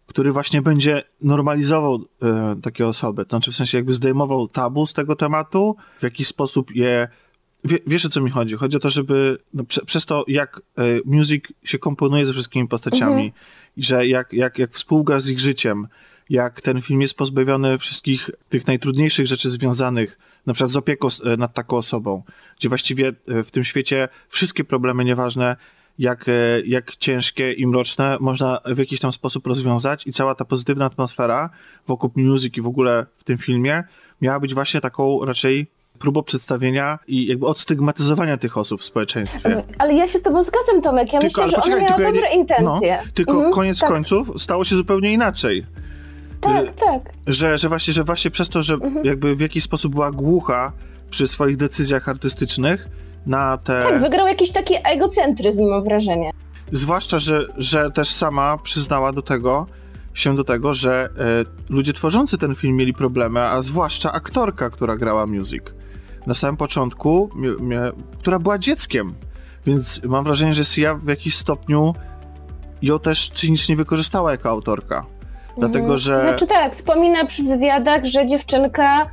który 0.07 0.33
właśnie 0.33 0.63
będzie 0.63 1.03
normalizował 1.21 2.05
e, 2.23 2.57
takie 2.63 2.87
osoby, 2.87 3.25
to 3.25 3.31
znaczy 3.31 3.53
w 3.53 3.57
sensie 3.57 3.79
jakby 3.79 3.95
zdejmował 3.95 4.49
tabu 4.49 4.87
z 4.87 4.93
tego 4.93 5.17
tematu, 5.17 5.77
w 5.99 6.03
jakiś 6.03 6.27
sposób 6.27 6.75
je 6.75 7.09
Wie, 7.65 7.79
wiesz 7.87 8.07
o 8.07 8.09
co 8.09 8.21
mi 8.21 8.31
chodzi? 8.31 8.55
Chodzi 8.55 8.77
o 8.77 8.81
to, 8.81 8.91
żeby 8.91 9.39
no, 9.55 9.65
prze, 9.65 9.85
przez 9.85 10.07
to, 10.07 10.25
jak 10.29 10.61
e, 10.79 10.83
music 11.05 11.45
się 11.65 11.79
komponuje 11.79 12.27
ze 12.27 12.33
wszystkimi 12.33 12.69
postaciami, 12.69 13.25
mhm. 13.25 13.33
że 13.77 14.07
jak, 14.07 14.33
jak, 14.33 14.59
jak 14.59 14.73
współgra 14.73 15.21
z 15.21 15.29
ich 15.29 15.41
życiem, 15.41 15.89
jak 16.31 16.61
ten 16.61 16.83
film 16.83 17.01
jest 17.01 17.15
pozbawiony 17.15 17.79
wszystkich 17.79 18.31
tych 18.49 18.67
najtrudniejszych 18.67 19.27
rzeczy 19.27 19.51
związanych 19.51 20.19
na 20.47 20.53
przykład 20.53 20.71
z 20.71 20.77
opieką 20.77 21.09
e, 21.25 21.37
nad 21.37 21.55
taką 21.55 21.77
osobą, 21.77 22.23
gdzie 22.57 22.69
właściwie 22.69 23.13
e, 23.29 23.43
w 23.43 23.51
tym 23.51 23.65
świecie 23.65 24.09
wszystkie 24.29 24.65
problemy, 24.65 25.05
nieważne 25.05 25.57
jak, 25.99 26.29
e, 26.29 26.33
jak 26.67 26.97
ciężkie 26.97 27.53
i 27.53 27.67
mroczne, 27.67 28.17
można 28.21 28.59
w 28.65 28.79
jakiś 28.79 29.01
tam 29.01 29.13
sposób 29.13 29.47
rozwiązać 29.47 30.07
i 30.07 30.13
cała 30.13 30.35
ta 30.35 30.45
pozytywna 30.45 30.85
atmosfera 30.85 31.51
wokół 31.87 32.11
muzyki 32.17 32.61
w 32.61 32.67
ogóle 32.67 33.07
w 33.17 33.25
tym 33.25 33.39
filmie 33.39 33.85
miała 34.21 34.41
być 34.41 34.55
właśnie 34.55 34.81
taką 34.81 35.25
raczej 35.25 35.67
próbą 35.99 36.23
przedstawienia 36.23 36.99
i 37.07 37.27
jakby 37.27 37.47
odstygmatyzowania 37.47 38.37
tych 38.37 38.59
osób 38.59 38.81
w 38.81 38.85
społeczeństwie. 38.85 39.65
Ale 39.79 39.95
ja 39.95 40.09
się 40.09 40.19
z 40.19 40.23
tobą 40.23 40.43
zgadzam, 40.43 40.83
Tomek. 40.83 41.13
Ja 41.13 41.21
tylko, 41.21 41.43
myślę, 41.43 41.51
że 41.51 41.57
poczekaj, 41.57 41.79
ona 41.79 41.99
miała 41.99 42.13
dobre 42.13 42.29
ja 42.29 42.35
nie, 42.35 42.41
intencje. 42.41 42.99
No, 43.05 43.13
tylko 43.15 43.33
mhm, 43.33 43.53
koniec 43.53 43.79
tak. 43.81 43.89
końców 43.89 44.43
stało 44.43 44.65
się 44.65 44.77
zupełnie 44.77 45.13
inaczej. 45.13 45.67
Tak, 46.41 46.77
tak. 46.77 47.13
Że, 47.27 47.59
że, 47.59 47.69
właśnie, 47.69 47.93
że 47.93 48.05
właśnie 48.05 48.31
przez 48.31 48.49
to, 48.49 48.63
że 48.63 48.75
mhm. 48.75 49.05
jakby 49.05 49.37
w 49.37 49.41
jakiś 49.41 49.65
sposób 49.65 49.95
była 49.95 50.13
głucha 50.13 50.73
przy 51.11 51.29
swoich 51.29 51.57
decyzjach 51.57 52.09
artystycznych 52.09 52.89
na 53.27 53.59
te... 53.59 53.83
Tak, 53.83 54.01
wygrał 54.01 54.27
jakiś 54.27 54.53
taki 54.53 54.75
egocentryzm, 54.85 55.65
mam 55.65 55.85
wrażenie. 55.85 56.31
Zwłaszcza, 56.73 57.19
że, 57.19 57.41
że 57.57 57.91
też 57.91 58.09
sama 58.09 58.59
przyznała 58.63 59.13
do 59.13 59.23
tego, 59.23 59.67
się 60.15 60.37
do 60.37 60.45
tego, 60.45 60.75
że 60.75 61.09
e, 61.19 61.73
ludzie 61.75 61.93
tworzący 61.93 62.39
ten 62.39 62.55
film 62.55 62.77
mieli 62.77 62.95
problemy, 62.95 63.41
a 63.41 63.63
zwłaszcza 63.63 64.13
aktorka, 64.13 64.71
która 64.71 64.97
grała 64.97 65.27
music. 65.27 65.63
Na 66.27 66.35
samym 66.35 66.57
początku, 66.57 67.31
która 68.19 68.39
była 68.39 68.59
dzieckiem, 68.59 69.15
więc 69.67 70.01
mam 70.05 70.25
wrażenie, 70.25 70.55
że 70.55 70.65
Sia 70.65 70.95
w 70.95 71.09
jakiś 71.09 71.37
stopniu 71.37 71.95
ją 72.83 72.99
też 72.99 73.31
cynicznie 73.31 73.77
wykorzystała 73.77 74.31
jako 74.31 74.49
autorka 74.49 75.07
Dlatego, 75.59 75.79
Mhm. 75.85 75.99
że... 75.99 76.21
Znaczy 76.23 76.47
tak, 76.47 76.75
wspomina 76.77 77.27
przy 77.27 77.43
wywiadach, 77.43 78.05
że 78.05 78.27
dziewczynka 78.27 79.07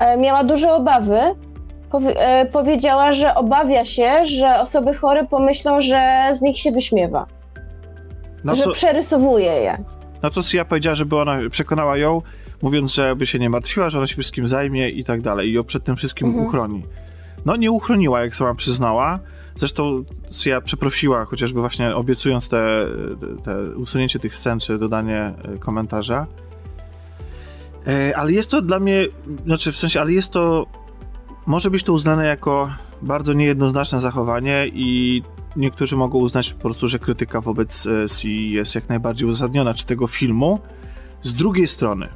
e, 0.00 0.16
miała 0.16 0.44
duże 0.44 0.72
obawy. 0.72 1.20
Powi- 1.90 2.14
e, 2.16 2.46
powiedziała, 2.46 3.12
że 3.12 3.34
obawia 3.34 3.84
się, 3.84 4.24
że 4.24 4.60
osoby 4.60 4.94
chore 4.94 5.26
pomyślą, 5.26 5.80
że 5.80 6.30
z 6.38 6.40
nich 6.40 6.58
się 6.58 6.72
wyśmiewa. 6.72 7.26
Na 8.44 8.54
że 8.54 8.62
co, 8.62 8.72
przerysowuje 8.72 9.52
je. 9.52 9.84
na 10.22 10.30
co 10.30 10.42
Sia 10.42 10.64
powiedziała, 10.64 10.94
żeby 10.94 11.16
ona 11.18 11.38
przekonała 11.50 11.96
ją, 11.96 12.22
mówiąc, 12.62 12.94
że 12.94 13.16
by 13.16 13.26
się 13.26 13.38
nie 13.38 13.50
martwiła, 13.50 13.90
że 13.90 13.98
ona 13.98 14.06
się 14.06 14.14
wszystkim 14.14 14.46
zajmie 14.46 14.88
i 14.88 15.04
tak 15.04 15.20
dalej 15.20 15.48
i 15.48 15.52
ją 15.52 15.64
przed 15.64 15.84
tym 15.84 15.96
wszystkim 15.96 16.28
Mhm. 16.28 16.46
uchroni. 16.46 16.84
No 17.46 17.56
nie 17.56 17.70
uchroniła, 17.70 18.20
jak 18.20 18.34
sama 18.34 18.54
przyznała. 18.54 19.18
Zresztą 19.56 20.04
Sia 20.30 20.60
przeprosiła, 20.60 21.24
chociażby 21.24 21.60
właśnie 21.60 21.96
obiecując 21.96 22.48
te, 22.48 22.86
te 23.44 23.76
usunięcie 23.76 24.18
tych 24.18 24.34
scen, 24.34 24.60
czy 24.60 24.78
dodanie 24.78 25.32
e, 25.54 25.58
komentarza. 25.58 26.26
E, 27.86 28.16
Ale 28.16 28.32
jest 28.32 28.50
to 28.50 28.62
dla 28.62 28.80
mnie, 28.80 29.04
znaczy 29.46 29.72
w 29.72 29.76
sensie, 29.76 30.00
ale 30.00 30.12
jest 30.12 30.32
to, 30.32 30.66
może 31.46 31.70
być 31.70 31.84
to 31.84 31.92
uznane 31.92 32.26
jako 32.26 32.70
bardzo 33.02 33.32
niejednoznaczne 33.32 34.00
zachowanie 34.00 34.66
i 34.72 35.22
niektórzy 35.56 35.96
mogą 35.96 36.18
uznać 36.18 36.54
po 36.54 36.60
prostu, 36.60 36.88
że 36.88 36.98
krytyka 36.98 37.40
wobec 37.40 37.86
e, 37.86 38.08
Si 38.08 38.50
jest 38.50 38.74
jak 38.74 38.88
najbardziej 38.88 39.28
uzasadniona, 39.28 39.74
czy 39.74 39.86
tego 39.86 40.06
filmu. 40.06 40.60
Z 41.22 41.34
drugiej 41.34 41.66
strony, 41.66 42.08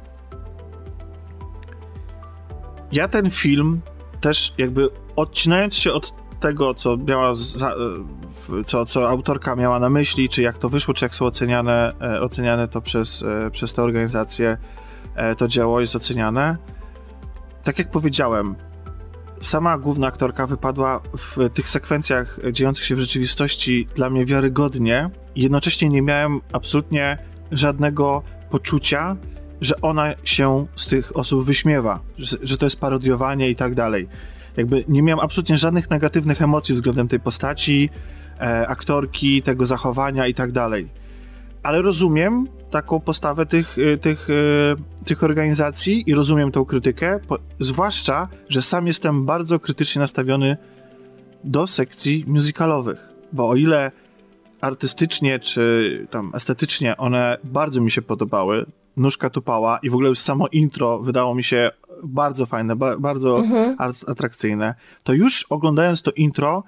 ja 2.91 3.07
ten 3.07 3.29
film 3.29 3.81
też 4.21 4.53
jakby 4.57 4.89
odcinając 5.15 5.75
się 5.75 5.93
od 5.93 6.13
tego, 6.39 6.73
co 6.73 6.97
miała 6.97 7.35
za, 7.35 7.69
e, 7.69 8.63
co, 8.65 8.85
co 8.85 9.09
autorka 9.09 9.55
miała 9.55 9.79
na 9.79 9.89
myśli, 9.89 10.29
czy 10.29 10.41
jak 10.41 10.57
to 10.57 10.69
wyszło, 10.69 10.93
czy 10.93 11.05
jak 11.05 11.15
są 11.15 11.25
oceniane, 11.25 11.93
e, 12.01 12.21
oceniane 12.21 12.67
to 12.67 12.81
przez, 12.81 13.23
e, 13.23 13.51
przez 13.51 13.73
tę 13.73 13.83
organizację, 13.83 14.57
e, 15.15 15.35
to 15.35 15.47
dzieło 15.47 15.81
jest 15.81 15.95
oceniane. 15.95 16.57
Tak 17.63 17.79
jak 17.79 17.91
powiedziałem, 17.91 18.55
sama 19.45 19.77
główna 19.77 20.07
aktorka 20.07 20.47
wypadła 20.47 21.01
w 21.17 21.49
tych 21.53 21.69
sekwencjach 21.69 22.39
dziejących 22.51 22.85
się 22.85 22.95
w 22.95 22.99
rzeczywistości 22.99 23.87
dla 23.95 24.09
mnie 24.09 24.25
wiarygodnie 24.25 25.09
jednocześnie 25.35 25.89
nie 25.89 26.01
miałem 26.01 26.41
absolutnie 26.51 27.17
żadnego 27.51 28.23
poczucia, 28.49 29.15
że 29.61 29.81
ona 29.81 30.13
się 30.23 30.65
z 30.75 30.87
tych 30.87 31.17
osób 31.17 31.45
wyśmiewa, 31.45 31.99
że, 32.17 32.37
że 32.41 32.57
to 32.57 32.65
jest 32.65 32.79
parodiowanie 32.79 33.49
i 33.49 33.55
tak 33.55 33.75
dalej. 33.75 34.07
Jakby 34.57 34.85
nie 34.87 35.01
miałem 35.01 35.19
absolutnie 35.19 35.57
żadnych 35.57 35.89
negatywnych 35.89 36.41
emocji 36.41 36.75
względem 36.75 37.07
tej 37.07 37.19
postaci, 37.19 37.89
e, 38.39 38.67
aktorki, 38.67 39.41
tego 39.41 39.65
zachowania 39.65 40.27
i 40.27 40.33
tak 40.33 40.51
dalej. 40.51 40.89
Ale 41.65 41.81
rozumiem 41.81 42.47
taką 42.71 42.99
postawę 42.99 43.45
tych, 43.45 43.77
y, 43.77 43.97
tych, 43.97 44.29
y, 44.29 44.75
tych 45.05 45.23
organizacji 45.23 46.09
i 46.09 46.13
rozumiem 46.13 46.51
tą 46.51 46.65
krytykę, 46.65 47.19
po, 47.27 47.37
zwłaszcza, 47.59 48.27
że 48.49 48.61
sam 48.61 48.87
jestem 48.87 49.25
bardzo 49.25 49.59
krytycznie 49.59 49.99
nastawiony 49.99 50.57
do 51.43 51.67
sekcji 51.67 52.23
musicalowych, 52.27 53.09
bo 53.33 53.49
o 53.49 53.55
ile 53.55 53.91
artystycznie 54.61 55.39
czy 55.39 56.07
tam 56.11 56.31
estetycznie 56.35 56.97
one 56.97 57.37
bardzo 57.43 57.81
mi 57.81 57.91
się 57.91 58.01
podobały, 58.01 58.65
nóżka 58.97 59.29
tupała 59.29 59.79
i 59.83 59.89
w 59.89 59.93
ogóle 59.93 60.09
już 60.09 60.19
samo 60.19 60.47
intro 60.47 60.99
wydało 60.99 61.35
mi 61.35 61.43
się 61.43 61.71
bardzo 62.03 62.45
fajne, 62.45 62.75
ba, 62.75 62.97
bardzo 62.97 63.39
Mhm. 63.39 63.75
at- 63.79 64.09
atrakcyjne, 64.09 64.75
to 65.03 65.13
już 65.13 65.45
oglądając 65.49 66.01
to 66.01 66.11
intro 66.11 66.63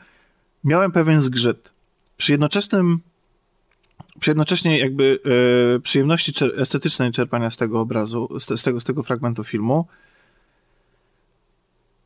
miałem 0.63 0.91
pewien 0.91 1.21
zgrzyt. 1.21 1.73
Przy 2.17 2.31
jednoczesnym 2.31 2.99
przy 4.19 4.29
jednocześnie 4.29 4.79
jakby 4.79 5.19
e, 5.75 5.79
przyjemności 5.79 6.31
czer- 6.31 6.61
estetycznej 6.61 7.11
czerpania 7.11 7.49
z 7.49 7.57
tego 7.57 7.79
obrazu, 7.79 8.39
z, 8.39 8.59
z, 8.59 8.63
tego, 8.63 8.79
z 8.79 8.83
tego 8.83 9.03
fragmentu 9.03 9.43
filmu, 9.43 9.87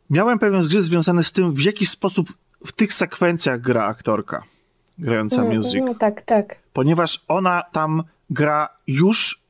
miałem 0.10 0.40
pewien 0.40 0.64
zgrzyt 0.64 0.84
związany 0.84 1.24
z 1.24 1.32
tym, 1.32 1.54
w 1.54 1.62
jaki 1.62 1.86
sposób 1.86 2.34
w 2.66 2.72
tych 2.72 2.94
sekwencjach 2.94 3.62
gra 3.62 3.84
aktorka 3.86 4.44
grająca 4.98 5.42
Mm, 5.42 5.58
music 5.58 5.82
No, 5.86 5.96
tak, 5.96 6.22
tak. 6.22 6.56
ponieważ 6.74 7.22
ona 7.28 7.62
tam 7.72 8.04
gra 8.30 8.70
już 8.88 9.42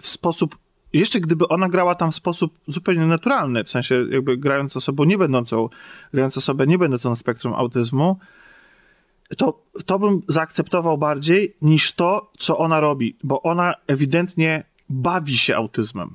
w 0.00 0.06
sposób. 0.08 0.58
Jeszcze 0.92 1.20
gdyby 1.20 1.48
ona 1.48 1.68
grała 1.68 1.94
tam 1.94 2.12
w 2.12 2.14
sposób 2.14 2.58
zupełnie 2.66 3.06
naturalny, 3.06 3.64
w 3.64 3.70
sensie 3.70 4.04
jakby 4.10 4.36
grając 4.36 4.76
osobą 4.76 5.04
nie 5.04 5.18
będącą, 5.18 5.68
grając 6.12 6.36
osobę 6.36 6.66
nie 6.66 6.78
będącą 6.78 7.10
na 7.10 7.16
spektrum 7.16 7.54
autyzmu, 7.54 8.18
to, 9.36 9.62
to 9.86 9.98
bym 9.98 10.22
zaakceptował 10.28 10.98
bardziej 10.98 11.56
niż 11.62 11.92
to, 11.92 12.32
co 12.38 12.58
ona 12.58 12.80
robi, 12.80 13.16
bo 13.24 13.42
ona 13.42 13.74
ewidentnie 13.86 14.64
bawi 14.88 15.38
się 15.38 15.56
autyzmem. 15.56 16.14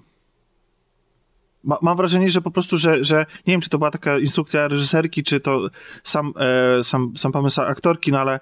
Ma, 1.63 1.77
mam 1.81 1.97
wrażenie, 1.97 2.29
że 2.29 2.41
po 2.41 2.51
prostu, 2.51 2.77
że, 2.77 3.03
że 3.03 3.25
nie 3.47 3.53
wiem, 3.53 3.61
czy 3.61 3.69
to 3.69 3.77
była 3.77 3.91
taka 3.91 4.19
instrukcja 4.19 4.67
reżyserki, 4.67 5.23
czy 5.23 5.39
to 5.39 5.69
sam, 6.03 6.33
e, 6.79 6.83
sam, 6.83 7.17
sam 7.17 7.31
pomysł 7.31 7.61
aktorki, 7.61 8.11
no 8.11 8.19
ale 8.19 8.39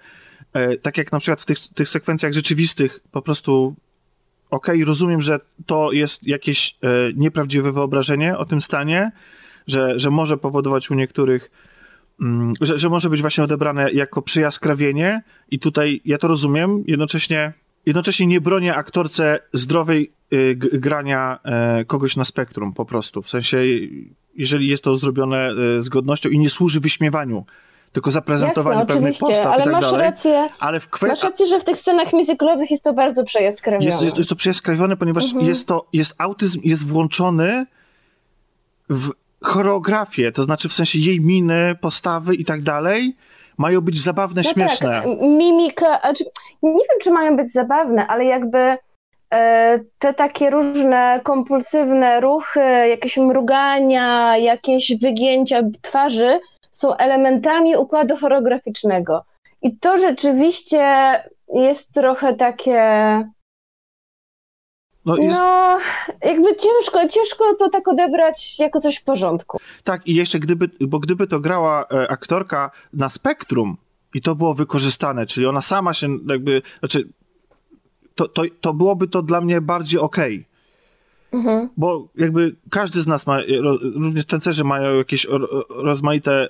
e, 0.54 0.78
tak 0.78 0.98
jak 0.98 1.12
na 1.12 1.20
przykład 1.20 1.42
w 1.42 1.46
tych, 1.46 1.58
tych 1.76 1.90
sekwencjach 1.90 2.34
rzeczywistych, 2.34 3.00
po 3.12 3.22
prostu 3.22 3.76
okej, 4.50 4.86
rozumiem, 4.86 5.22
że 5.22 5.40
to 5.66 5.92
jest 5.92 6.28
jakieś 6.28 6.78
e, 6.82 6.88
nieprawdziwe 7.16 7.72
wyobrażenie 7.72 8.38
o 8.38 8.46
tym 8.46 8.62
stanie, 8.62 9.12
że, 9.68 10.00
że 10.00 10.10
może 10.10 10.38
powodować 10.38 10.92
u 10.92 10.94
niektórych, 10.94 11.52
że, 12.62 12.78
że 12.78 12.90
może 12.90 13.10
być 13.10 13.22
właśnie 13.22 13.44
odebrane 13.44 13.92
jako 13.92 14.22
przyjaskrawienie 14.22 15.22
i 15.52 15.60
tutaj 15.60 16.02
ja 16.06 16.18
to 16.18 16.28
rozumiem, 16.28 16.84
jednocześnie, 16.88 17.54
jednocześnie 17.86 18.28
nie 18.28 18.42
bronię 18.42 18.76
aktorce 18.76 19.40
zdrowej 19.54 20.12
y, 20.34 20.56
grania 20.56 21.40
e, 21.44 21.86
kogoś 21.86 22.16
na 22.16 22.26
spektrum 22.26 22.74
po 22.74 22.86
prostu, 22.86 23.22
w 23.22 23.30
sensie 23.30 23.58
jeżeli 24.36 24.68
jest 24.68 24.84
to 24.84 24.96
zrobione 24.98 25.50
e, 25.78 25.82
z 25.82 25.90
godnością 25.90 26.30
i 26.30 26.40
nie 26.40 26.50
służy 26.50 26.80
wyśmiewaniu, 26.80 27.46
tylko 27.92 28.12
zaprezentowaniu 28.12 28.80
Jasne, 28.80 28.94
pewnych 28.94 29.18
postaw 29.18 29.46
ale 29.46 29.62
i 29.62 29.64
tak 29.64 29.72
masz 29.74 29.82
dalej. 29.82 30.02
rację. 30.02 30.48
Ale 30.60 30.80
w 30.80 30.84
Masz 30.84 30.92
kwestii. 30.92 31.28
rację, 31.28 31.48
że 31.48 31.60
w 31.60 31.64
tych 31.64 31.78
scenach 31.78 32.14
musicalowych 32.14 32.72
jest 32.72 32.84
to 32.84 32.94
bardzo 32.94 33.24
przejaskrawione. 33.24 33.86
Jest, 33.86 34.02
jest, 34.02 34.18
jest 34.18 34.30
to 34.30 34.36
przejaskrawione, 34.36 34.98
ponieważ 34.98 35.24
Mhm. 35.26 35.46
jest 35.46 35.68
to, 35.68 35.88
jest 35.94 36.16
autyzm 36.18 36.60
jest 36.64 36.88
włączony 36.88 37.66
w 38.90 39.10
choreografię, 39.44 40.32
to 40.32 40.44
znaczy 40.44 40.70
w 40.70 40.74
sensie 40.74 41.00
jej 41.00 41.22
miny, 41.22 41.76
postawy 41.82 42.36
i 42.36 42.46
tak 42.46 42.62
dalej 42.62 43.16
mają 43.58 43.82
być 43.82 44.02
zabawne, 44.02 44.42
No 44.46 44.52
śmieszne. 44.52 44.90
Tak, 44.90 45.22
mimika, 45.22 46.00
znaczy, 46.00 46.24
nie 46.64 46.72
wiem, 46.72 47.00
czy 47.02 47.12
mają 47.12 47.38
być 47.38 47.52
zabawne, 47.52 48.08
ale 48.08 48.26
jakby 48.26 48.78
e, 49.34 49.80
te 50.00 50.14
takie 50.14 50.50
różne 50.50 51.20
kompulsywne 51.24 52.22
ruchy, 52.22 52.60
jakieś 52.90 53.18
mrugania, 53.18 54.38
jakieś 54.38 54.94
wygięcia 55.02 55.62
twarzy 55.82 56.40
są 56.72 56.96
elementami 56.96 57.78
układu 57.78 58.16
choreograficznego. 58.18 59.24
I 59.62 59.78
to 59.78 59.98
rzeczywiście 59.98 60.84
jest 61.54 61.94
trochę 61.94 62.34
takie. 62.34 62.82
No, 65.06 65.18
jest, 65.18 65.40
No, 65.40 65.78
jakby 66.24 66.56
ciężko, 66.56 67.08
ciężko 67.10 67.54
to 67.60 67.70
tak 67.70 67.88
odebrać 67.88 68.60
jako 68.60 68.82
coś 68.82 68.98
w 68.98 69.04
porządku. 69.04 69.58
Tak, 69.84 70.08
i 70.08 70.16
jeszcze 70.16 70.40
gdyby, 70.40 70.70
bo 70.82 71.00
gdyby 71.00 71.28
to 71.28 71.40
grała 71.40 71.86
e, 71.92 72.12
aktorka 72.12 72.72
na 72.94 73.10
spektrum 73.10 73.78
i 74.14 74.22
to 74.22 74.36
było 74.36 74.54
wykorzystane, 74.54 75.26
czyli 75.26 75.46
ona 75.46 75.62
sama 75.62 75.94
się 75.94 76.08
jakby, 76.30 76.62
znaczy 76.80 77.10
to, 78.16 78.28
to, 78.28 78.44
to 78.62 78.74
byłoby 78.74 79.08
to 79.08 79.22
dla 79.22 79.42
mnie 79.42 79.62
bardziej 79.62 80.00
okej. 80.00 80.46
Mhm. 81.32 81.70
Bo 81.78 82.08
jakby 82.16 82.56
każdy 82.70 83.02
z 83.02 83.08
nas 83.08 83.28
ma, 83.28 83.38
ro- 83.62 83.78
również 83.96 84.26
tancerze 84.26 84.64
mają 84.64 84.96
jakieś 84.96 85.26
ro- 85.26 85.64
rozmaite, 85.70 86.48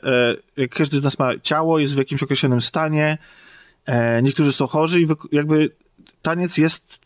e, 0.57 0.67
każdy 0.67 0.97
z 0.97 1.03
nas 1.03 1.19
ma 1.19 1.31
ciało, 1.43 1.79
jest 1.79 1.95
w 1.95 1.97
jakimś 1.97 2.23
określonym 2.23 2.61
stanie, 2.61 3.17
e, 3.85 4.21
niektórzy 4.21 4.51
są 4.51 4.67
chorzy 4.67 5.01
i 5.01 5.07
jakby 5.31 5.69
taniec 6.21 6.57
jest, 6.57 7.01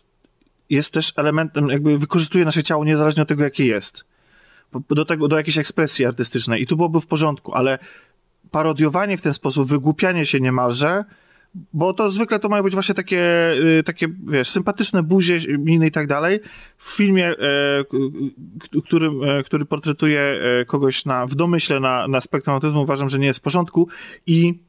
jest 0.70 0.94
też 0.94 1.14
elementem, 1.16 1.68
jakby 1.70 1.98
wykorzystuje 1.98 2.46
nasze 2.46 2.64
ciało 2.64 2.86
niezależnie 2.86 3.22
od 3.24 3.30
tego, 3.30 3.44
jakie 3.44 3.66
jest. 3.66 4.06
Do 4.90 5.06
tego, 5.06 5.28
do 5.28 5.38
jakiejś 5.38 5.58
ekspresji 5.58 6.06
artystycznej 6.06 6.62
i 6.62 6.68
tu 6.68 6.76
byłoby 6.76 7.02
w 7.02 7.06
porządku, 7.08 7.54
ale 7.54 7.80
parodiowanie 8.52 9.18
w 9.18 9.22
ten 9.22 9.34
sposób, 9.34 9.68
wygłupianie 9.68 10.26
się 10.26 10.40
niemalże, 10.40 11.04
bo 11.74 11.94
to 11.94 12.10
zwykle 12.10 12.40
to 12.40 12.50
mają 12.50 12.64
być 12.64 12.74
właśnie 12.74 12.96
takie, 12.96 13.52
y, 13.80 13.84
takie 13.84 14.08
wiesz, 14.28 14.50
sympatyczne 14.50 15.04
buzie, 15.04 15.40
miny 15.58 15.88
i 15.88 15.92
tak 15.92 16.08
dalej. 16.08 16.40
W 16.78 16.96
filmie, 16.96 17.28
e, 17.28 17.36
k- 17.84 17.98
k- 18.60 18.82
którym, 18.86 19.24
e, 19.24 19.44
który 19.44 19.66
portretuje 19.66 20.22
e, 20.22 20.66
kogoś 20.66 21.06
na, 21.06 21.28
w 21.28 21.36
domyśle 21.36 21.80
na, 21.80 22.08
na 22.08 22.22
spektrum 22.22 22.54
autyzmu, 22.54 22.82
uważam, 22.82 23.10
że 23.10 23.20
nie 23.20 23.28
jest 23.28 23.40
w 23.40 23.44
porządku 23.44 23.88
i 24.28 24.60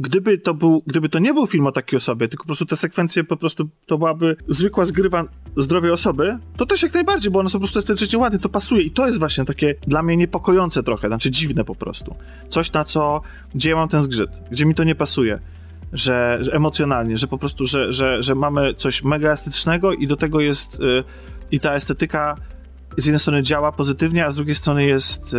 gdyby 0.00 0.38
to, 0.38 0.54
był, 0.54 0.82
gdyby 0.86 1.08
to 1.08 1.18
nie 1.18 1.34
był 1.34 1.46
film 1.46 1.66
o 1.66 1.72
takiej 1.72 1.96
osobie, 1.96 2.28
tylko 2.28 2.42
po 2.42 2.46
prostu 2.46 2.66
te 2.66 2.76
sekwencje 2.76 3.24
po 3.24 3.36
prostu 3.36 3.68
to 3.86 3.98
byłaby 3.98 4.36
zwykła 4.48 4.84
zgrywa 4.84 5.24
zdrowej 5.56 5.90
osoby, 5.90 6.38
to 6.56 6.66
też 6.66 6.82
jak 6.82 6.94
najbardziej, 6.94 7.32
bo 7.32 7.40
one 7.40 7.48
są 7.48 7.58
po 7.58 7.60
prostu 7.60 7.78
estetycznie 7.78 8.18
ładne, 8.18 8.38
to 8.38 8.48
pasuje 8.48 8.82
i 8.82 8.90
to 8.90 9.06
jest 9.06 9.18
właśnie 9.18 9.44
takie 9.44 9.74
dla 9.86 10.02
mnie 10.02 10.16
niepokojące 10.16 10.82
trochę, 10.82 11.08
znaczy 11.08 11.30
dziwne 11.30 11.64
po 11.64 11.74
prostu. 11.74 12.14
Coś 12.48 12.72
na 12.72 12.84
co, 12.84 13.20
gdzie 13.54 13.70
ja 13.70 13.76
mam 13.76 13.88
ten 13.88 14.02
zgrzyt, 14.02 14.30
gdzie 14.50 14.66
mi 14.66 14.74
to 14.74 14.84
nie 14.84 14.94
pasuje. 14.94 15.40
że, 15.92 16.38
że 16.40 16.52
emocjonalnie, 16.52 17.16
że 17.16 17.26
po 17.26 17.38
prostu, 17.38 17.66
że, 17.66 17.92
że, 17.92 18.22
że 18.22 18.34
mamy 18.34 18.74
coś 18.74 19.04
mega 19.04 19.32
estetycznego 19.32 19.92
i 19.92 20.06
do 20.06 20.16
tego 20.16 20.40
jest 20.40 20.80
y, 20.80 21.04
i 21.50 21.60
ta 21.60 21.74
estetyka 21.74 22.36
z 22.96 23.06
jednej 23.06 23.18
strony 23.18 23.42
działa 23.42 23.72
pozytywnie, 23.72 24.26
a 24.26 24.30
z 24.30 24.36
drugiej 24.36 24.54
strony 24.54 24.84
jest, 24.84 25.34
y, 25.34 25.36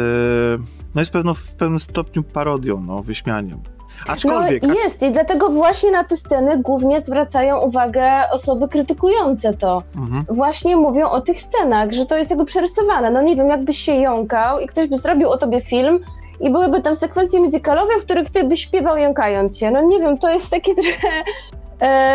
no 0.95 1.01
jest 1.01 1.12
pewno, 1.12 1.34
w 1.34 1.53
pewnym 1.53 1.80
stopniu 1.80 2.24
parodią, 2.24 2.84
no, 2.84 3.03
wyśmianiem. 3.03 3.59
Aczkolwiek. 4.08 4.64
No, 4.64 4.74
jest 4.74 5.04
i 5.04 5.12
dlatego 5.12 5.49
właśnie 5.49 5.91
na 5.91 6.04
te 6.04 6.18
sceny 6.18 6.58
głównie 6.58 7.02
zwracają 7.02 7.60
uwagę 7.60 8.12
osoby 8.32 8.70
krytykujące 8.70 9.54
to. 9.54 9.84
Mhm. 9.95 10.26
Właśnie 10.30 10.76
mówią 10.76 11.10
o 11.10 11.22
tych 11.22 11.41
scenach, 11.41 11.91
że 11.91 12.06
to 12.06 12.18
jest 12.18 12.30
jakby 12.30 12.45
przerysowane. 12.45 13.12
No 13.12 13.22
nie 13.22 13.36
wiem, 13.36 13.47
jakbyś 13.47 13.78
się 13.78 13.95
jąkał 13.95 14.60
i 14.60 14.68
ktoś 14.68 14.88
by 14.88 14.97
zrobił 14.97 15.30
o 15.30 15.38
tobie 15.38 15.62
film, 15.62 15.99
i 16.41 16.52
byłyby 16.52 16.82
tam 16.82 16.95
sekwencje 16.95 17.39
muzykalowe, 17.39 17.99
w 17.99 18.04
których 18.04 18.30
ty 18.30 18.43
byś 18.43 18.62
śpiewał 18.62 18.97
jąkając 18.97 19.58
się. 19.58 19.72
No 19.72 19.82
nie 19.82 19.99
wiem, 19.99 20.18
to 20.18 20.30
jest 20.30 20.49
takie 20.49 20.76
trochę 20.84 21.24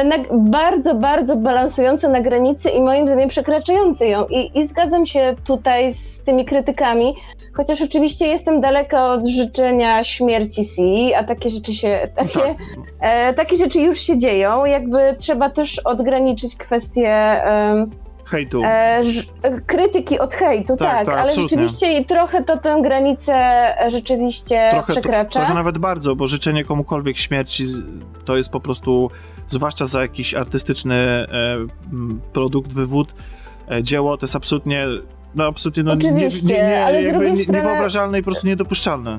na, 0.05 0.17
bardzo, 0.33 0.95
bardzo 0.95 1.37
balansujące 1.37 2.09
na 2.09 2.21
granicy 2.21 2.71
i 2.71 2.81
moim 2.81 3.07
zdaniem 3.07 3.29
przekraczające 3.29 4.07
ją. 4.07 4.27
I, 4.27 4.59
I 4.59 4.67
zgadzam 4.67 5.07
się 5.07 5.35
tutaj 5.45 5.93
z 5.93 6.23
tymi 6.23 6.45
krytykami, 6.45 7.15
chociaż 7.57 7.83
oczywiście 7.83 8.27
jestem 8.27 8.61
daleka 8.61 9.13
od 9.13 9.27
życzenia 9.27 10.05
śmierci 10.05 10.65
Si, 10.65 11.15
a 11.15 11.25
takie 11.25 11.51
rzeczy 11.51 11.75
się, 11.75 12.09
takie, 12.17 12.41
tak. 12.41 12.57
e, 13.01 13.35
takie 13.35 13.57
rzeczy 13.57 13.81
już 13.81 14.01
się 14.01 14.19
dzieją. 14.19 14.65
Jakby 14.65 15.17
trzeba 15.19 15.51
też 15.51 15.79
odgraniczyć 15.79 16.57
kwestie... 16.57 17.09
E, 17.09 17.87
hejtu. 18.25 18.63
E, 18.65 19.01
krytyki 19.67 20.19
od 20.19 20.35
hejtu, 20.35 20.77
tak, 20.77 20.91
tak, 20.91 21.07
tak 21.07 21.19
ale 21.19 21.35
rzeczywiście 21.35 22.05
trochę 22.05 22.45
to 22.45 22.57
tę 22.57 22.79
granicę 22.83 23.35
e, 23.35 23.91
rzeczywiście 23.91 24.69
trochę, 24.71 24.93
przekracza. 24.93 25.31
To, 25.31 25.39
trochę 25.39 25.55
nawet 25.55 25.79
bardzo, 25.79 26.17
bo 26.17 26.27
życzenie 26.27 26.65
komukolwiek 26.65 27.17
śmierci 27.19 27.65
to 28.25 28.37
jest 28.37 28.51
po 28.51 28.61
prostu, 28.61 29.11
zwłaszcza 29.47 29.87
za 29.87 30.01
jakiś 30.01 30.35
artystyczny 30.35 30.95
e, 30.95 31.27
produkt, 32.33 32.73
wywód, 32.73 33.15
e, 33.71 33.83
dzieło, 33.83 34.17
to 34.17 34.25
jest 34.25 34.37
absolutnie 34.37 34.87
no 35.35 35.45
absolutnie 35.47 35.83
no, 35.83 35.93
Oczywiście, 35.93 36.47
nie, 36.47 36.63
nie, 36.63 36.69
nie, 36.69 36.85
ale 36.85 37.03
jakby 37.03 37.31
nie, 37.31 37.43
strony, 37.43 37.59
niewyobrażalne 37.59 38.19
i 38.19 38.23
po 38.23 38.25
prostu 38.25 38.47
niedopuszczalne. 38.47 39.19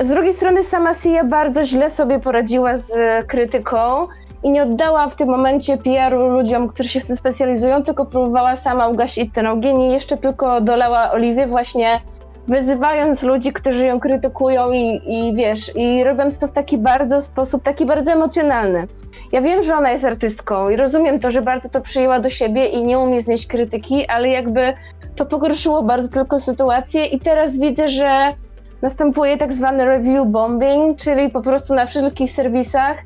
Z 0.00 0.08
drugiej 0.08 0.34
strony 0.34 0.64
sama 0.64 0.94
Sia 0.94 1.24
bardzo 1.24 1.64
źle 1.64 1.90
sobie 1.90 2.20
poradziła 2.20 2.78
z 2.78 2.92
krytyką 3.26 4.06
i 4.42 4.50
nie 4.50 4.62
oddała 4.62 5.08
w 5.08 5.16
tym 5.16 5.28
momencie 5.28 5.76
PR-u 5.76 6.28
ludziom, 6.28 6.68
którzy 6.68 6.88
się 6.88 7.00
w 7.00 7.06
tym 7.06 7.16
specjalizują, 7.16 7.82
tylko 7.82 8.06
próbowała 8.06 8.56
sama 8.56 8.88
ugasić 8.88 9.34
ten 9.34 9.46
ogień 9.46 9.80
i 9.80 9.92
jeszcze 9.92 10.16
tylko 10.16 10.60
dolała 10.60 11.10
oliwy 11.10 11.46
właśnie 11.46 12.00
wyzywając 12.48 13.22
ludzi, 13.22 13.52
którzy 13.52 13.86
ją 13.86 14.00
krytykują 14.00 14.72
i, 14.72 15.02
i 15.06 15.34
wiesz, 15.34 15.72
i 15.76 16.04
robiąc 16.04 16.38
to 16.38 16.48
w 16.48 16.52
taki 16.52 16.78
bardzo 16.78 17.22
sposób, 17.22 17.62
taki 17.62 17.86
bardzo 17.86 18.12
emocjonalny. 18.12 18.86
Ja 19.32 19.42
wiem, 19.42 19.62
że 19.62 19.76
ona 19.76 19.90
jest 19.90 20.04
artystką 20.04 20.70
i 20.70 20.76
rozumiem 20.76 21.20
to, 21.20 21.30
że 21.30 21.42
bardzo 21.42 21.68
to 21.68 21.80
przyjęła 21.80 22.20
do 22.20 22.30
siebie 22.30 22.66
i 22.66 22.84
nie 22.84 22.98
umie 22.98 23.20
znieść 23.20 23.46
krytyki, 23.46 24.06
ale 24.06 24.28
jakby 24.28 24.74
to 25.16 25.26
pogorszyło 25.26 25.82
bardzo 25.82 26.08
tylko 26.08 26.40
sytuację 26.40 27.06
i 27.06 27.20
teraz 27.20 27.58
widzę, 27.58 27.88
że 27.88 28.34
następuje 28.82 29.38
tak 29.38 29.52
zwany 29.52 29.84
review 29.84 30.26
bombing, 30.26 30.98
czyli 30.98 31.30
po 31.30 31.42
prostu 31.42 31.74
na 31.74 31.86
wszelkich 31.86 32.30
serwisach 32.32 32.96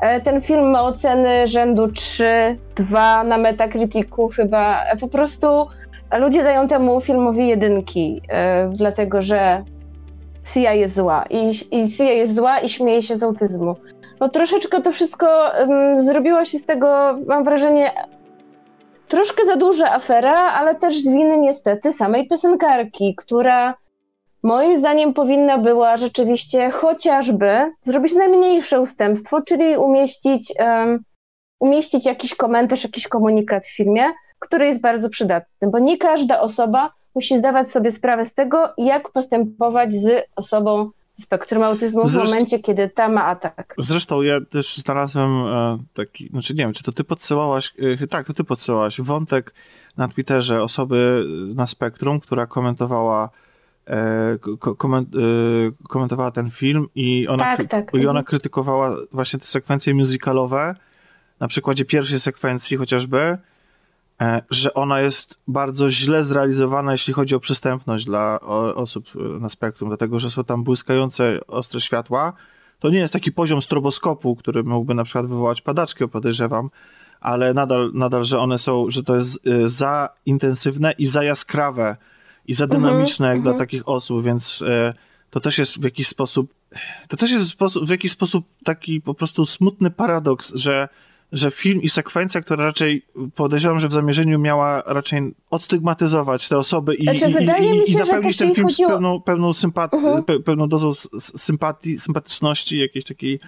E, 0.00 0.20
ten 0.20 0.40
film 0.40 0.70
ma 0.70 0.82
oceny 0.82 1.46
rzędu 1.46 1.88
3, 1.88 2.56
2 2.74 3.24
na 3.24 3.38
Metacriticu 3.38 4.28
chyba. 4.28 4.84
E, 4.84 4.96
po 4.96 5.08
prostu 5.08 5.66
ludzie 6.16 6.42
dają 6.42 6.68
temu 6.68 7.00
filmowi 7.00 7.48
jedynki, 7.48 8.22
e, 8.28 8.68
dlatego 8.68 9.22
że 9.22 9.64
Sia 10.44 10.74
jest 10.74 10.94
zła. 10.94 11.24
I, 11.30 11.50
I 11.70 11.88
Sia 11.88 12.04
jest 12.04 12.34
zła 12.34 12.60
i 12.60 12.68
śmieje 12.68 13.02
się 13.02 13.16
z 13.16 13.22
autyzmu. 13.22 13.76
No 14.20 14.28
troszeczkę 14.28 14.82
to 14.82 14.92
wszystko 14.92 15.26
um, 15.58 16.00
zrobiło 16.00 16.44
się 16.44 16.58
z 16.58 16.66
tego, 16.66 17.18
mam 17.26 17.44
wrażenie, 17.44 17.90
troszkę 19.08 19.46
za 19.46 19.56
duża 19.56 19.92
afera, 19.92 20.34
ale 20.34 20.74
też 20.74 21.02
z 21.02 21.08
winy 21.08 21.38
niestety 21.38 21.92
samej 21.92 22.28
piosenkarki, 22.28 23.14
która 23.16 23.74
Moim 24.46 24.76
zdaniem 24.76 25.14
powinna 25.14 25.58
była 25.58 25.96
rzeczywiście 25.96 26.70
chociażby 26.70 27.72
zrobić 27.82 28.14
najmniejsze 28.14 28.80
ustępstwo, 28.80 29.42
czyli 29.42 29.76
umieścić, 29.76 30.52
um, 30.58 31.04
umieścić 31.60 32.06
jakiś 32.06 32.34
komentarz, 32.34 32.84
jakiś 32.84 33.08
komunikat 33.08 33.66
w 33.66 33.76
filmie, 33.76 34.04
który 34.38 34.66
jest 34.66 34.80
bardzo 34.80 35.10
przydatny, 35.10 35.70
bo 35.70 35.78
nie 35.78 35.98
każda 35.98 36.40
osoba 36.40 36.92
musi 37.14 37.38
zdawać 37.38 37.70
sobie 37.70 37.90
sprawę 37.90 38.24
z 38.24 38.34
tego, 38.34 38.72
jak 38.78 39.12
postępować 39.12 39.94
z 39.94 40.26
osobą 40.36 40.90
z 41.12 41.22
spektrum 41.22 41.62
autyzmu 41.62 42.06
w 42.06 42.16
momencie, 42.16 42.58
kiedy 42.58 42.88
ta 42.88 43.08
ma 43.08 43.24
atak. 43.24 43.74
Zresztą 43.78 44.22
ja 44.22 44.40
też 44.50 44.76
znalazłem 44.76 45.30
e, 45.30 45.78
taki, 45.94 46.28
znaczy 46.28 46.54
nie 46.54 46.64
wiem, 46.64 46.72
czy 46.72 46.82
to 46.82 46.92
ty 46.92 47.04
podsyłałaś, 47.04 47.74
e, 48.02 48.06
tak, 48.06 48.26
to 48.26 48.32
ty 48.32 48.44
podsyłałaś 48.44 49.00
wątek 49.00 49.54
na 49.96 50.08
Twitterze 50.08 50.62
osoby 50.62 51.24
na 51.54 51.66
spektrum, 51.66 52.20
która 52.20 52.46
komentowała 52.46 53.30
E, 53.90 54.38
koment, 54.78 55.08
e, 55.14 55.18
komentowała 55.88 56.30
ten 56.30 56.50
film 56.50 56.86
i 56.94 57.28
ona, 57.28 57.56
tak, 57.56 57.68
tak. 57.68 57.94
i 57.94 57.98
ona 57.98 58.08
mhm. 58.20 58.24
krytykowała 58.24 58.96
właśnie 59.12 59.38
te 59.38 59.46
sekwencje 59.46 59.94
musicalowe, 59.94 60.74
na 61.40 61.48
przykładzie 61.48 61.84
pierwszej 61.84 62.20
sekwencji 62.20 62.76
chociażby, 62.76 63.18
e, 63.18 63.38
że 64.50 64.74
ona 64.74 65.00
jest 65.00 65.38
bardzo 65.48 65.90
źle 65.90 66.24
zrealizowana, 66.24 66.92
jeśli 66.92 67.14
chodzi 67.14 67.34
o 67.34 67.40
przystępność 67.40 68.04
dla 68.04 68.40
osób 68.74 69.08
na 69.40 69.48
spektrum, 69.48 69.90
dlatego 69.90 70.18
że 70.18 70.30
są 70.30 70.44
tam 70.44 70.64
błyskające 70.64 71.40
ostre 71.46 71.80
światła. 71.80 72.32
To 72.78 72.90
nie 72.90 72.98
jest 72.98 73.12
taki 73.12 73.32
poziom 73.32 73.62
stroboskopu, 73.62 74.36
który 74.36 74.64
mógłby 74.64 74.94
na 74.94 75.04
przykład 75.04 75.26
wywołać 75.26 75.62
padaczkę, 75.62 76.08
podejrzewam, 76.08 76.70
ale 77.20 77.54
nadal, 77.54 77.90
nadal 77.94 78.24
że 78.24 78.38
one 78.38 78.58
są, 78.58 78.90
że 78.90 79.02
to 79.02 79.16
jest 79.16 79.40
za 79.66 80.08
intensywne 80.26 80.92
i 80.92 81.06
za 81.06 81.22
jaskrawe 81.22 81.96
i 82.46 82.54
za 82.54 82.66
dynamiczne 82.66 83.28
jak 83.28 83.42
dla 83.42 83.52
mhm. 83.52 83.58
takich 83.68 83.88
osób, 83.88 84.24
więc 84.24 84.64
e, 84.68 84.94
to 85.30 85.40
też 85.40 85.58
jest 85.58 85.80
w 85.80 85.84
jakiś 85.84 86.08
sposób, 86.08 86.54
to 87.08 87.16
też 87.16 87.30
jest 87.30 87.52
w, 87.86 87.90
jakiś 87.90 88.12
sposób 88.12 88.46
taki 88.64 89.00
po 89.00 89.14
prostu 89.14 89.46
smutny 89.46 89.90
paradoks, 89.90 90.54
że 90.54 90.88
że 91.32 91.50
film 91.50 91.82
i 91.82 91.88
sekwencja, 91.88 92.40
która 92.40 92.64
raczej 92.64 93.02
podejrzewam, 93.34 93.78
że 93.78 93.88
w 93.88 93.92
zamierzeniu 93.92 94.38
miała 94.38 94.82
raczej 94.86 95.34
odstygmatyzować 95.50 96.48
te 96.48 96.58
osoby 96.58 96.94
i, 96.94 97.02
znaczy, 97.02 97.26
i, 97.60 97.90
i, 97.90 97.92
i 97.92 97.96
napełnić 97.96 98.36
ten 98.36 98.54
film 98.54 98.66
chodziło... 98.66 98.88
z 98.88 98.92
pełną, 98.92 99.20
pełną, 99.20 99.52
sympat... 99.52 99.94
uh 99.94 100.04
mhm. 100.04 100.24
pe, 100.24 100.40
pełną 100.40 100.68
dozą 100.68 100.92
sympatii, 101.18 101.98
sympatyczności, 101.98 102.78
jakiejś 102.78 103.04
takiej 103.04 103.40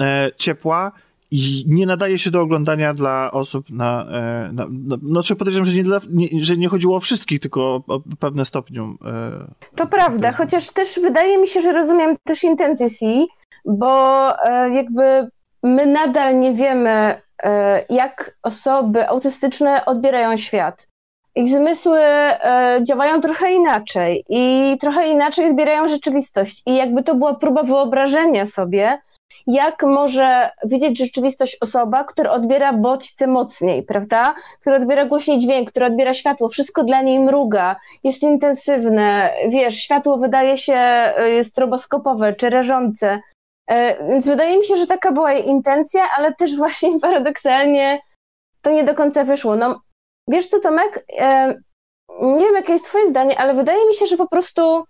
e, 0.00 0.30
ciepła, 0.36 0.92
i 1.30 1.64
nie 1.68 1.86
nadaje 1.86 2.18
się 2.18 2.30
do 2.30 2.40
oglądania 2.40 2.94
dla 2.94 3.30
osób 3.32 3.70
na, 3.70 4.06
e, 4.12 4.50
na, 4.52 4.66
na 4.70 4.96
znaczy 4.96 5.36
podejrzewam, 5.36 5.66
że 5.66 5.76
nie, 5.76 5.82
dla, 5.82 6.00
nie, 6.10 6.28
że 6.40 6.56
nie 6.56 6.68
chodziło 6.68 6.96
o 6.96 7.00
wszystkich, 7.00 7.40
tylko 7.40 7.60
o, 7.60 7.94
o 7.94 8.00
pewne 8.18 8.44
stopniu. 8.44 8.98
E, 9.04 9.44
to 9.74 9.86
prawda, 9.86 10.32
chociaż 10.32 10.70
też 10.70 11.00
wydaje 11.02 11.38
mi 11.38 11.48
się, 11.48 11.60
że 11.60 11.72
rozumiem 11.72 12.16
też 12.24 12.44
intencje 12.44 12.90
Si, 12.90 13.26
bo 13.64 14.28
e, 14.46 14.70
jakby 14.74 15.28
my 15.64 15.86
nadal 15.86 16.40
nie 16.40 16.52
wiemy, 16.52 17.20
jak 17.88 18.36
osoby 18.42 19.08
autystyczne 19.08 19.84
odbierają 19.84 20.36
świat. 20.36 20.86
Ich 21.34 21.48
zmysły 21.48 22.00
działają 22.82 23.20
trochę 23.20 23.52
inaczej 23.52 24.24
i 24.28 24.76
trochę 24.80 25.08
inaczej 25.08 25.50
odbierają 25.50 25.88
rzeczywistość. 25.88 26.62
I 26.66 26.76
jakby 26.76 27.02
to 27.02 27.14
była 27.14 27.34
próba 27.34 27.62
wyobrażenia 27.62 28.46
sobie, 28.46 28.98
jak 29.46 29.82
może 29.82 30.50
widzieć 30.64 30.98
rzeczywistość 30.98 31.56
osoba, 31.60 32.04
która 32.04 32.30
odbiera 32.30 32.72
bodźce 32.72 33.26
mocniej, 33.26 33.82
prawda? 33.82 34.34
Która 34.60 34.76
odbiera 34.76 35.06
głośniej 35.06 35.38
dźwięk, 35.38 35.70
która 35.70 35.86
odbiera 35.86 36.14
światło, 36.14 36.48
wszystko 36.48 36.84
dla 36.84 37.02
niej 37.02 37.20
mruga, 37.20 37.76
jest 38.04 38.22
intensywne, 38.22 39.30
wiesz, 39.48 39.76
światło 39.76 40.18
wydaje 40.18 40.58
się 40.58 41.12
y, 41.40 41.44
stroboskopowe 41.44 42.34
czy 42.34 42.50
rażące. 42.50 43.20
E, 43.66 44.08
więc 44.08 44.26
wydaje 44.26 44.58
mi 44.58 44.64
się, 44.64 44.76
że 44.76 44.86
taka 44.86 45.12
była 45.12 45.32
jej 45.32 45.46
intencja, 45.46 46.02
ale 46.16 46.34
też 46.34 46.56
właśnie 46.62 47.00
paradoksalnie 47.00 48.00
to 48.62 48.70
nie 48.70 48.84
do 48.84 48.94
końca 48.94 49.24
wyszło. 49.24 49.56
No, 49.56 49.80
wiesz 50.28 50.46
co, 50.46 50.60
Tomek? 50.60 51.04
E, 51.18 51.54
nie 52.20 52.44
wiem, 52.44 52.54
jakie 52.54 52.72
jest 52.72 52.84
Twoje 52.84 53.08
zdanie, 53.08 53.38
ale 53.38 53.54
wydaje 53.54 53.88
mi 53.88 53.94
się, 53.94 54.06
że 54.06 54.16
po 54.16 54.28
prostu 54.28 54.84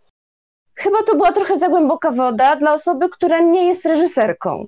Chyba 0.75 1.03
to 1.03 1.16
była 1.16 1.33
trochę 1.33 1.59
za 1.59 1.68
głęboka 1.68 2.11
woda 2.11 2.57
dla 2.57 2.72
osoby, 2.72 3.09
która 3.09 3.41
nie 3.41 3.66
jest 3.66 3.85
reżyserką. 3.87 4.66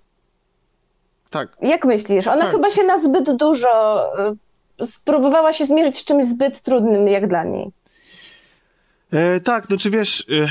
Tak. 1.31 1.49
Jak 1.63 1.85
myślisz? 1.85 2.27
Ona 2.27 2.43
tak. 2.43 2.51
chyba 2.51 2.71
się 2.71 2.85
na 2.85 2.99
zbyt 2.99 3.37
dużo 3.37 4.03
y, 4.81 4.87
spróbowała 4.87 5.53
się 5.53 5.67
zmierzyć 5.67 5.99
z 5.99 6.05
czymś 6.05 6.27
zbyt 6.27 6.63
trudnym 6.63 7.09
jak 7.09 7.29
dla 7.29 7.45
niej. 7.45 7.71
E, 9.13 9.41
tak, 9.41 9.71
no 9.71 9.77
czy 9.77 9.91
wiesz, 9.91 10.27
e, 10.31 10.49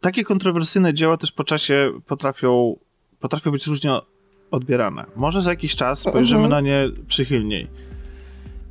takie 0.00 0.24
kontrowersyjne 0.24 0.94
dzieła 0.94 1.16
też 1.16 1.32
po 1.32 1.44
czasie 1.44 1.92
potrafią, 2.06 2.76
potrafią 3.20 3.50
być 3.50 3.66
różnie 3.66 3.90
odbierane. 4.50 5.04
Może 5.16 5.42
za 5.42 5.50
jakiś 5.50 5.76
czas 5.76 5.98
spojrzymy 5.98 6.44
mhm. 6.44 6.50
na 6.50 6.60
nie 6.60 6.88
przychylniej. 7.06 7.68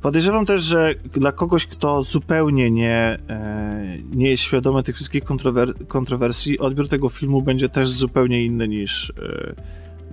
Podejrzewam 0.02 0.46
też, 0.46 0.62
że 0.62 0.94
dla 1.12 1.32
kogoś, 1.32 1.66
kto 1.66 2.02
zupełnie 2.02 2.70
nie, 2.70 3.18
e, 3.28 3.98
nie 4.10 4.30
jest 4.30 4.42
świadomy 4.42 4.82
tych 4.82 4.94
wszystkich 4.94 5.24
kontrower 5.24 5.86
kontrowersji, 5.88 6.58
odbiór 6.58 6.88
tego 6.88 7.08
filmu 7.08 7.42
będzie 7.42 7.68
też 7.68 7.90
zupełnie 7.90 8.44
inny 8.44 8.68
niż, 8.68 9.10
e, 9.10 9.54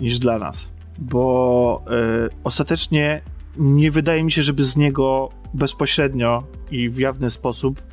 niż 0.01 0.19
dla 0.19 0.39
nas, 0.39 0.71
bo 0.97 1.83
y, 2.27 2.29
ostatecznie 2.43 3.21
nie 3.57 3.91
wydaje 3.91 4.23
mi 4.23 4.31
się, 4.31 4.43
żeby 4.43 4.63
z 4.63 4.77
niego 4.77 5.29
bezpośrednio 5.53 6.43
i 6.71 6.89
w 6.89 6.97
jawny 6.97 7.29
sposób 7.29 7.81
e, 7.81 7.86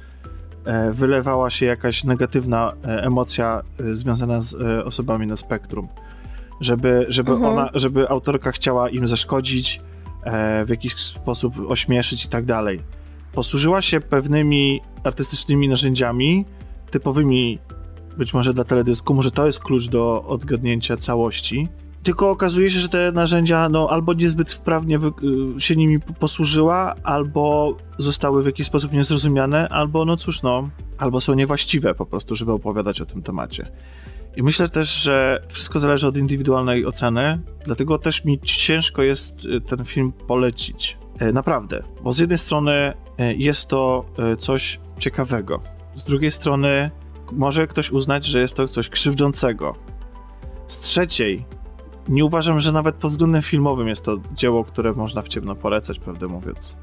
wylewała 0.93 1.51
się 1.51 1.67
jakaś 1.67 2.05
negatywna 2.05 2.73
e, 2.85 3.05
emocja 3.05 3.62
e, 3.81 3.97
związana 3.97 4.41
z 4.41 4.55
osobami 4.87 5.27
na 5.27 5.37
spektrum. 5.37 5.89
Żeby, 6.61 7.07
żeby, 7.09 7.33
mhm. 7.33 7.53
ona, 7.53 7.71
żeby 7.75 8.09
autorka 8.09 8.53
chciała 8.53 8.89
im 8.89 9.07
zaszkodzić, 9.07 9.81
w 10.67 10.69
jakiś 10.69 10.95
sposób 10.95 11.55
ośmieszyć 11.69 12.25
i 12.25 12.29
tak 12.29 12.45
dalej. 12.45 12.81
Posłużyła 13.33 13.83
się 13.83 14.01
pewnymi 14.01 14.81
artystycznymi 15.05 15.69
narzędziami, 15.69 16.45
typowymi 16.91 17.59
być 18.17 18.35
może 18.35 18.55
dla 18.55 18.65
teledysku, 18.65 19.15
może 19.15 19.31
to 19.31 19.47
jest 19.47 19.61
klucz 19.61 19.89
do 19.89 20.25
odgadnięcia 20.25 20.97
całości, 20.97 21.69
tylko 22.05 22.31
okazuje 22.31 22.71
się, 22.71 22.79
że 22.79 22.89
te 22.89 23.13
narzędzia 23.13 23.69
no, 23.69 23.89
albo 23.91 24.13
niezbyt 24.13 24.53
wprawnie 24.53 24.99
y, 25.57 25.61
się 25.61 25.77
nimi 25.77 26.01
posłużyła, 26.01 26.95
albo 27.03 27.77
zostały 27.99 28.43
w 28.43 28.47
jakiś 28.47 28.67
sposób 28.67 28.93
niezrozumiane, 28.93 29.69
albo 29.69 30.05
no 30.05 30.17
cóż, 30.17 30.43
no, 30.43 30.69
albo 30.99 31.21
są 31.21 31.35
niewłaściwe 31.35 31.95
po 31.95 32.07
prostu, 32.07 32.35
żeby 32.35 32.53
opowiadać 32.53 33.01
o 33.01 33.07
tym 33.07 33.23
temacie. 33.23 33.71
I 34.37 34.43
myślę 34.43 34.69
też, 34.69 35.03
że 35.03 35.47
wszystko 35.49 35.81
zależy 35.81 36.09
od 36.09 36.17
indywidualnej 36.17 36.87
oceny, 36.87 37.41
dlatego 37.65 37.99
też 37.99 38.25
mi 38.25 38.41
ciężko 38.41 39.03
jest 39.03 39.45
y, 39.45 39.61
ten 39.61 39.85
film 39.85 40.13
polecić. 40.13 40.99
E, 41.19 41.33
naprawdę, 41.33 41.83
bo 42.03 42.13
z 42.13 42.19
jednej 42.19 42.39
strony 42.39 42.93
jest 43.37 43.69
to 43.69 44.05
coś 44.39 44.81
ciekawego, 44.99 45.63
z 45.97 46.05
drugiej 46.05 46.31
strony 46.31 46.91
może 47.33 47.67
ktoś 47.67 47.91
uznać, 47.91 48.27
że 48.27 48.41
jest 48.41 48.55
to 48.55 48.69
coś 48.69 48.89
krzywdzącego. 48.89 49.75
Z 50.69 50.81
trzeciej, 50.81 51.47
nie 52.09 52.25
uważam, 52.25 52.61
że 52.61 52.73
nawet 52.73 52.95
pod 52.95 53.11
względem 53.11 53.43
filmowym 53.43 53.89
jest 53.89 54.03
to 54.03 54.17
dzieło, 54.33 54.65
które 54.65 54.93
można 54.93 55.23
w 55.23 55.29
ciemno 55.29 55.55
polecać, 55.55 55.99
prawdę 55.99 56.29
mówiąc. 56.29 56.77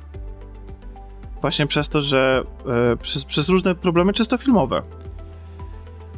Właśnie 1.41 1.67
przez 1.67 1.89
to, 1.89 2.01
że 2.01 2.43
e, 2.93 2.97
przez, 2.97 3.25
przez, 3.25 3.49
różne 3.49 3.75
problemy, 3.75 4.13
czysto 4.13 4.37
filmowe. 4.37 4.81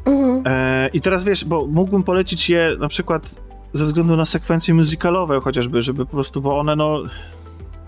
Mhm. 0.06 0.44
E, 0.46 0.90
I 0.94 1.02
teraz 1.02 1.24
wiesz, 1.24 1.46
bo 1.46 1.68
mógłbym 1.68 2.04
polecić 2.04 2.50
je 2.50 2.76
na 2.80 2.88
przykład 2.88 3.36
ze 3.74 3.86
względu 3.86 4.16
na 4.16 4.26
sekwencje 4.26 4.74
muzykalowe 4.74 5.42
chociażby, 5.42 5.82
żeby 5.82 6.06
po 6.06 6.12
prostu, 6.12 6.42
bo 6.42 6.60
one 6.60 6.76
no 6.76 7.04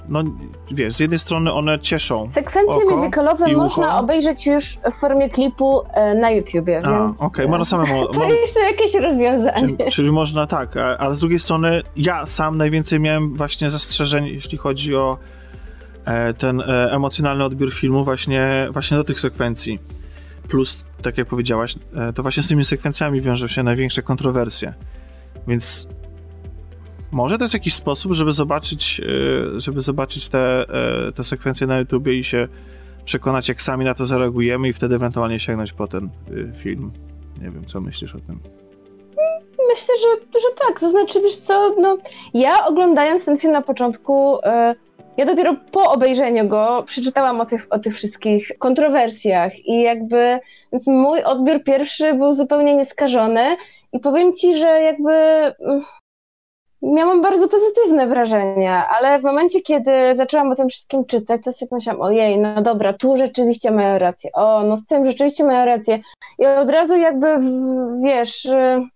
no 0.10 0.24
wiesz, 0.72 0.93
z 0.93 0.99
jednej 0.99 1.20
strony 1.20 1.53
one 1.53 1.80
cieszą. 1.80 2.30
Sekwencje 2.30 2.76
oko 2.76 2.95
muzykalowe 2.95 3.53
można 3.53 3.99
obejrzeć 3.99 4.47
już 4.47 4.78
w 4.95 4.99
formie 4.99 5.30
klipu 5.30 5.82
e, 5.93 6.16
na 6.16 6.32
YouTubie, 6.32 6.82
A, 6.86 6.91
więc... 6.91 7.18
okej, 7.18 7.28
okay. 7.28 7.47
można 7.47 7.66
samemu... 7.66 8.08
to 8.14 8.30
jest 8.30 8.56
jakieś 8.56 8.93
rozwiązanie. 8.93 9.60
Czyli, 9.60 9.91
czyli 9.91 10.12
można 10.12 10.47
tak, 10.47 10.78
ale 10.78 11.16
z 11.16 11.20
drugiej 11.20 11.39
strony 11.39 11.82
ja 11.95 12.26
sam 12.26 12.58
najwięcej 12.58 12.99
miałem 12.99 13.36
właśnie 13.36 13.70
zastrzeżeń, 13.70 14.28
jeśli 14.28 14.58
chodzi 14.58 14.95
o 14.95 15.18
e, 16.06 16.34
ten 16.34 16.62
e, 16.62 16.91
emocjonalny 16.91 17.43
odbiór 17.43 17.74
filmu 17.74 18.03
właśnie, 18.03 18.68
właśnie 18.72 18.97
do 18.97 19.03
tych 19.03 19.20
sekwencji. 19.20 19.80
Plus, 20.49 20.86
tak 21.01 21.18
jak 21.18 21.28
powiedziałaś, 21.28 21.76
to 22.16 22.22
właśnie 22.22 22.43
z 22.43 22.47
tymi 22.47 22.66
sekwencjami 22.66 23.22
wiążą 23.22 23.47
się 23.47 23.64
największe 23.64 24.01
kontrowersje. 24.01 24.74
Więc 25.47 25.88
może 27.16 27.38
to 27.38 27.43
jest 27.43 27.53
jakiś 27.53 27.76
sposób, 27.76 28.13
żeby 28.13 28.32
zobaczyć, 28.32 29.01
e, 29.55 29.59
żeby 29.59 29.82
zobaczyć 29.82 30.30
te, 30.30 30.66
e, 31.07 31.11
te 31.11 31.24
sekwencje 31.24 31.68
na 31.68 31.80
YouTubie 31.80 32.13
i 32.13 32.24
się 32.24 32.47
przekonać, 33.05 33.49
jak 33.49 33.61
sami 33.61 33.86
na 33.86 33.93
to 33.93 34.05
zareagujemy 34.05 34.68
i 34.68 34.74
wtedy 34.74 34.95
ewentualnie 34.95 35.39
sięgnąć 35.39 35.74
po 35.74 35.88
ten 35.88 36.05
e, 36.05 36.53
film. 36.53 36.91
Nie 37.41 37.49
wiem, 37.51 37.66
co 37.66 37.82
myślisz 37.82 38.16
o 38.16 38.20
tym? 38.20 38.39
Myślę, 39.70 39.95
że, 40.01 40.39
że 40.39 40.47
tak. 40.68 40.80
To 40.80 40.91
znaczy, 40.91 41.22
wiesz 41.22 41.38
co, 41.38 41.76
no, 41.80 41.97
ja 42.34 42.66
oglądając 42.66 43.26
ten 43.26 43.38
film 43.38 43.53
na 43.53 43.61
początku, 43.61 44.38
ja 45.18 45.26
dopiero 45.26 45.55
po 45.72 45.91
obejrzeniu 45.91 46.47
go 46.47 46.84
przeczytałam 46.88 47.41
o 47.41 47.45
tych, 47.45 47.68
o 47.70 47.80
tych 47.80 47.95
wszystkich 47.95 48.51
kontrowersjach 48.59 49.66
i 49.66 49.82
jakby, 49.82 50.39
więc 50.72 50.88
mój 50.88 51.24
odbiór 51.24 51.63
pierwszy 51.63 52.13
był 52.13 52.34
zupełnie 52.34 52.76
nieskażony 52.76 53.57
i 53.93 53.99
powiem 53.99 54.34
ci, 54.34 54.57
że 54.57 54.82
jakby 54.82 55.11
mm, 55.11 55.82
miałam 56.86 57.21
bardzo 57.21 57.47
pozytywne 57.47 58.07
wrażenia, 58.07 58.88
ale 58.89 59.19
w 59.19 59.23
momencie, 59.23 59.61
kiedy 59.61 59.91
zaczęłam 60.15 60.51
o 60.51 60.55
tym 60.55 60.69
wszystkim 60.69 61.05
czytać, 61.05 61.41
to 61.43 61.53
sobie 61.53 61.69
pomyślałam, 61.69 62.01
ojej, 62.01 62.38
no 62.38 62.61
dobra, 62.61 62.93
tu 62.93 63.17
rzeczywiście 63.17 63.71
mają 63.71 63.99
rację, 63.99 64.31
o, 64.33 64.63
no 64.63 64.77
z 64.77 64.86
tym 64.86 65.05
rzeczywiście 65.05 65.43
mają 65.43 65.65
rację. 65.65 65.99
I 66.39 66.45
od 66.45 66.69
razu 66.69 66.95
jakby, 66.95 67.27
wiesz, 68.03 68.45
y, 68.45 68.88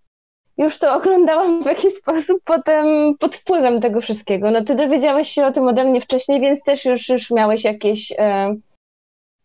już 0.58 0.78
to 0.78 0.94
oglądałam 0.94 1.62
w 1.62 1.66
jakiś 1.66 1.94
sposób 1.94 2.40
potem 2.44 2.86
pod 3.18 3.36
wpływem 3.36 3.80
tego 3.80 4.00
wszystkiego. 4.00 4.50
No 4.50 4.64
ty 4.64 4.74
dowiedziałeś 4.74 5.28
się 5.28 5.46
o 5.46 5.52
tym 5.52 5.68
ode 5.68 5.84
mnie 5.84 6.00
wcześniej, 6.00 6.40
więc 6.40 6.62
też 6.62 6.84
już, 6.84 7.08
już 7.08 7.30
miałeś 7.30 7.64
jakieś... 7.64 8.12
E, 8.12 8.56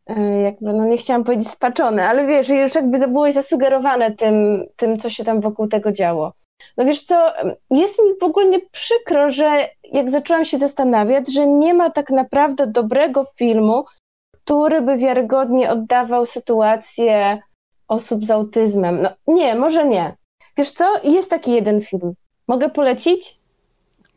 e, 0.07 0.41
jakby, 0.41 0.73
no 0.73 0.85
nie 0.85 0.97
chciałam 0.97 1.23
powiedzieć 1.23 1.49
spaczone, 1.49 2.07
ale 2.07 2.27
wiesz, 2.27 2.49
już 2.49 2.75
jakby 2.75 3.07
byłeś 3.07 3.35
zasugerowane 3.35 4.11
tym, 4.11 4.65
tym, 4.75 4.97
co 4.97 5.09
się 5.09 5.23
tam 5.23 5.41
wokół 5.41 5.67
tego 5.67 5.91
działo. 5.91 6.33
No 6.77 6.85
wiesz 6.85 7.03
co, 7.03 7.33
jest 7.71 7.99
mi 7.99 8.19
w 8.21 8.23
ogóle 8.23 8.59
przykro, 8.71 9.29
że 9.29 9.69
jak 9.83 10.11
zaczęłam 10.11 10.45
się 10.45 10.57
zastanawiać, 10.57 11.33
że 11.33 11.47
nie 11.47 11.73
ma 11.73 11.89
tak 11.89 12.09
naprawdę 12.09 12.67
dobrego 12.67 13.25
filmu, 13.35 13.85
który 14.31 14.81
by 14.81 14.97
wiarygodnie 14.97 15.71
oddawał 15.71 16.25
sytuację 16.25 17.41
osób 17.87 18.25
z 18.25 18.31
autyzmem. 18.31 19.01
No 19.01 19.09
nie, 19.27 19.55
może 19.55 19.85
nie. 19.85 20.15
Wiesz 20.57 20.71
co, 20.71 20.85
jest 21.03 21.29
taki 21.29 21.51
jeden 21.51 21.81
film. 21.81 22.13
Mogę 22.47 22.69
polecić? 22.69 23.37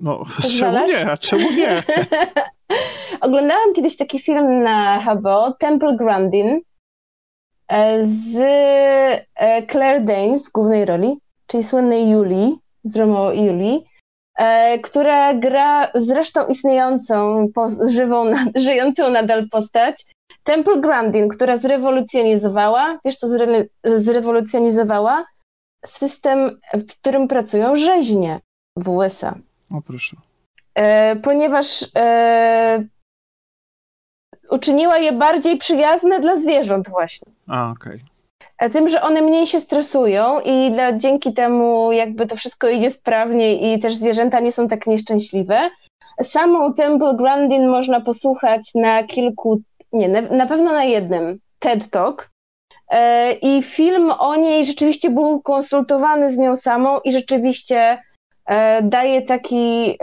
No, 0.00 0.24
czemu 0.58 0.86
nie? 0.86 1.10
A 1.10 1.16
czemu 1.16 1.50
nie? 1.50 1.82
Oglądałam 3.20 3.74
kiedyś 3.74 3.96
taki 3.96 4.18
film 4.18 4.62
na 4.62 5.00
HBO, 5.00 5.52
Temple 5.52 5.96
Grandin, 5.96 6.60
e, 7.68 8.06
z 8.06 8.36
e, 9.36 9.66
Claire 9.66 10.04
Danes 10.04 10.48
w 10.48 10.52
głównej 10.52 10.84
roli 10.84 11.16
czyli 11.48 11.64
słynnej 11.64 12.10
Julii, 12.10 12.58
z 12.84 12.96
Romeo 12.96 13.32
i 13.32 13.42
Julii, 13.44 13.84
e, 14.38 14.78
która 14.78 15.34
gra 15.34 15.90
zresztą 15.94 16.46
istniejącą, 16.46 17.46
żywą, 17.90 18.24
żyjącą 18.66 19.10
nadal 19.10 19.48
postać, 19.48 20.04
Temple 20.44 20.80
Grandin, 20.80 21.28
która 21.28 21.56
zrewolucjonizowała, 21.56 22.98
wiesz 23.04 23.16
co 23.16 23.28
zre, 23.28 23.64
zrewolucjonizowała? 23.96 25.24
System, 25.86 26.60
w 26.74 26.92
którym 26.92 27.28
pracują 27.28 27.76
rzeźnie 27.76 28.40
w 28.76 28.88
USA. 28.88 29.34
O 29.70 29.82
proszę. 29.82 30.16
E, 30.74 31.16
ponieważ 31.16 31.86
e, 31.96 32.84
uczyniła 34.50 34.98
je 34.98 35.12
bardziej 35.12 35.58
przyjazne 35.58 36.20
dla 36.20 36.36
zwierząt 36.36 36.88
właśnie. 36.88 37.32
A, 37.46 37.70
okej. 37.70 37.94
Okay. 37.94 38.17
E, 38.58 38.70
tym, 38.70 38.88
że 38.88 39.02
one 39.02 39.22
mniej 39.22 39.46
się 39.46 39.60
stresują 39.60 40.40
i 40.40 40.70
dla, 40.72 40.92
dzięki 40.92 41.32
temu 41.32 41.92
jakby 41.92 42.26
to 42.26 42.36
wszystko 42.36 42.68
idzie 42.68 42.90
sprawnie 42.90 43.74
i 43.74 43.80
też 43.80 43.94
zwierzęta 43.94 44.40
nie 44.40 44.52
są 44.52 44.68
tak 44.68 44.86
nieszczęśliwe. 44.86 45.70
Samą 46.22 46.74
Temple 46.74 47.16
Grandin 47.16 47.68
można 47.68 48.00
posłuchać 48.00 48.70
na 48.74 49.02
kilku, 49.02 49.60
nie, 49.92 50.08
na, 50.08 50.20
na 50.20 50.46
pewno 50.46 50.72
na 50.72 50.84
jednym 50.84 51.38
TED 51.58 51.90
Talk. 51.90 52.30
E, 52.90 53.32
I 53.32 53.62
film 53.62 54.12
o 54.18 54.36
niej 54.36 54.66
rzeczywiście 54.66 55.10
był 55.10 55.42
konsultowany 55.42 56.32
z 56.32 56.38
nią 56.38 56.56
samą 56.56 57.00
i 57.00 57.12
rzeczywiście 57.12 57.98
e, 58.46 58.82
daje 58.82 59.22
taki 59.22 59.98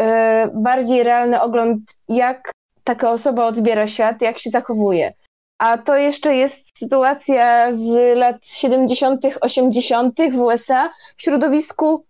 bardziej 0.54 1.04
realny 1.04 1.42
ogląd, 1.42 1.80
jak 2.10 2.52
taka 2.84 3.12
osoba 3.12 3.46
odbiera 3.46 3.88
świat, 3.88 4.22
jak 4.22 4.40
się 4.40 4.50
zachowuje. 4.50 5.14
A 5.60 5.78
to 5.78 5.96
jeszcze 5.96 6.36
jest 6.36 6.78
sytuacja 6.78 7.76
z 7.76 8.18
lat 8.18 8.36
70., 8.44 9.22
80. 9.42 10.16
w 10.32 10.40
USA 10.40 10.90
w 11.18 11.22
środowisku 11.22 12.06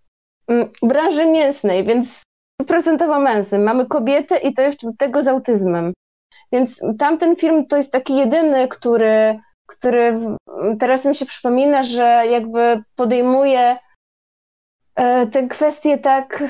mm, 0.48 0.70
branży 0.84 1.26
mięsnej, 1.26 1.84
więc 1.84 2.22
procentowo 2.68 3.20
męsnym. 3.20 3.64
Mamy 3.64 3.86
kobietę 3.86 4.38
i 4.38 4.54
to 4.54 4.62
jeszcze 4.62 4.92
tego 4.98 5.24
z 5.24 5.28
autyzmem. 5.28 5.94
Więc 6.52 6.82
tamten 7.00 7.36
film 7.36 7.68
to 7.68 7.78
jest 7.78 7.92
taki 7.92 8.16
jedyny, 8.16 8.68
który, 8.68 9.40
który 9.68 10.20
teraz 10.80 11.06
mi 11.06 11.16
się 11.16 11.26
przypomina, 11.26 11.84
że 11.84 12.24
jakby 12.30 12.84
podejmuje 12.96 13.78
e, 14.96 15.28
tę 15.28 15.48
kwestię 15.48 15.98
tak 15.98 16.44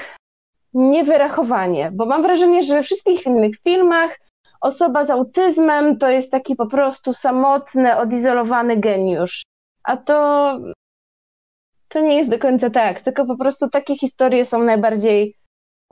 niewyrachowanie, 0.73 1.91
bo 1.93 2.05
mam 2.05 2.21
wrażenie, 2.21 2.63
że 2.63 2.73
we 2.73 2.83
wszystkich 2.83 3.25
innych 3.25 3.55
filmach 3.63 4.19
osoba 4.65 5.05
z 5.05 5.09
autyzmem 5.09 5.97
to 5.97 6.09
jest 6.09 6.31
taki 6.31 6.55
po 6.55 6.67
prostu 6.67 7.13
samotny, 7.13 7.97
odizolowany 7.97 8.77
geniusz. 8.77 9.43
A 9.83 9.97
to, 9.97 10.59
to 11.89 12.01
nie 12.01 12.17
jest 12.17 12.29
do 12.29 12.39
końca 12.39 12.69
tak, 12.69 13.01
tylko 13.01 13.25
po 13.25 13.37
prostu 13.37 13.69
takie 13.69 13.95
historie 13.95 14.45
są 14.45 14.63
najbardziej 14.63 15.35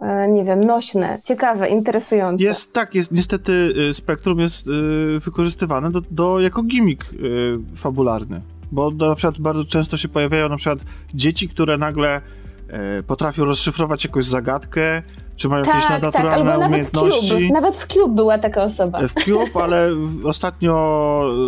e, 0.01 0.27
nie 0.27 0.43
wiem, 0.43 0.63
nośne, 0.63 1.21
ciekawe, 1.23 1.69
interesujące. 1.69 2.43
Jest 2.43 2.73
tak, 2.73 2.95
jest 2.95 3.11
niestety 3.11 3.51
y, 3.89 3.93
spektrum 3.93 4.39
jest 4.39 4.67
y, 4.67 5.19
wykorzystywane 5.19 5.91
do, 5.91 6.01
do, 6.11 6.39
jako 6.39 6.63
gimmick 6.63 7.13
y, 7.13 7.59
fabularny. 7.75 8.41
Bo 8.71 8.91
na 8.91 9.15
przykład 9.15 9.39
bardzo 9.39 9.63
często 9.63 9.97
się 9.97 10.07
pojawiają 10.07 10.49
na 10.49 10.57
przykład 10.57 10.79
dzieci, 11.13 11.49
które 11.49 11.77
nagle 11.77 12.21
potrafią 13.07 13.45
rozszyfrować 13.45 14.03
jakąś 14.03 14.25
zagadkę, 14.25 15.01
czy 15.35 15.49
mają 15.49 15.65
jakieś 15.65 15.81
Tak, 15.81 15.89
tak, 15.89 16.01
nadnaturalne 16.01 16.53
albo 16.53 16.61
nawet 16.61 16.65
w 16.65 16.67
umiejętności. 16.67 17.29
Cube. 17.29 17.53
Nawet 17.53 17.75
w 17.75 17.87
Cube 17.87 18.15
była 18.15 18.37
taka 18.37 18.63
osoba. 18.63 19.07
W 19.07 19.13
Cube, 19.13 19.63
ale 19.63 19.89
ostatnio, 20.23 20.73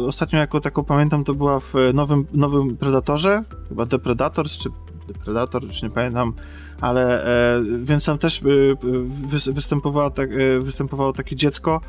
ostatnio 0.07 0.39
jako 0.39 0.61
taką 0.61 0.83
pamiętam, 0.83 1.23
to 1.23 1.33
była 1.33 1.59
w 1.59 1.73
nowym, 1.93 2.25
nowym 2.33 2.77
Predatorze, 2.77 3.43
chyba 3.69 3.85
The 3.85 3.99
Predators, 3.99 4.57
czy 4.57 4.69
The 5.07 5.13
Predator, 5.13 5.63
już 5.63 5.83
nie 5.83 5.89
pamiętam, 5.89 6.33
ale 6.81 7.25
e, 7.25 7.63
więc 7.81 8.05
tam 8.05 8.17
też 8.17 8.39
e, 8.39 8.43
wy, 9.03 9.53
występowała 9.53 10.09
tak, 10.09 10.29
e, 10.31 10.59
występowało 10.59 11.13
takie 11.13 11.35
dziecko. 11.35 11.81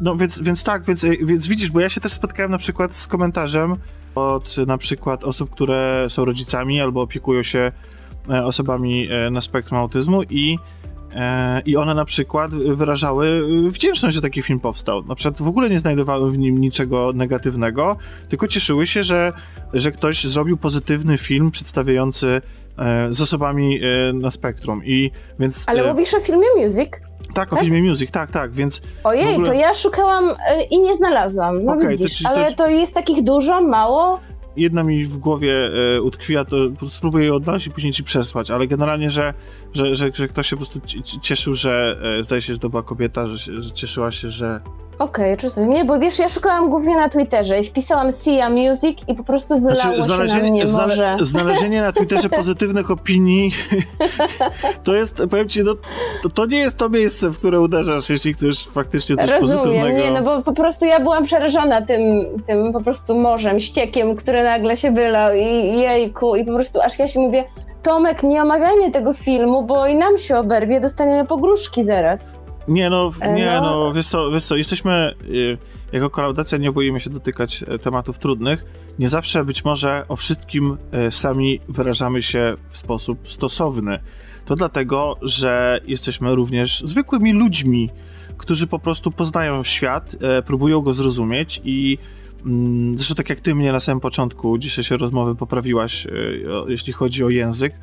No 0.00 0.16
więc, 0.16 0.42
więc 0.42 0.64
tak, 0.64 0.84
więc, 0.84 1.04
e, 1.04 1.10
więc 1.22 1.48
widzisz, 1.48 1.70
bo 1.70 1.80
ja 1.80 1.88
się 1.88 2.00
też 2.00 2.12
spotkałem 2.12 2.50
na 2.50 2.58
przykład 2.58 2.94
z 2.94 3.06
komentarzem 3.06 3.76
od 4.14 4.56
na 4.66 4.78
przykład 4.78 5.24
osób, 5.24 5.50
które 5.50 6.06
są 6.08 6.24
rodzicami 6.24 6.80
albo 6.80 7.02
opiekują 7.02 7.42
się 7.42 7.58
e, 7.58 7.72
osobami 8.28 9.08
e, 9.10 9.30
na 9.30 9.40
spektrum 9.40 9.78
autyzmu 9.80 10.22
i 10.22 10.58
E, 11.16 11.60
I 11.66 11.76
one 11.76 11.94
na 11.94 12.04
przykład 12.04 12.54
wyrażały 12.54 13.42
wdzięczność, 13.70 14.14
że 14.14 14.22
taki 14.22 14.42
film 14.42 14.60
powstał. 14.60 15.02
Na 15.04 15.14
przykład 15.14 15.42
w 15.42 15.48
ogóle 15.48 15.70
nie 15.70 15.78
znajdowały 15.78 16.30
w 16.30 16.38
nim 16.38 16.60
niczego 16.60 17.12
negatywnego, 17.14 17.96
tylko 18.28 18.48
cieszyły 18.48 18.86
się, 18.86 19.04
że, 19.04 19.32
że 19.74 19.92
ktoś 19.92 20.24
zrobił 20.24 20.56
pozytywny 20.56 21.18
film 21.18 21.50
przedstawiający 21.50 22.42
e, 22.78 23.12
z 23.12 23.20
osobami 23.20 23.80
e, 23.82 24.12
na 24.12 24.30
spektrum. 24.30 24.82
I 24.84 25.10
więc. 25.38 25.64
Ale 25.68 25.84
e, 25.84 25.92
mówisz 25.92 26.14
o 26.14 26.20
filmie 26.20 26.46
Music? 26.64 26.90
tak, 27.34 27.52
o 27.52 27.56
tak? 27.56 27.64
filmie 27.64 27.82
Music, 27.82 28.10
tak, 28.10 28.30
tak, 28.30 28.52
więc 28.52 28.82
Ojej, 29.04 29.34
ogóle- 29.34 29.48
to 29.48 29.52
ja 29.54 29.74
szukałam 29.74 30.30
e, 30.48 30.62
i 30.64 30.78
nie 30.78 30.96
znalazłam. 30.96 31.64
No 31.64 31.76
to 31.80 31.88
widzisz, 31.88 32.12
ci- 32.18 32.24
to 32.24 32.30
ale 32.30 32.50
ci- 32.50 32.56
to 32.56 32.66
jest 32.68 32.94
takich 32.94 33.24
dużo, 33.24 33.60
mało? 33.60 34.20
Jedna 34.56 34.82
mi 34.82 35.04
w 35.04 35.16
głowie 35.16 35.70
e, 35.96 36.02
utkwiła, 36.02 36.44
to 36.44 36.56
spróbuję 36.88 37.24
je 37.24 37.34
odnaleźć 37.34 37.66
i 37.66 37.70
później 37.70 37.92
ci 37.92 38.04
przesłać, 38.04 38.50
ale 38.50 38.66
generalnie, 38.66 39.10
że, 39.10 39.34
że, 39.72 39.96
że, 39.96 40.10
że 40.14 40.28
ktoś 40.28 40.48
się 40.48 40.56
po 40.56 40.60
prostu 40.60 40.80
ci- 40.80 41.02
ci- 41.02 41.20
cieszył, 41.20 41.54
że 41.54 41.98
e, 42.20 42.24
zdaje 42.24 42.42
się, 42.42 42.52
że 42.52 42.58
to 42.58 42.70
była 42.70 42.82
kobieta, 42.82 43.26
że, 43.26 43.62
że 43.62 43.70
cieszyła 43.70 44.12
się, 44.12 44.30
że 44.30 44.60
Okej, 44.98 45.36
rozumiem. 45.36 45.70
Nie, 45.70 45.84
bo 45.84 45.98
wiesz, 45.98 46.18
ja 46.18 46.28
szukałam 46.28 46.70
głównie 46.70 46.96
na 46.96 47.08
Twitterze 47.08 47.60
i 47.60 47.64
wpisałam 47.64 48.12
Sia 48.12 48.50
Music 48.50 48.98
i 49.08 49.14
po 49.14 49.24
prostu 49.24 49.54
wylało 49.54 49.74
Znaczy, 49.74 49.92
się 49.92 49.98
na 49.98 50.04
znalezienie, 50.04 50.50
mnie 50.52 50.66
znale, 50.66 50.86
morze. 50.86 51.16
znalezienie 51.24 51.82
na 51.82 51.92
Twitterze 51.92 52.28
pozytywnych 52.28 52.90
opinii 52.90 53.50
to 54.84 54.94
jest, 54.94 55.22
powiem 55.30 55.48
ci, 55.48 55.64
no, 55.64 55.74
to, 56.22 56.28
to 56.28 56.46
nie 56.46 56.58
jest 56.58 56.78
to 56.78 56.88
miejsce, 56.88 57.30
w 57.30 57.38
które 57.38 57.60
uderzasz, 57.60 58.10
jeśli 58.10 58.32
chcesz 58.32 58.68
faktycznie 58.68 59.16
coś 59.16 59.30
Rozumiem, 59.30 59.56
pozytywnego. 59.58 59.98
nie, 59.98 60.10
no 60.10 60.22
bo 60.22 60.42
po 60.42 60.52
prostu 60.52 60.84
ja 60.84 61.00
byłam 61.00 61.24
przerażona 61.24 61.82
tym, 61.82 62.00
tym 62.46 62.72
po 62.72 62.80
prostu 62.80 63.14
morzem, 63.14 63.60
ściekiem, 63.60 64.16
który 64.16 64.42
nagle 64.44 64.76
się 64.76 64.90
wylał 64.90 65.34
i 65.34 65.78
jejku 65.78 66.36
i 66.36 66.44
po 66.44 66.52
prostu 66.52 66.80
aż 66.80 66.98
ja 66.98 67.08
się 67.08 67.20
mówię, 67.20 67.44
Tomek, 67.82 68.22
nie 68.22 68.42
omawiajmy 68.42 68.90
tego 68.90 69.14
filmu, 69.14 69.62
bo 69.62 69.86
i 69.86 69.94
nam 69.96 70.18
się 70.18 70.36
oberwie, 70.36 70.80
dostaniemy 70.80 71.24
pogróżki 71.24 71.84
zaraz. 71.84 72.20
Nie 72.68 72.90
no, 72.90 73.10
E, 73.20 73.34
nie 73.34 73.46
no. 73.46 73.60
no, 73.60 73.92
wiesz 73.92 74.06
co, 74.06 74.30
wiesz 74.30 74.44
co 74.44 74.56
jesteśmy, 74.56 75.14
y, 75.28 75.58
jako 75.92 76.10
kolaudacja 76.10 76.58
nie 76.58 76.72
boimy 76.72 77.00
się 77.00 77.10
dotykać 77.10 77.64
e, 77.68 77.78
tematów 77.78 78.18
trudnych. 78.18 78.64
Nie 78.98 79.08
zawsze 79.08 79.44
być 79.44 79.64
może 79.64 80.04
o 80.08 80.16
wszystkim 80.16 80.76
e, 80.92 81.10
sami 81.10 81.60
wyrażamy 81.68 82.22
się 82.22 82.56
w 82.70 82.76
sposób 82.76 83.30
stosowny. 83.30 83.98
To 84.44 84.56
dlatego, 84.56 85.16
że 85.22 85.80
jesteśmy 85.86 86.34
również 86.34 86.82
zwykłymi 86.84 87.32
ludźmi, 87.32 87.90
którzy 88.36 88.66
po 88.66 88.78
prostu 88.78 89.10
poznają 89.10 89.62
świat, 89.62 90.16
próbują 90.46 90.80
go 90.80 90.94
zrozumieć 90.94 91.60
i 91.64 91.98
mm, 92.46 92.98
zresztą 92.98 93.14
tak 93.14 93.28
jak 93.28 93.40
ty 93.40 93.54
mnie 93.54 93.72
na 93.72 93.80
samym 93.80 94.00
początku 94.00 94.58
dzisiejszej 94.58 94.98
rozmowy 94.98 95.34
poprawiłaś, 95.34 96.06
jeśli 96.68 96.92
chodzi 96.92 97.24
o 97.24 97.30
język, 97.30 97.74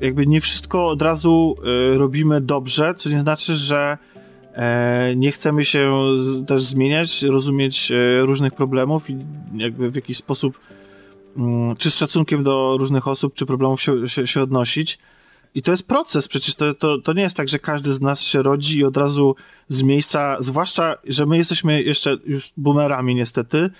jakby 0.00 0.26
nie 0.26 0.40
wszystko 0.40 0.88
od 0.88 1.02
razu 1.02 1.56
robimy 1.96 2.40
dobrze, 2.40 2.94
co 2.94 3.10
nie 3.10 3.20
znaczy, 3.20 3.56
że 3.56 3.98
nie 5.16 5.32
chcemy 5.32 5.64
się 5.64 5.92
też 6.46 6.62
zmieniać, 6.62 7.22
rozumieć 7.22 7.92
e, 7.92 8.20
różnych 8.20 8.54
problemów 8.54 9.10
i 9.10 9.16
jakby 9.56 9.90
w 9.90 9.94
jakiś 9.94 10.16
sposób 10.16 10.58
mm, 11.36 11.76
czy 11.76 11.90
z 11.90 11.96
szacunkiem 11.96 12.44
do 12.44 12.76
różnych 12.78 13.08
osób, 13.08 13.34
czy 13.34 13.46
problemów 13.46 13.82
się, 13.82 14.08
się, 14.08 14.26
się 14.26 14.42
odnosić. 14.42 14.98
I 15.54 15.62
to 15.62 15.70
jest 15.70 15.86
proces, 15.86 16.28
przecież 16.28 16.54
to, 16.54 16.74
to, 16.74 16.98
to 16.98 17.12
nie 17.12 17.22
jest 17.22 17.36
tak, 17.36 17.48
że 17.48 17.58
każdy 17.58 17.94
z 17.94 18.00
nas 18.00 18.20
się 18.20 18.42
rodzi 18.42 18.78
i 18.78 18.84
od 18.84 18.96
razu 18.96 19.36
z 19.68 19.82
miejsca, 19.82 20.36
zwłaszcza, 20.40 20.94
że 21.08 21.26
my 21.26 21.36
jesteśmy 21.36 21.82
jeszcze 21.82 22.16
już 22.24 22.52
boomerami 22.56 23.14
niestety, 23.14 23.58
e, 23.58 23.70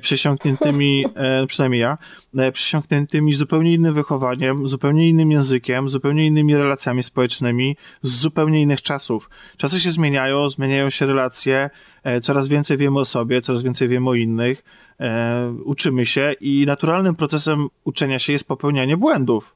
przesiąkniętymi, 0.00 1.04
e, 1.14 1.46
przynajmniej 1.46 1.80
ja, 1.80 1.98
e, 2.38 2.52
przesiąkniętymi 2.52 3.34
zupełnie 3.34 3.74
innym 3.74 3.94
wychowaniem, 3.94 4.68
zupełnie 4.68 5.08
innym 5.08 5.30
językiem, 5.30 5.88
zupełnie 5.88 6.26
innymi 6.26 6.56
relacjami 6.56 7.02
społecznymi, 7.02 7.76
z 8.02 8.20
zupełnie 8.20 8.62
innych 8.62 8.82
czasów. 8.82 9.30
Czasy 9.56 9.80
się 9.80 9.90
zmieniają, 9.90 10.48
zmieniają 10.48 10.90
się 10.90 11.06
relacje, 11.06 11.70
e, 12.04 12.20
coraz 12.20 12.48
więcej 12.48 12.76
wiemy 12.76 13.00
o 13.00 13.04
sobie, 13.04 13.40
coraz 13.40 13.62
więcej 13.62 13.88
wiemy 13.88 14.10
o 14.10 14.14
innych, 14.14 14.64
e, 15.00 15.54
uczymy 15.64 16.06
się 16.06 16.34
i 16.40 16.64
naturalnym 16.66 17.14
procesem 17.14 17.68
uczenia 17.84 18.18
się 18.18 18.32
jest 18.32 18.48
popełnianie 18.48 18.96
błędów. 18.96 19.54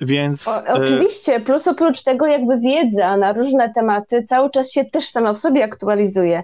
Więc. 0.00 0.48
O, 0.48 0.66
e, 0.66 0.74
oczywiście, 0.74 1.40
plus 1.40 1.66
oprócz 1.68 2.02
tego 2.02 2.26
jakby 2.26 2.60
wiedza 2.60 3.16
na 3.16 3.32
różne 3.32 3.72
tematy 3.74 4.24
cały 4.28 4.50
czas 4.50 4.72
się 4.72 4.84
też 4.84 5.08
sama 5.08 5.34
w 5.34 5.38
sobie 5.38 5.64
aktualizuje. 5.64 6.42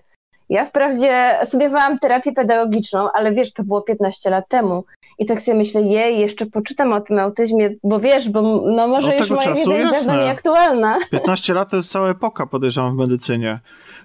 Ja 0.48 0.66
wprawdzie 0.66 1.38
studiowałam 1.44 1.98
terapię 1.98 2.32
pedagogiczną, 2.32 3.08
ale 3.14 3.32
wiesz, 3.32 3.52
to 3.52 3.64
było 3.64 3.82
15 3.82 4.30
lat 4.30 4.48
temu. 4.48 4.84
I 5.18 5.26
tak 5.26 5.42
sobie 5.42 5.58
myślę, 5.58 5.82
jej, 5.82 6.18
jeszcze 6.18 6.46
poczytam 6.46 6.92
o 6.92 7.00
tym 7.00 7.18
autyzmie, 7.18 7.70
bo 7.84 8.00
wiesz, 8.00 8.28
bo 8.28 8.42
no 8.66 8.88
może 8.88 9.08
Od 9.14 9.20
już 9.20 9.30
moja 9.30 9.54
wiedza 9.54 9.74
jest 9.76 10.06
dawno 10.06 10.22
nieaktualna. 10.22 10.98
15 11.10 11.54
lat 11.54 11.70
to 11.70 11.76
jest 11.76 11.90
cała 11.90 12.08
epoka, 12.08 12.46
podejrzewam, 12.46 12.96
w 12.96 12.98
medycynie. 12.98 13.58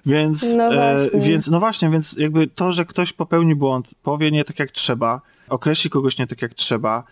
Więc 0.06 0.54
No 0.56 0.64
e, 0.64 0.70
właśnie. 0.98 1.20
więc, 1.20 1.48
no 1.50 1.60
właśnie, 1.60 1.90
więc 1.90 2.16
jakby 2.18 2.46
to, 2.46 2.72
że 2.72 2.84
ktoś 2.84 3.12
popełni 3.12 3.54
błąd, 3.54 3.88
powie 4.02 4.30
nie 4.30 4.44
tak 4.44 4.58
jak 4.58 4.70
trzeba, 4.70 5.20
określi 5.48 5.90
kogoś 5.90 6.18
nie 6.18 6.26
tak 6.26 6.42
jak 6.42 6.54
trzeba, 6.54 7.04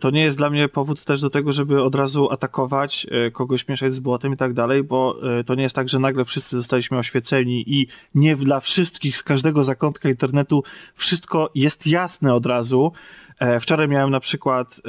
to 0.00 0.10
nie 0.10 0.22
jest 0.22 0.38
dla 0.38 0.50
mnie 0.50 0.68
powód 0.68 1.04
też 1.04 1.20
do 1.20 1.30
tego, 1.30 1.52
żeby 1.52 1.82
od 1.82 1.94
razu 1.94 2.30
atakować, 2.30 3.06
e, 3.10 3.30
kogoś 3.30 3.68
mieszać 3.68 3.94
z 3.94 4.00
błotem 4.00 4.32
i 4.32 4.36
tak 4.36 4.52
dalej, 4.52 4.82
bo 4.82 5.18
e, 5.38 5.44
to 5.44 5.54
nie 5.54 5.62
jest 5.62 5.74
tak, 5.74 5.88
że 5.88 5.98
nagle 5.98 6.24
wszyscy 6.24 6.56
zostaliśmy 6.56 6.98
oświeceni 6.98 7.64
i 7.66 7.86
nie 8.14 8.36
dla 8.36 8.60
wszystkich 8.60 9.16
z 9.16 9.22
każdego 9.22 9.64
zakątka 9.64 10.08
internetu 10.08 10.62
wszystko 10.94 11.50
jest 11.54 11.86
jasne 11.86 12.34
od 12.34 12.46
razu. 12.46 12.92
E, 13.38 13.60
Wczoraj 13.60 13.88
miałem 13.88 14.10
na 14.10 14.20
przykład 14.20 14.80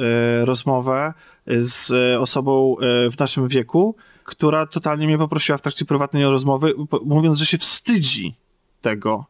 rozmowę 0.42 1.14
z 1.46 1.92
osobą 2.20 2.76
w 3.10 3.18
naszym 3.18 3.48
wieku, 3.48 3.96
która 4.24 4.66
totalnie 4.66 5.06
mnie 5.06 5.18
poprosiła 5.18 5.58
w 5.58 5.62
trakcie 5.62 5.84
prywatnej 5.84 6.24
rozmowy, 6.24 6.74
mówiąc, 7.04 7.38
że 7.38 7.46
się 7.46 7.58
wstydzi 7.58 8.34
tego 8.80 9.26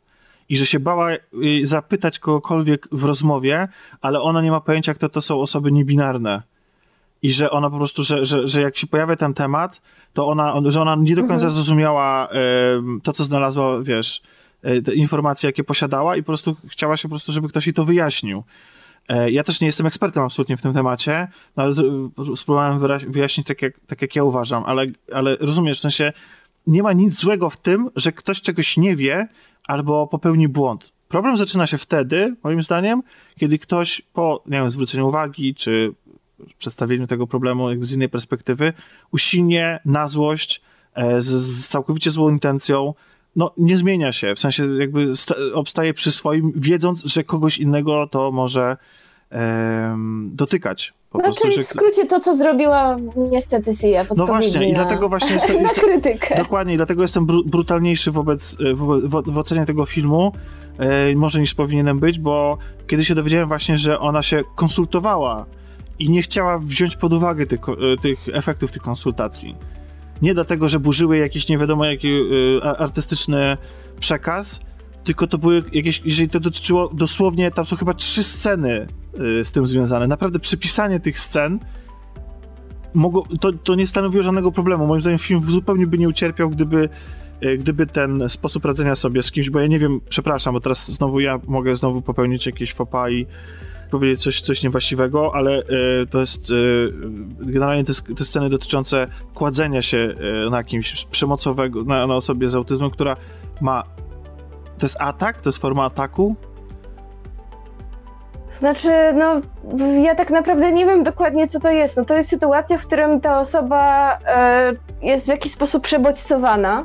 i 0.48 0.56
że 0.56 0.66
się 0.66 0.80
bała 0.80 1.10
y, 1.12 1.18
zapytać 1.66 2.18
kogokolwiek 2.18 2.88
w 2.92 3.04
rozmowie, 3.04 3.68
ale 4.00 4.20
ona 4.20 4.42
nie 4.42 4.50
ma 4.50 4.60
pojęcia, 4.60 4.94
kto 4.94 5.08
to 5.08 5.20
są 5.20 5.40
osoby 5.40 5.72
niebinarne. 5.72 6.42
I 7.22 7.32
że 7.32 7.50
ona 7.50 7.70
po 7.70 7.76
prostu, 7.76 8.04
że, 8.04 8.24
że, 8.24 8.48
że 8.48 8.60
jak 8.60 8.76
się 8.76 8.86
pojawia 8.86 9.16
ten 9.16 9.34
temat, 9.34 9.80
to 10.12 10.26
ona, 10.28 10.54
że 10.66 10.82
ona 10.82 10.96
nie 10.96 11.14
do 11.14 11.20
końca 11.22 11.34
Mhm. 11.34 11.52
zrozumiała 11.54 12.28
em, 12.28 13.00
to, 13.02 13.12
co 13.12 13.24
znalazła, 13.24 13.82
wiesz, 13.82 14.22
te 14.84 14.94
informacje, 14.94 15.46
jakie 15.48 15.64
posiadała 15.64 16.16
i 16.16 16.22
po 16.22 16.26
prostu 16.26 16.56
chciała 16.68 16.96
się 16.96 17.08
po 17.08 17.12
prostu, 17.12 17.32
żeby 17.32 17.48
ktoś 17.48 17.66
jej 17.66 17.74
to 17.74 17.84
wyjaśnił. 17.84 18.42
E, 19.08 19.30
Ja 19.30 19.44
też 19.44 19.60
nie 19.60 19.66
jestem 19.66 19.86
ekspertem 19.86 20.22
absolutnie 20.22 20.56
w 20.56 20.62
tym 20.62 20.74
temacie, 20.74 21.28
no 21.56 21.62
ale 21.62 21.72
spróbowałem 22.36 22.78
wyjaśnić 23.08 23.46
tak 23.46 23.62
jak, 23.62 23.74
tak, 23.86 24.02
jak 24.02 24.16
ja 24.16 24.24
uważam, 24.24 24.62
ale, 24.66 24.86
ale 25.14 25.36
rozumiesz, 25.36 25.78
w 25.78 25.82
sensie 25.82 26.12
nie 26.66 26.82
ma 26.82 26.92
nic 26.92 27.14
złego 27.14 27.50
w 27.50 27.56
tym, 27.56 27.90
że 27.96 28.12
ktoś 28.12 28.40
czegoś 28.42 28.76
nie 28.76 28.96
wie 28.96 29.28
albo 29.68 30.06
popełni 30.06 30.48
błąd. 30.48 30.92
Problem 31.08 31.36
zaczyna 31.36 31.66
się 31.66 31.78
wtedy, 31.78 32.36
moim 32.44 32.62
zdaniem, 32.62 33.02
kiedy 33.38 33.58
ktoś 33.58 34.02
po, 34.12 34.42
nie 34.46 34.58
wiem, 34.58 34.70
zwróceniu 34.70 35.08
uwagi, 35.08 35.54
czy 35.54 35.94
przedstawieniu 36.58 37.06
tego 37.06 37.26
problemu 37.26 37.70
jakby 37.70 37.86
z 37.86 37.92
innej 37.92 38.08
perspektywy, 38.08 38.72
usilnie, 39.10 39.80
na 39.84 40.08
złość, 40.08 40.62
e, 40.94 41.22
z, 41.22 41.26
z 41.26 41.68
całkowicie 41.68 42.10
złą 42.10 42.30
intencją, 42.30 42.94
no 43.36 43.50
nie 43.56 43.76
zmienia 43.76 44.12
się, 44.12 44.34
w 44.34 44.38
sensie 44.38 44.66
jakby 44.78 45.16
sta- 45.16 45.34
obstaje 45.54 45.94
przy 45.94 46.12
swoim, 46.12 46.52
wiedząc, 46.56 47.04
że 47.04 47.24
kogoś 47.24 47.58
innego 47.58 48.06
to 48.06 48.32
może 48.32 48.76
dotykać. 50.26 50.94
Po 51.10 51.18
No 51.18 51.24
prostu, 51.24 51.48
czyli 51.48 51.64
w 51.64 51.68
skrócie 51.68 52.06
to, 52.06 52.20
co 52.20 52.36
zrobiła 52.36 52.96
niestety 53.16 53.74
Sia 53.74 54.04
No 54.16 54.26
właśnie, 54.26 54.70
i 54.70 54.74
dlatego 54.74 55.08
właśnie 55.08 55.32
jest, 55.32 55.48
na 55.54 55.54
jest, 55.54 55.80
krytykę. 55.80 56.34
Dokładnie, 56.36 56.74
i 56.74 56.76
dlatego 56.76 57.02
jestem 57.02 57.26
bru 57.26 57.44
brutalniejszy 57.44 58.10
wobec, 58.10 58.56
e, 58.70 58.74
wo 58.74 59.22
w 59.22 59.38
ocenie 59.38 59.66
tego 59.66 59.86
filmu, 59.86 60.32
e, 60.78 61.16
może 61.16 61.40
niż 61.40 61.54
powinienem 61.54 61.98
być, 61.98 62.18
bo 62.18 62.58
kiedy 62.86 63.04
się 63.04 63.14
dowiedziałem 63.14 63.48
właśnie, 63.48 63.78
że 63.78 64.00
ona 64.00 64.22
się 64.22 64.42
konsultowała 64.54 65.46
i 65.98 66.10
nie 66.10 66.22
chciała 66.22 66.58
wziąć 66.58 66.96
pod 66.96 67.12
uwagę 67.12 67.46
tych, 67.46 67.60
e, 67.68 67.96
tych 68.02 68.28
efektów 68.32 68.72
tych 68.72 68.82
konsultacji. 68.82 69.56
Nie 70.22 70.34
dlatego, 70.34 70.68
że 70.68 70.80
burzyły 70.80 71.18
jakiś 71.18 71.48
nie 71.48 71.58
wiadomo 71.58 71.84
jaki 71.84 72.20
e, 72.62 72.78
artystyczny 72.80 73.56
przekaz, 74.00 74.60
tylko 75.04 75.26
to 75.26 75.38
były 75.38 75.62
jakieś, 75.72 76.02
jeżeli 76.04 76.28
to 76.28 76.40
dotyczyło 76.40 76.90
dosłownie, 76.94 77.50
tam 77.50 77.66
są 77.66 77.76
chyba 77.76 77.94
trzy 77.94 78.24
sceny 78.24 78.88
z 79.42 79.52
tym 79.52 79.66
związane. 79.66 80.06
Naprawdę 80.06 80.38
przypisanie 80.38 81.00
tych 81.00 81.20
scen 81.20 81.58
mogło, 82.94 83.26
to, 83.40 83.52
to 83.52 83.74
nie 83.74 83.86
stanowiło 83.86 84.22
żadnego 84.22 84.52
problemu. 84.52 84.86
Moim 84.86 85.00
zdaniem 85.00 85.18
film 85.18 85.42
zupełnie 85.42 85.86
by 85.86 85.98
nie 85.98 86.08
ucierpiał, 86.08 86.50
gdyby 86.50 86.88
e, 87.40 87.56
gdyby 87.58 87.86
ten 87.86 88.28
sposób 88.28 88.64
radzenia 88.64 88.96
sobie 88.96 89.22
z 89.22 89.32
kimś, 89.32 89.50
bo 89.50 89.60
ja 89.60 89.66
nie 89.66 89.78
wiem, 89.78 90.00
przepraszam, 90.08 90.54
bo 90.54 90.60
teraz 90.60 90.90
znowu 90.90 91.20
ja 91.20 91.40
mogę 91.46 91.76
znowu 91.76 92.02
popełnić 92.02 92.46
jakieś 92.46 92.74
pas 92.74 93.10
i 93.10 93.26
powiedzieć 93.90 94.22
coś, 94.22 94.40
coś 94.40 94.62
niewłaściwego, 94.62 95.34
ale 95.34 95.62
y, 95.62 96.06
to 96.10 96.20
jest 96.20 96.50
y, 96.50 96.92
generalnie 97.40 97.84
te, 97.84 97.92
te, 98.16 98.24
sceny 98.24 98.48
dotyczące 98.48 99.06
kładzenia 99.34 99.82
się 99.82 100.14
y, 100.46 100.50
na 100.50 100.64
kimś 100.64 101.04
przemocowego, 101.04 101.84
na, 101.84 102.06
na 102.06 102.14
osobie 102.14 102.50
z 102.50 102.54
autyzmem, 102.54 102.90
która 102.90 103.16
ma 103.60 103.82
to 104.78 104.86
jest 104.86 104.96
atak, 105.00 105.40
to 105.40 105.48
jest 105.48 105.58
forma 105.58 105.84
ataku, 105.84 106.36
znaczy, 108.58 108.90
no, 109.14 109.40
ja 110.02 110.14
tak 110.14 110.30
naprawdę 110.30 110.72
nie 110.72 110.86
wiem 110.86 111.04
dokładnie, 111.04 111.48
co 111.48 111.60
to 111.60 111.70
jest. 111.70 111.96
No, 111.96 112.04
to 112.04 112.14
jest 112.14 112.28
sytuacja, 112.30 112.78
w 112.78 112.86
którym 112.86 113.20
ta 113.20 113.40
osoba 113.40 114.12
e, 114.26 114.72
jest 115.02 115.24
w 115.24 115.28
jakiś 115.28 115.52
sposób 115.52 115.82
przebodźcowana. 115.82 116.84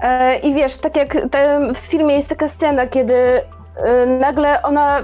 E, 0.00 0.38
I 0.38 0.54
wiesz, 0.54 0.76
tak 0.76 0.96
jak 0.96 1.16
w 1.74 1.78
filmie 1.78 2.14
jest 2.14 2.28
taka 2.28 2.48
scena, 2.48 2.86
kiedy 2.86 3.14
e, 3.14 3.42
nagle 4.06 4.62
ona 4.62 5.02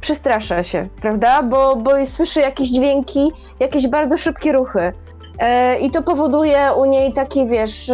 przestrasza 0.00 0.62
się, 0.62 0.88
prawda? 1.00 1.42
Bo, 1.42 1.76
bo 1.76 1.90
słyszy 2.06 2.40
jakieś 2.40 2.68
dźwięki, 2.68 3.32
jakieś 3.60 3.88
bardzo 3.88 4.18
szybkie 4.18 4.52
ruchy. 4.52 4.92
I 5.80 5.90
to 5.90 6.02
powoduje 6.02 6.72
u 6.76 6.84
niej 6.84 7.12
taki, 7.12 7.46
wiesz 7.46 7.90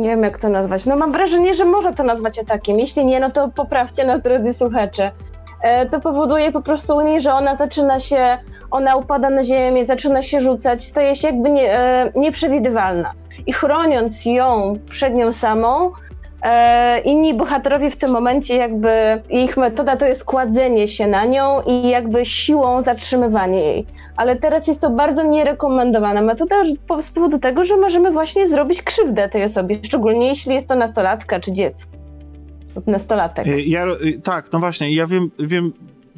nie 0.00 0.08
wiem 0.08 0.22
jak 0.22 0.38
to 0.38 0.48
nazwać. 0.48 0.86
No 0.86 0.96
mam 0.96 1.12
wrażenie, 1.12 1.54
że 1.54 1.64
można 1.64 1.92
to 1.92 2.02
nazwać 2.02 2.38
atakiem. 2.38 2.78
Jeśli 2.78 3.06
nie, 3.06 3.20
no 3.20 3.30
to 3.30 3.48
poprawcie 3.48 4.06
nas, 4.06 4.22
drodzy 4.22 4.54
słuchacze. 4.54 5.12
E, 5.62 5.86
to 5.86 6.00
powoduje 6.00 6.52
po 6.52 6.62
prostu 6.62 6.96
u 6.96 7.00
niej, 7.00 7.20
że 7.20 7.32
ona 7.32 7.56
zaczyna 7.56 8.00
się, 8.00 8.38
ona 8.70 8.96
upada 8.96 9.30
na 9.30 9.44
ziemię, 9.44 9.84
zaczyna 9.84 10.22
się 10.22 10.40
rzucać, 10.40 10.84
staje 10.84 11.16
się 11.16 11.28
jakby 11.28 11.50
nie, 11.50 11.72
e, 11.78 12.12
nieprzewidywalna. 12.14 13.12
I 13.46 13.52
chroniąc 13.52 14.24
ją 14.24 14.78
przed 14.90 15.14
nią 15.14 15.32
samą, 15.32 15.92
e, 16.42 17.00
inni 17.00 17.34
bohaterowie 17.34 17.90
w 17.90 17.96
tym 17.96 18.10
momencie 18.10 18.56
jakby 18.56 19.22
ich 19.28 19.56
metoda 19.56 19.96
to 19.96 20.06
jest 20.06 20.24
kładzenie 20.24 20.88
się 20.88 21.06
na 21.06 21.24
nią 21.24 21.62
i 21.66 21.88
jakby 21.88 22.24
siłą 22.24 22.82
zatrzymywanie 22.82 23.60
jej. 23.60 23.86
Ale 24.16 24.36
teraz 24.36 24.66
jest 24.66 24.80
to 24.80 24.90
bardzo 24.90 25.22
nierekomendowana 25.22 26.22
metoda 26.22 26.56
z 27.00 27.10
powodu 27.10 27.38
tego, 27.38 27.64
że 27.64 27.76
możemy 27.76 28.10
właśnie 28.10 28.46
zrobić 28.46 28.82
krzywdę 28.82 29.28
tej 29.28 29.44
osobie, 29.44 29.76
szczególnie 29.82 30.28
jeśli 30.28 30.54
jest 30.54 30.68
to 30.68 30.74
nastolatka 30.74 31.40
czy 31.40 31.52
dziecko 31.52 31.99
lub 32.76 32.86
nastolatek. 32.86 33.46
Y, 33.46 33.62
ja, 33.62 33.86
y, 33.86 34.20
tak, 34.22 34.52
no 34.52 34.58
właśnie, 34.58 34.94
ja 34.94 35.06
wiem, 35.06 35.30
wiem, 35.38 35.72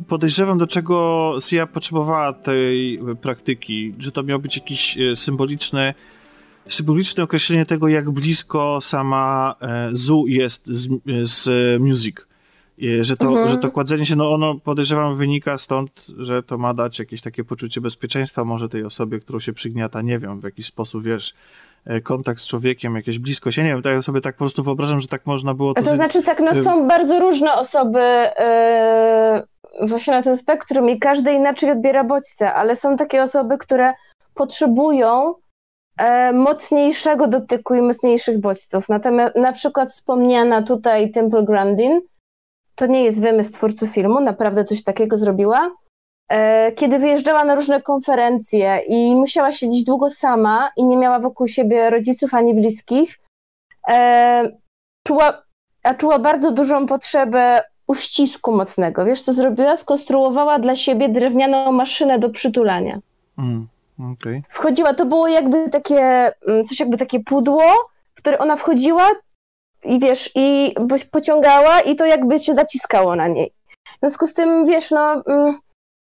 podejrzewam, 0.08 0.58
do 0.58 0.66
czego 0.66 1.36
Sia 1.40 1.66
potrzebowała 1.66 2.32
tej 2.32 3.00
praktyki, 3.20 3.94
że 3.98 4.12
to 4.12 4.22
miał 4.22 4.38
być 4.38 4.56
jakiś 4.56 4.98
y, 4.98 5.16
symboliczny, 5.16 5.94
symboliczne 6.68 7.22
określenie 7.22 7.66
tego, 7.66 7.88
jak 7.88 8.10
blisko 8.10 8.78
sama 8.80 9.54
e, 9.60 9.88
Zu 9.92 10.24
jest 10.26 10.66
z, 10.66 10.88
z 11.22 11.80
Music. 11.80 12.16
Że 13.00 13.16
to, 13.16 13.28
mhm. 13.28 13.48
że 13.48 13.56
to 13.56 13.70
kładzenie 13.70 14.06
się, 14.06 14.16
no 14.16 14.34
ono 14.34 14.54
podejrzewam 14.54 15.16
wynika 15.16 15.58
stąd, 15.58 16.06
że 16.18 16.42
to 16.42 16.58
ma 16.58 16.74
dać 16.74 16.98
jakieś 16.98 17.20
takie 17.20 17.44
poczucie 17.44 17.80
bezpieczeństwa 17.80 18.44
może 18.44 18.68
tej 18.68 18.84
osobie, 18.84 19.20
którą 19.20 19.38
się 19.38 19.52
przygniata, 19.52 20.02
nie 20.02 20.18
wiem, 20.18 20.40
w 20.40 20.44
jakiś 20.44 20.66
sposób, 20.66 21.04
wiesz, 21.04 21.34
kontakt 22.02 22.40
z 22.40 22.46
człowiekiem, 22.46 22.96
jakieś 22.96 23.18
bliskość. 23.18 23.56
Ja 23.56 23.64
nie 23.64 23.70
wiem, 23.70 23.82
tak 23.82 23.92
ja 23.92 24.02
sobie 24.02 24.20
tak 24.20 24.34
po 24.34 24.38
prostu 24.38 24.62
wyobrażam, 24.62 25.00
że 25.00 25.08
tak 25.08 25.26
można 25.26 25.54
było 25.54 25.74
to... 25.74 25.82
To 25.82 25.90
znaczy 25.90 26.22
tak, 26.22 26.40
no 26.40 26.64
są 26.64 26.88
bardzo 26.88 27.20
różne 27.20 27.54
osoby 27.54 28.00
yy, 29.80 29.86
właśnie 29.88 30.12
na 30.12 30.22
tym 30.22 30.36
spektrum 30.36 30.90
i 30.90 30.98
każdy 30.98 31.32
inaczej 31.32 31.70
odbiera 31.70 32.04
bodźce, 32.04 32.54
ale 32.54 32.76
są 32.76 32.96
takie 32.96 33.22
osoby, 33.22 33.58
które 33.58 33.92
potrzebują 34.34 35.34
e, 35.98 36.32
mocniejszego 36.32 37.26
dotyku 37.26 37.74
i 37.74 37.82
mocniejszych 37.82 38.40
bodźców. 38.40 38.88
Natomiast 38.88 39.36
na 39.36 39.52
przykład 39.52 39.90
wspomniana 39.90 40.62
tutaj 40.62 41.10
Temple 41.10 41.44
Grandin, 41.44 42.00
to 42.74 42.86
nie 42.86 43.04
jest 43.04 43.20
wymysł 43.20 43.52
twórców 43.52 43.90
filmu, 43.90 44.20
naprawdę 44.20 44.64
coś 44.64 44.82
takiego 44.82 45.18
zrobiła. 45.18 45.70
E, 46.32 46.72
kiedy 46.72 46.98
wyjeżdżała 46.98 47.44
na 47.44 47.54
różne 47.54 47.82
konferencje 47.82 48.80
i 48.88 49.14
musiała 49.14 49.52
siedzieć 49.52 49.84
długo 49.84 50.10
sama 50.10 50.70
i 50.76 50.84
nie 50.84 50.96
miała 50.96 51.18
wokół 51.18 51.48
siebie 51.48 51.90
rodziców 51.90 52.34
ani 52.34 52.54
bliskich, 52.54 53.20
e, 53.88 54.50
czuła, 55.06 55.42
a 55.84 55.94
czuła 55.94 56.18
bardzo 56.18 56.50
dużą 56.50 56.86
potrzebę 56.86 57.62
uścisku 57.86 58.52
mocnego. 58.52 59.04
Wiesz, 59.04 59.22
co 59.22 59.32
zrobiła? 59.32 59.76
Skonstruowała 59.76 60.58
dla 60.58 60.76
siebie 60.76 61.08
drewnianą 61.08 61.72
maszynę 61.72 62.18
do 62.18 62.30
przytulania. 62.30 62.98
Mm, 63.38 63.68
okay. 64.12 64.42
Wchodziła, 64.48 64.94
to 64.94 65.06
było 65.06 65.28
jakby 65.28 65.68
takie, 65.68 66.32
mm, 66.48 66.66
coś 66.68 66.80
jakby 66.80 66.96
takie 66.96 67.20
pudło, 67.20 67.62
w 68.14 68.18
które 68.18 68.38
ona 68.38 68.56
wchodziła 68.56 69.10
i 69.84 70.00
wiesz, 70.00 70.30
i 70.34 70.74
pociągała 71.10 71.80
i 71.80 71.96
to 71.96 72.06
jakby 72.06 72.38
się 72.38 72.54
zaciskało 72.54 73.16
na 73.16 73.28
niej. 73.28 73.52
W 73.96 73.98
związku 74.00 74.26
z 74.26 74.34
tym, 74.34 74.66
wiesz, 74.66 74.90
no 74.90 75.22
mm, 75.26 75.58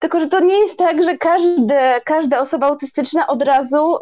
tylko, 0.03 0.21
że 0.21 0.29
to 0.29 0.41
nie 0.41 0.59
jest 0.59 0.79
tak, 0.79 1.03
że 1.03 1.19
każdy, 1.19 1.75
każda 2.05 2.41
osoba 2.41 2.67
autystyczna 2.67 3.27
od 3.27 3.43
razu 3.43 3.97
y, 3.97 3.99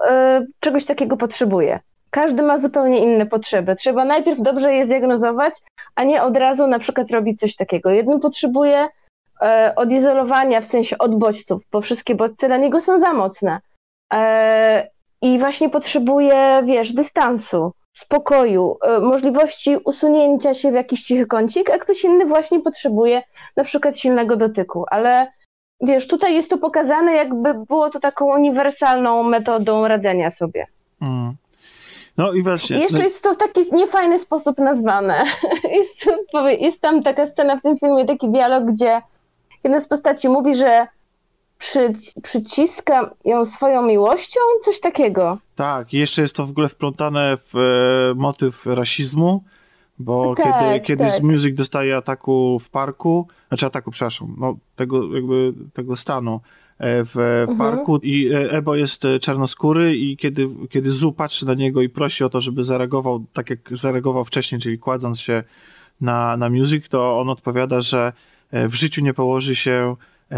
czegoś 0.61 0.85
takiego 0.85 1.17
potrzebuje. 1.17 1.81
Każdy 2.11 2.43
ma 2.43 2.59
zupełnie 2.59 2.99
inne 2.99 3.27
potrzeby. 3.27 3.77
Trzeba 3.77 4.05
najpierw 4.05 4.43
dobrze 4.43 4.75
je 4.75 4.87
zdiagnozować, 4.87 5.55
a 5.95 6.05
nie 6.05 6.23
od 6.23 6.37
razu 6.37 6.67
na 6.67 6.79
przykład 6.79 7.11
robić 7.11 7.41
coś 7.41 7.57
takiego. 7.57 7.91
Jeden 7.91 8.21
potrzebuje 8.21 8.85
y, 8.85 9.47
odizolowania, 9.77 10.61
w 10.61 10.67
sensie 10.67 10.99
od 10.99 11.19
bodźców, 11.19 11.63
bo 11.73 11.81
wszystkie 11.81 12.15
bodźce 12.15 12.47
dla 12.47 12.57
niego 12.57 12.81
są 12.81 12.99
za 12.99 13.13
mocne. 13.13 13.61
Y, 14.15 14.17
I 15.23 15.39
właśnie 15.39 15.71
potrzebuje, 15.71 16.63
wiesz, 16.65 16.93
dystansu, 16.93 17.73
spokoju, 17.93 18.77
możliwości 19.03 19.77
usunięcia 19.85 20.55
się 20.55 20.71
w 20.71 20.75
jakiś 20.75 21.03
cichy 21.03 21.27
kącik, 21.27 21.71
a 21.71 21.79
ktoś 21.79 22.05
inny 22.05 22.25
właśnie 22.25 22.61
potrzebuje 22.61 23.23
na 23.57 23.65
przykład 23.65 23.99
silnego 23.99 24.37
dotyku. 24.37 24.85
Ale 24.91 25.27
wiesz, 25.81 26.07
tutaj 26.07 26.35
jest 26.35 26.51
to 26.51 26.59
pokazane, 26.59 27.13
jakby 27.13 27.55
było 27.55 27.91
to 27.91 28.01
taką 28.01 28.35
uniwersalną 28.35 29.23
metodą 29.23 29.89
radzenia 29.89 30.31
sobie. 30.31 30.67
Mm. 31.03 31.35
No 32.17 32.33
i 32.33 32.43
właśnie. 32.43 32.79
Jeszcze 32.79 32.99
no... 32.99 33.05
jest 33.05 33.23
to 33.23 33.35
w 33.35 33.37
taki 33.37 33.61
niefajny 33.73 34.19
sposób 34.19 34.59
nazwane. 34.59 35.25
Jest, 35.79 36.07
jest 36.61 36.81
tam 36.81 37.03
taka 37.03 37.27
scena 37.27 37.57
w 37.57 37.63
tym 37.63 37.79
filmie, 37.79 38.07
taki 38.07 38.29
dialog, 38.29 38.65
gdzie 38.65 39.03
jedna 39.65 39.81
z 39.81 39.89
postaci 39.89 40.29
mówi, 40.29 40.55
że 40.55 40.87
przy, 41.59 41.93
przyciska 42.23 43.11
ją 43.25 43.45
swoją 43.45 43.83
miłością, 43.83 44.41
coś 44.63 44.81
takiego. 44.81 45.39
Tak, 45.57 45.93
jeszcze 45.93 46.23
jest 46.23 46.37
to 46.37 46.47
w 46.47 46.51
ogóle 46.51 46.69
wplątane 46.69 47.37
w 47.37 47.57
e, 47.57 48.15
motyw 48.15 48.67
rasizmu, 48.67 49.45
bo 50.01 50.35
tak, 50.35 50.47
kiedy, 50.47 50.81
kiedy 50.81 51.05
tak. 51.05 51.23
Music 51.23 51.57
dostaje 51.57 51.97
ataku 51.97 52.59
w 52.59 52.69
parku, 52.69 53.29
znaczy 53.49 53.67
ataku, 53.67 53.91
przepraszam, 53.91 54.37
no, 54.39 54.57
tego 54.77 55.15
jakby 55.15 55.55
tego 55.73 55.97
stanu 55.97 56.41
e, 56.79 57.05
w 57.05 57.17
mhm. 57.17 57.59
parku 57.59 57.99
i 58.03 58.29
e, 58.33 58.53
Ebo 58.53 58.77
jest 58.77 59.05
e, 59.05 59.19
czarnoskóry 59.19 59.97
i 59.97 60.17
kiedy, 60.17 60.49
kiedy 60.71 60.91
Zu 60.91 61.13
patrzy 61.13 61.47
na 61.47 61.55
niego 61.55 61.83
i 61.83 61.89
prosi 61.89 62.25
o 62.25 62.29
to, 62.29 62.41
żeby 62.41 62.65
zareagował 62.65 63.25
tak 63.33 63.51
jak 63.51 63.59
zareagował 63.73 64.25
wcześniej, 64.25 64.61
czyli 64.61 64.79
kładąc 64.79 65.21
się 65.21 65.43
na, 66.01 66.37
na 66.37 66.51
Music, 66.51 66.89
to 66.89 67.21
on 67.21 67.29
odpowiada, 67.31 67.81
że 67.81 68.13
w 68.53 68.75
życiu 68.75 69.05
nie 69.05 69.15
położy 69.15 69.55
się 69.57 69.97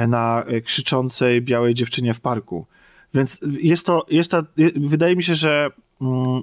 na 0.08 0.44
krzyczącej 0.64 1.42
białej 1.42 1.74
dziewczynie 1.74 2.14
w 2.14 2.20
parku. 2.20 2.66
Więc 3.14 3.40
jest 3.60 3.86
to, 3.86 4.06
jest 4.10 4.30
to 4.30 4.42
wydaje 4.76 5.16
mi 5.16 5.22
się, 5.22 5.34
że 5.34 5.70
mm, 6.00 6.42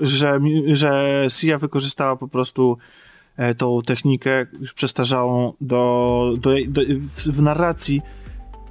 że, 0.00 0.40
że 0.72 1.24
Sia 1.28 1.58
wykorzystała 1.58 2.16
po 2.16 2.28
prostu 2.28 2.78
e, 3.36 3.54
tą 3.54 3.82
technikę 3.82 4.46
już 4.60 4.72
przestarzałą 4.72 5.52
do, 5.60 6.34
do, 6.40 6.50
do, 6.68 6.80
w, 6.88 7.28
w 7.28 7.42
narracji 7.42 8.02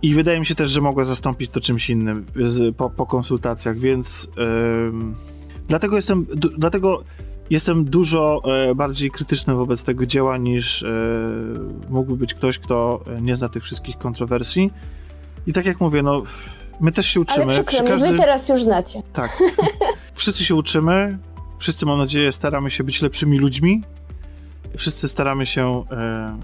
i 0.01 0.13
wydaje 0.13 0.39
mi 0.39 0.45
się 0.45 0.55
też, 0.55 0.69
że 0.69 0.82
mogła 0.82 1.03
zastąpić 1.03 1.51
to 1.51 1.59
czymś 1.59 1.89
innym 1.89 2.26
z, 2.36 2.76
po, 2.76 2.89
po 2.89 3.05
konsultacjach, 3.05 3.80
więc 3.80 4.32
dlatego 5.67 5.95
jestem, 5.95 6.26
dlatego 6.57 7.03
jestem 7.49 7.86
dużo 7.86 8.41
e, 8.45 8.76
bardziej 8.76 9.11
krytyczny 9.11 9.55
wobec 9.55 9.84
tego 9.84 10.05
dzieła 10.05 10.38
niż 10.38 10.84
e, 10.84 10.88
mógłby 11.89 12.17
być 12.17 12.34
ktoś, 12.34 12.59
kto 12.59 13.03
nie 13.21 13.36
zna 13.36 13.49
tych 13.49 13.63
wszystkich 13.63 13.97
kontrowersji. 13.97 14.71
I 15.47 15.53
tak 15.53 15.65
jak 15.65 15.80
mówię, 15.80 16.01
no 16.01 16.23
My 16.80 16.91
też 16.91 17.05
się 17.07 17.19
uczymy. 17.19 17.53
Ale 17.53 17.63
przykro, 17.63 17.99
wy 17.99 18.17
teraz 18.17 18.49
już 18.49 18.63
znacie. 18.63 19.01
Tak. 19.13 19.43
Wszyscy 20.13 20.45
się 20.45 20.55
uczymy, 20.55 21.17
wszyscy 21.57 21.86
mam 21.86 21.97
nadzieję 21.97 22.32
staramy 22.32 22.71
się 22.71 22.84
być 22.84 23.01
lepszymi 23.01 23.39
ludźmi, 23.39 23.84
wszyscy 24.78 25.07
staramy 25.07 25.45
się 25.45 25.84
e, 25.91 26.39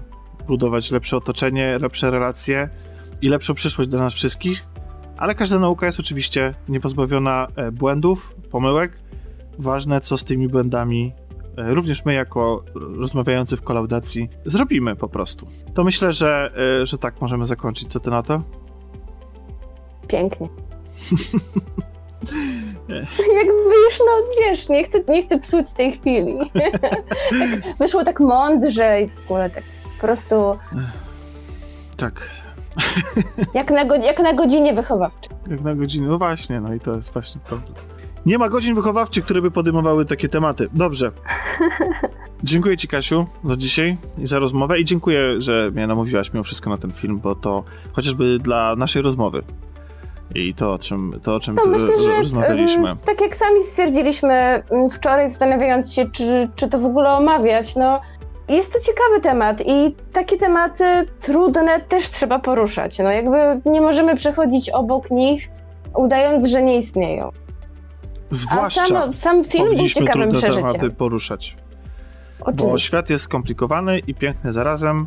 budować 0.46 0.90
lepsze 0.90 1.16
otoczenie, 1.16 1.78
lepsze 1.78 2.10
relacje 2.10 2.68
i 3.22 3.28
lepszą 3.28 3.54
przyszłość 3.54 3.90
dla 3.90 4.00
nas 4.00 4.14
wszystkich, 4.14 4.66
ale 5.16 5.34
każda 5.34 5.58
nauka 5.58 5.86
jest 5.86 6.00
oczywiście 6.00 6.54
niepozbawiona 6.68 7.46
e, 7.56 7.72
błędów, 7.72 8.34
pomyłek. 8.50 9.02
Ważne, 9.58 10.00
co 10.00 10.18
z 10.18 10.24
tymi 10.24 10.48
błędami 10.48 11.12
e, 11.56 11.74
również 11.74 12.04
my, 12.04 12.14
jako 12.14 12.64
rozmawiający 12.74 13.56
w 13.56 13.62
kolaudacji, 13.62 14.28
zrobimy 14.46 14.96
po 14.96 15.08
prostu. 15.08 15.46
To 15.74 15.84
myślę, 15.84 16.12
że, 16.12 16.52
e, 16.82 16.86
że 16.86 16.98
tak 16.98 17.20
możemy 17.20 17.46
zakończyć. 17.46 17.92
Co 17.92 18.00
ty 18.00 18.10
na 18.10 18.22
to? 18.22 18.42
Pięknie. 20.12 20.48
Jakby 23.38 23.74
już, 23.84 23.98
no 23.98 24.12
wiesz, 24.40 24.68
nie 24.68 24.84
chcę, 24.84 24.98
nie 25.08 25.26
chcę 25.26 25.38
psuć 25.38 25.72
tej 25.72 25.92
chwili. 25.92 26.34
tak, 26.80 27.02
wyszło 27.78 28.04
tak 28.04 28.20
mądrze 28.20 29.02
i 29.02 29.08
w 29.08 29.24
ogóle 29.24 29.50
tak 29.50 29.64
po 29.94 30.00
prostu 30.00 30.58
Tak, 31.96 32.30
jak 33.54 33.70
na, 33.70 33.84
go, 33.84 33.94
jak 33.94 34.18
na 34.18 34.34
godzinie 34.34 34.74
wychowawczej. 34.74 35.36
jak 35.50 35.60
na 35.60 35.74
godzinę. 35.74 36.08
No 36.08 36.18
właśnie, 36.18 36.60
no 36.60 36.74
i 36.74 36.80
to 36.80 36.96
jest 36.96 37.12
właśnie 37.12 37.40
problem. 37.40 37.74
Nie 38.26 38.38
ma 38.38 38.48
godzin 38.48 38.74
wychowawczych, 38.74 39.24
które 39.24 39.42
by 39.42 39.50
podejmowały 39.50 40.06
takie 40.06 40.28
tematy. 40.28 40.68
Dobrze. 40.72 41.10
Dziękuję 42.44 42.76
Ci, 42.76 42.88
Kasiu, 42.88 43.26
za 43.44 43.56
dzisiaj 43.56 43.96
i 44.18 44.26
za 44.26 44.38
rozmowę 44.38 44.80
i 44.80 44.84
dziękuję, 44.84 45.40
że 45.40 45.70
mnie 45.74 45.86
namówiłaś 45.86 46.32
mimo 46.32 46.44
wszystko 46.44 46.70
na 46.70 46.78
ten 46.78 46.92
film, 46.92 47.20
bo 47.20 47.34
to 47.34 47.64
chociażby 47.92 48.38
dla 48.38 48.76
naszej 48.76 49.02
rozmowy 49.02 49.42
i 50.34 50.54
to, 50.54 50.72
o 50.72 50.78
czym, 50.78 51.20
to, 51.22 51.34
o 51.34 51.40
czym 51.40 51.54
No 51.54 51.62
myślę, 51.66 51.98
że 51.98 52.16
rozmawialiśmy. 52.16 52.96
tak 53.04 53.20
jak 53.20 53.36
sami 53.36 53.64
stwierdziliśmy 53.64 54.62
wczoraj, 54.92 55.30
zastanawiając 55.30 55.92
się, 55.92 56.10
czy, 56.10 56.48
czy 56.56 56.68
to 56.68 56.78
w 56.78 56.84
ogóle 56.84 57.10
omawiać, 57.10 57.76
no 57.76 58.00
jest 58.48 58.72
to 58.72 58.80
ciekawy 58.80 59.20
temat 59.20 59.60
i 59.66 59.96
takie 60.12 60.36
tematy 60.38 60.84
trudne 61.20 61.80
też 61.80 62.10
trzeba 62.10 62.38
poruszać. 62.38 62.98
No 62.98 63.10
jakby 63.10 63.60
nie 63.70 63.80
możemy 63.80 64.16
przechodzić 64.16 64.70
obok 64.70 65.10
nich, 65.10 65.48
udając, 65.96 66.46
że 66.46 66.62
nie 66.62 66.78
istnieją. 66.78 67.28
A 67.28 68.34
Zwłaszcza 68.34 68.86
sam, 68.86 69.16
sam 69.16 69.44
film 69.44 69.76
był 69.76 69.88
ciekawym 69.88 70.30
przeżyciem. 70.30 70.54
tematy 70.56 70.90
poruszać, 70.90 71.56
bo 72.54 72.78
świat 72.78 73.10
jest 73.10 73.24
skomplikowany 73.24 73.98
i 73.98 74.14
piękny 74.14 74.52
zarazem 74.52 75.06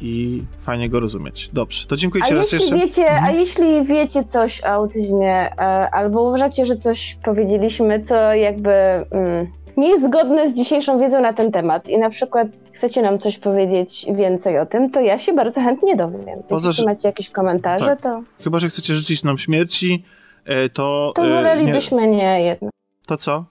i 0.00 0.42
fajnie 0.60 0.88
go 0.90 1.00
rozumieć. 1.00 1.50
Dobrze, 1.52 1.86
to 1.86 1.96
dziękuję 1.96 2.24
Ci 2.24 2.34
raz 2.34 2.52
jeśli, 2.52 2.60
jeszcze. 2.78 2.86
wiecie, 2.86 3.10
Mhm. 3.10 3.24
a 3.24 3.30
jeśli 3.38 3.84
wiecie 3.84 4.24
coś 4.24 4.62
o 4.64 4.66
autyzmie, 4.66 5.32
e, 5.58 5.90
albo 5.90 6.22
uważacie, 6.22 6.66
że 6.66 6.76
coś 6.76 7.18
powiedzieliśmy, 7.24 8.02
co 8.02 8.34
jakby 8.34 8.70
mm, 9.10 9.46
nie 9.76 9.88
jest 9.88 10.04
zgodne 10.04 10.50
z 10.50 10.54
dzisiejszą 10.54 10.98
wiedzą 11.00 11.20
na 11.20 11.32
ten 11.32 11.52
temat 11.52 11.88
i 11.88 11.98
na 11.98 12.10
przykład 12.10 12.48
chcecie 12.72 13.02
nam 13.02 13.18
coś 13.18 13.38
powiedzieć 13.38 14.06
więcej 14.14 14.58
o 14.58 14.66
tym, 14.66 14.90
to 14.90 15.00
ja 15.00 15.18
się 15.18 15.32
bardzo 15.32 15.60
chętnie 15.60 15.96
dowiem. 15.96 16.42
Poza, 16.48 16.68
Jeśli 16.68 16.84
macie 16.86 17.08
jakieś 17.08 17.30
komentarze, 17.30 17.86
Tak. 17.86 18.00
to, 18.02 18.22
Chyba, 18.44 18.58
że 18.58 18.68
chcecie 18.68 18.94
życzyć 18.94 19.24
nam 19.24 19.38
śmierci, 19.38 20.04
e, 20.44 20.68
to... 20.68 21.12
to 21.14 21.22
e, 21.24 21.28
nie, 21.28 21.34
wolelibyśmy 21.34 22.06
nie 22.08 22.40
jedno. 22.42 22.70
to 23.06 23.16
co? 23.16 23.44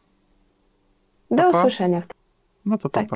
Do 1.32 1.38
Papa? 1.44 1.60
usłyszenia. 1.60 2.02
No 2.66 2.78
to 2.78 2.90
Tak. 2.90 3.08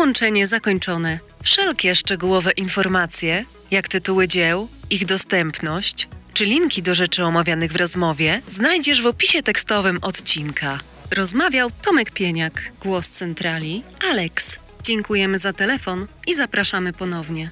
Połączenie 0.00 0.46
zakończone. 0.46 1.18
Wszelkie 1.42 1.94
szczegółowe 1.94 2.50
informacje, 2.50 3.44
jak 3.70 3.88
tytuły 3.88 4.28
dzieł, 4.28 4.68
ich 4.90 5.04
dostępność, 5.04 6.08
czy 6.34 6.44
linki 6.44 6.82
do 6.82 6.94
rzeczy 6.94 7.24
omawianych 7.24 7.72
w 7.72 7.76
rozmowie, 7.76 8.42
znajdziesz 8.48 9.02
w 9.02 9.06
opisie 9.06 9.42
tekstowym 9.42 9.98
odcinka. 10.02 10.78
Rozmawiał 11.16 11.70
Tomek 11.84 12.10
Pieniak, 12.10 12.72
głos 12.80 13.08
centrali, 13.08 13.82
Alex. 14.10 14.58
Dziękujemy 14.82 15.38
za 15.38 15.52
telefon 15.52 16.06
i 16.26 16.34
zapraszamy 16.34 16.92
ponownie. 16.92 17.50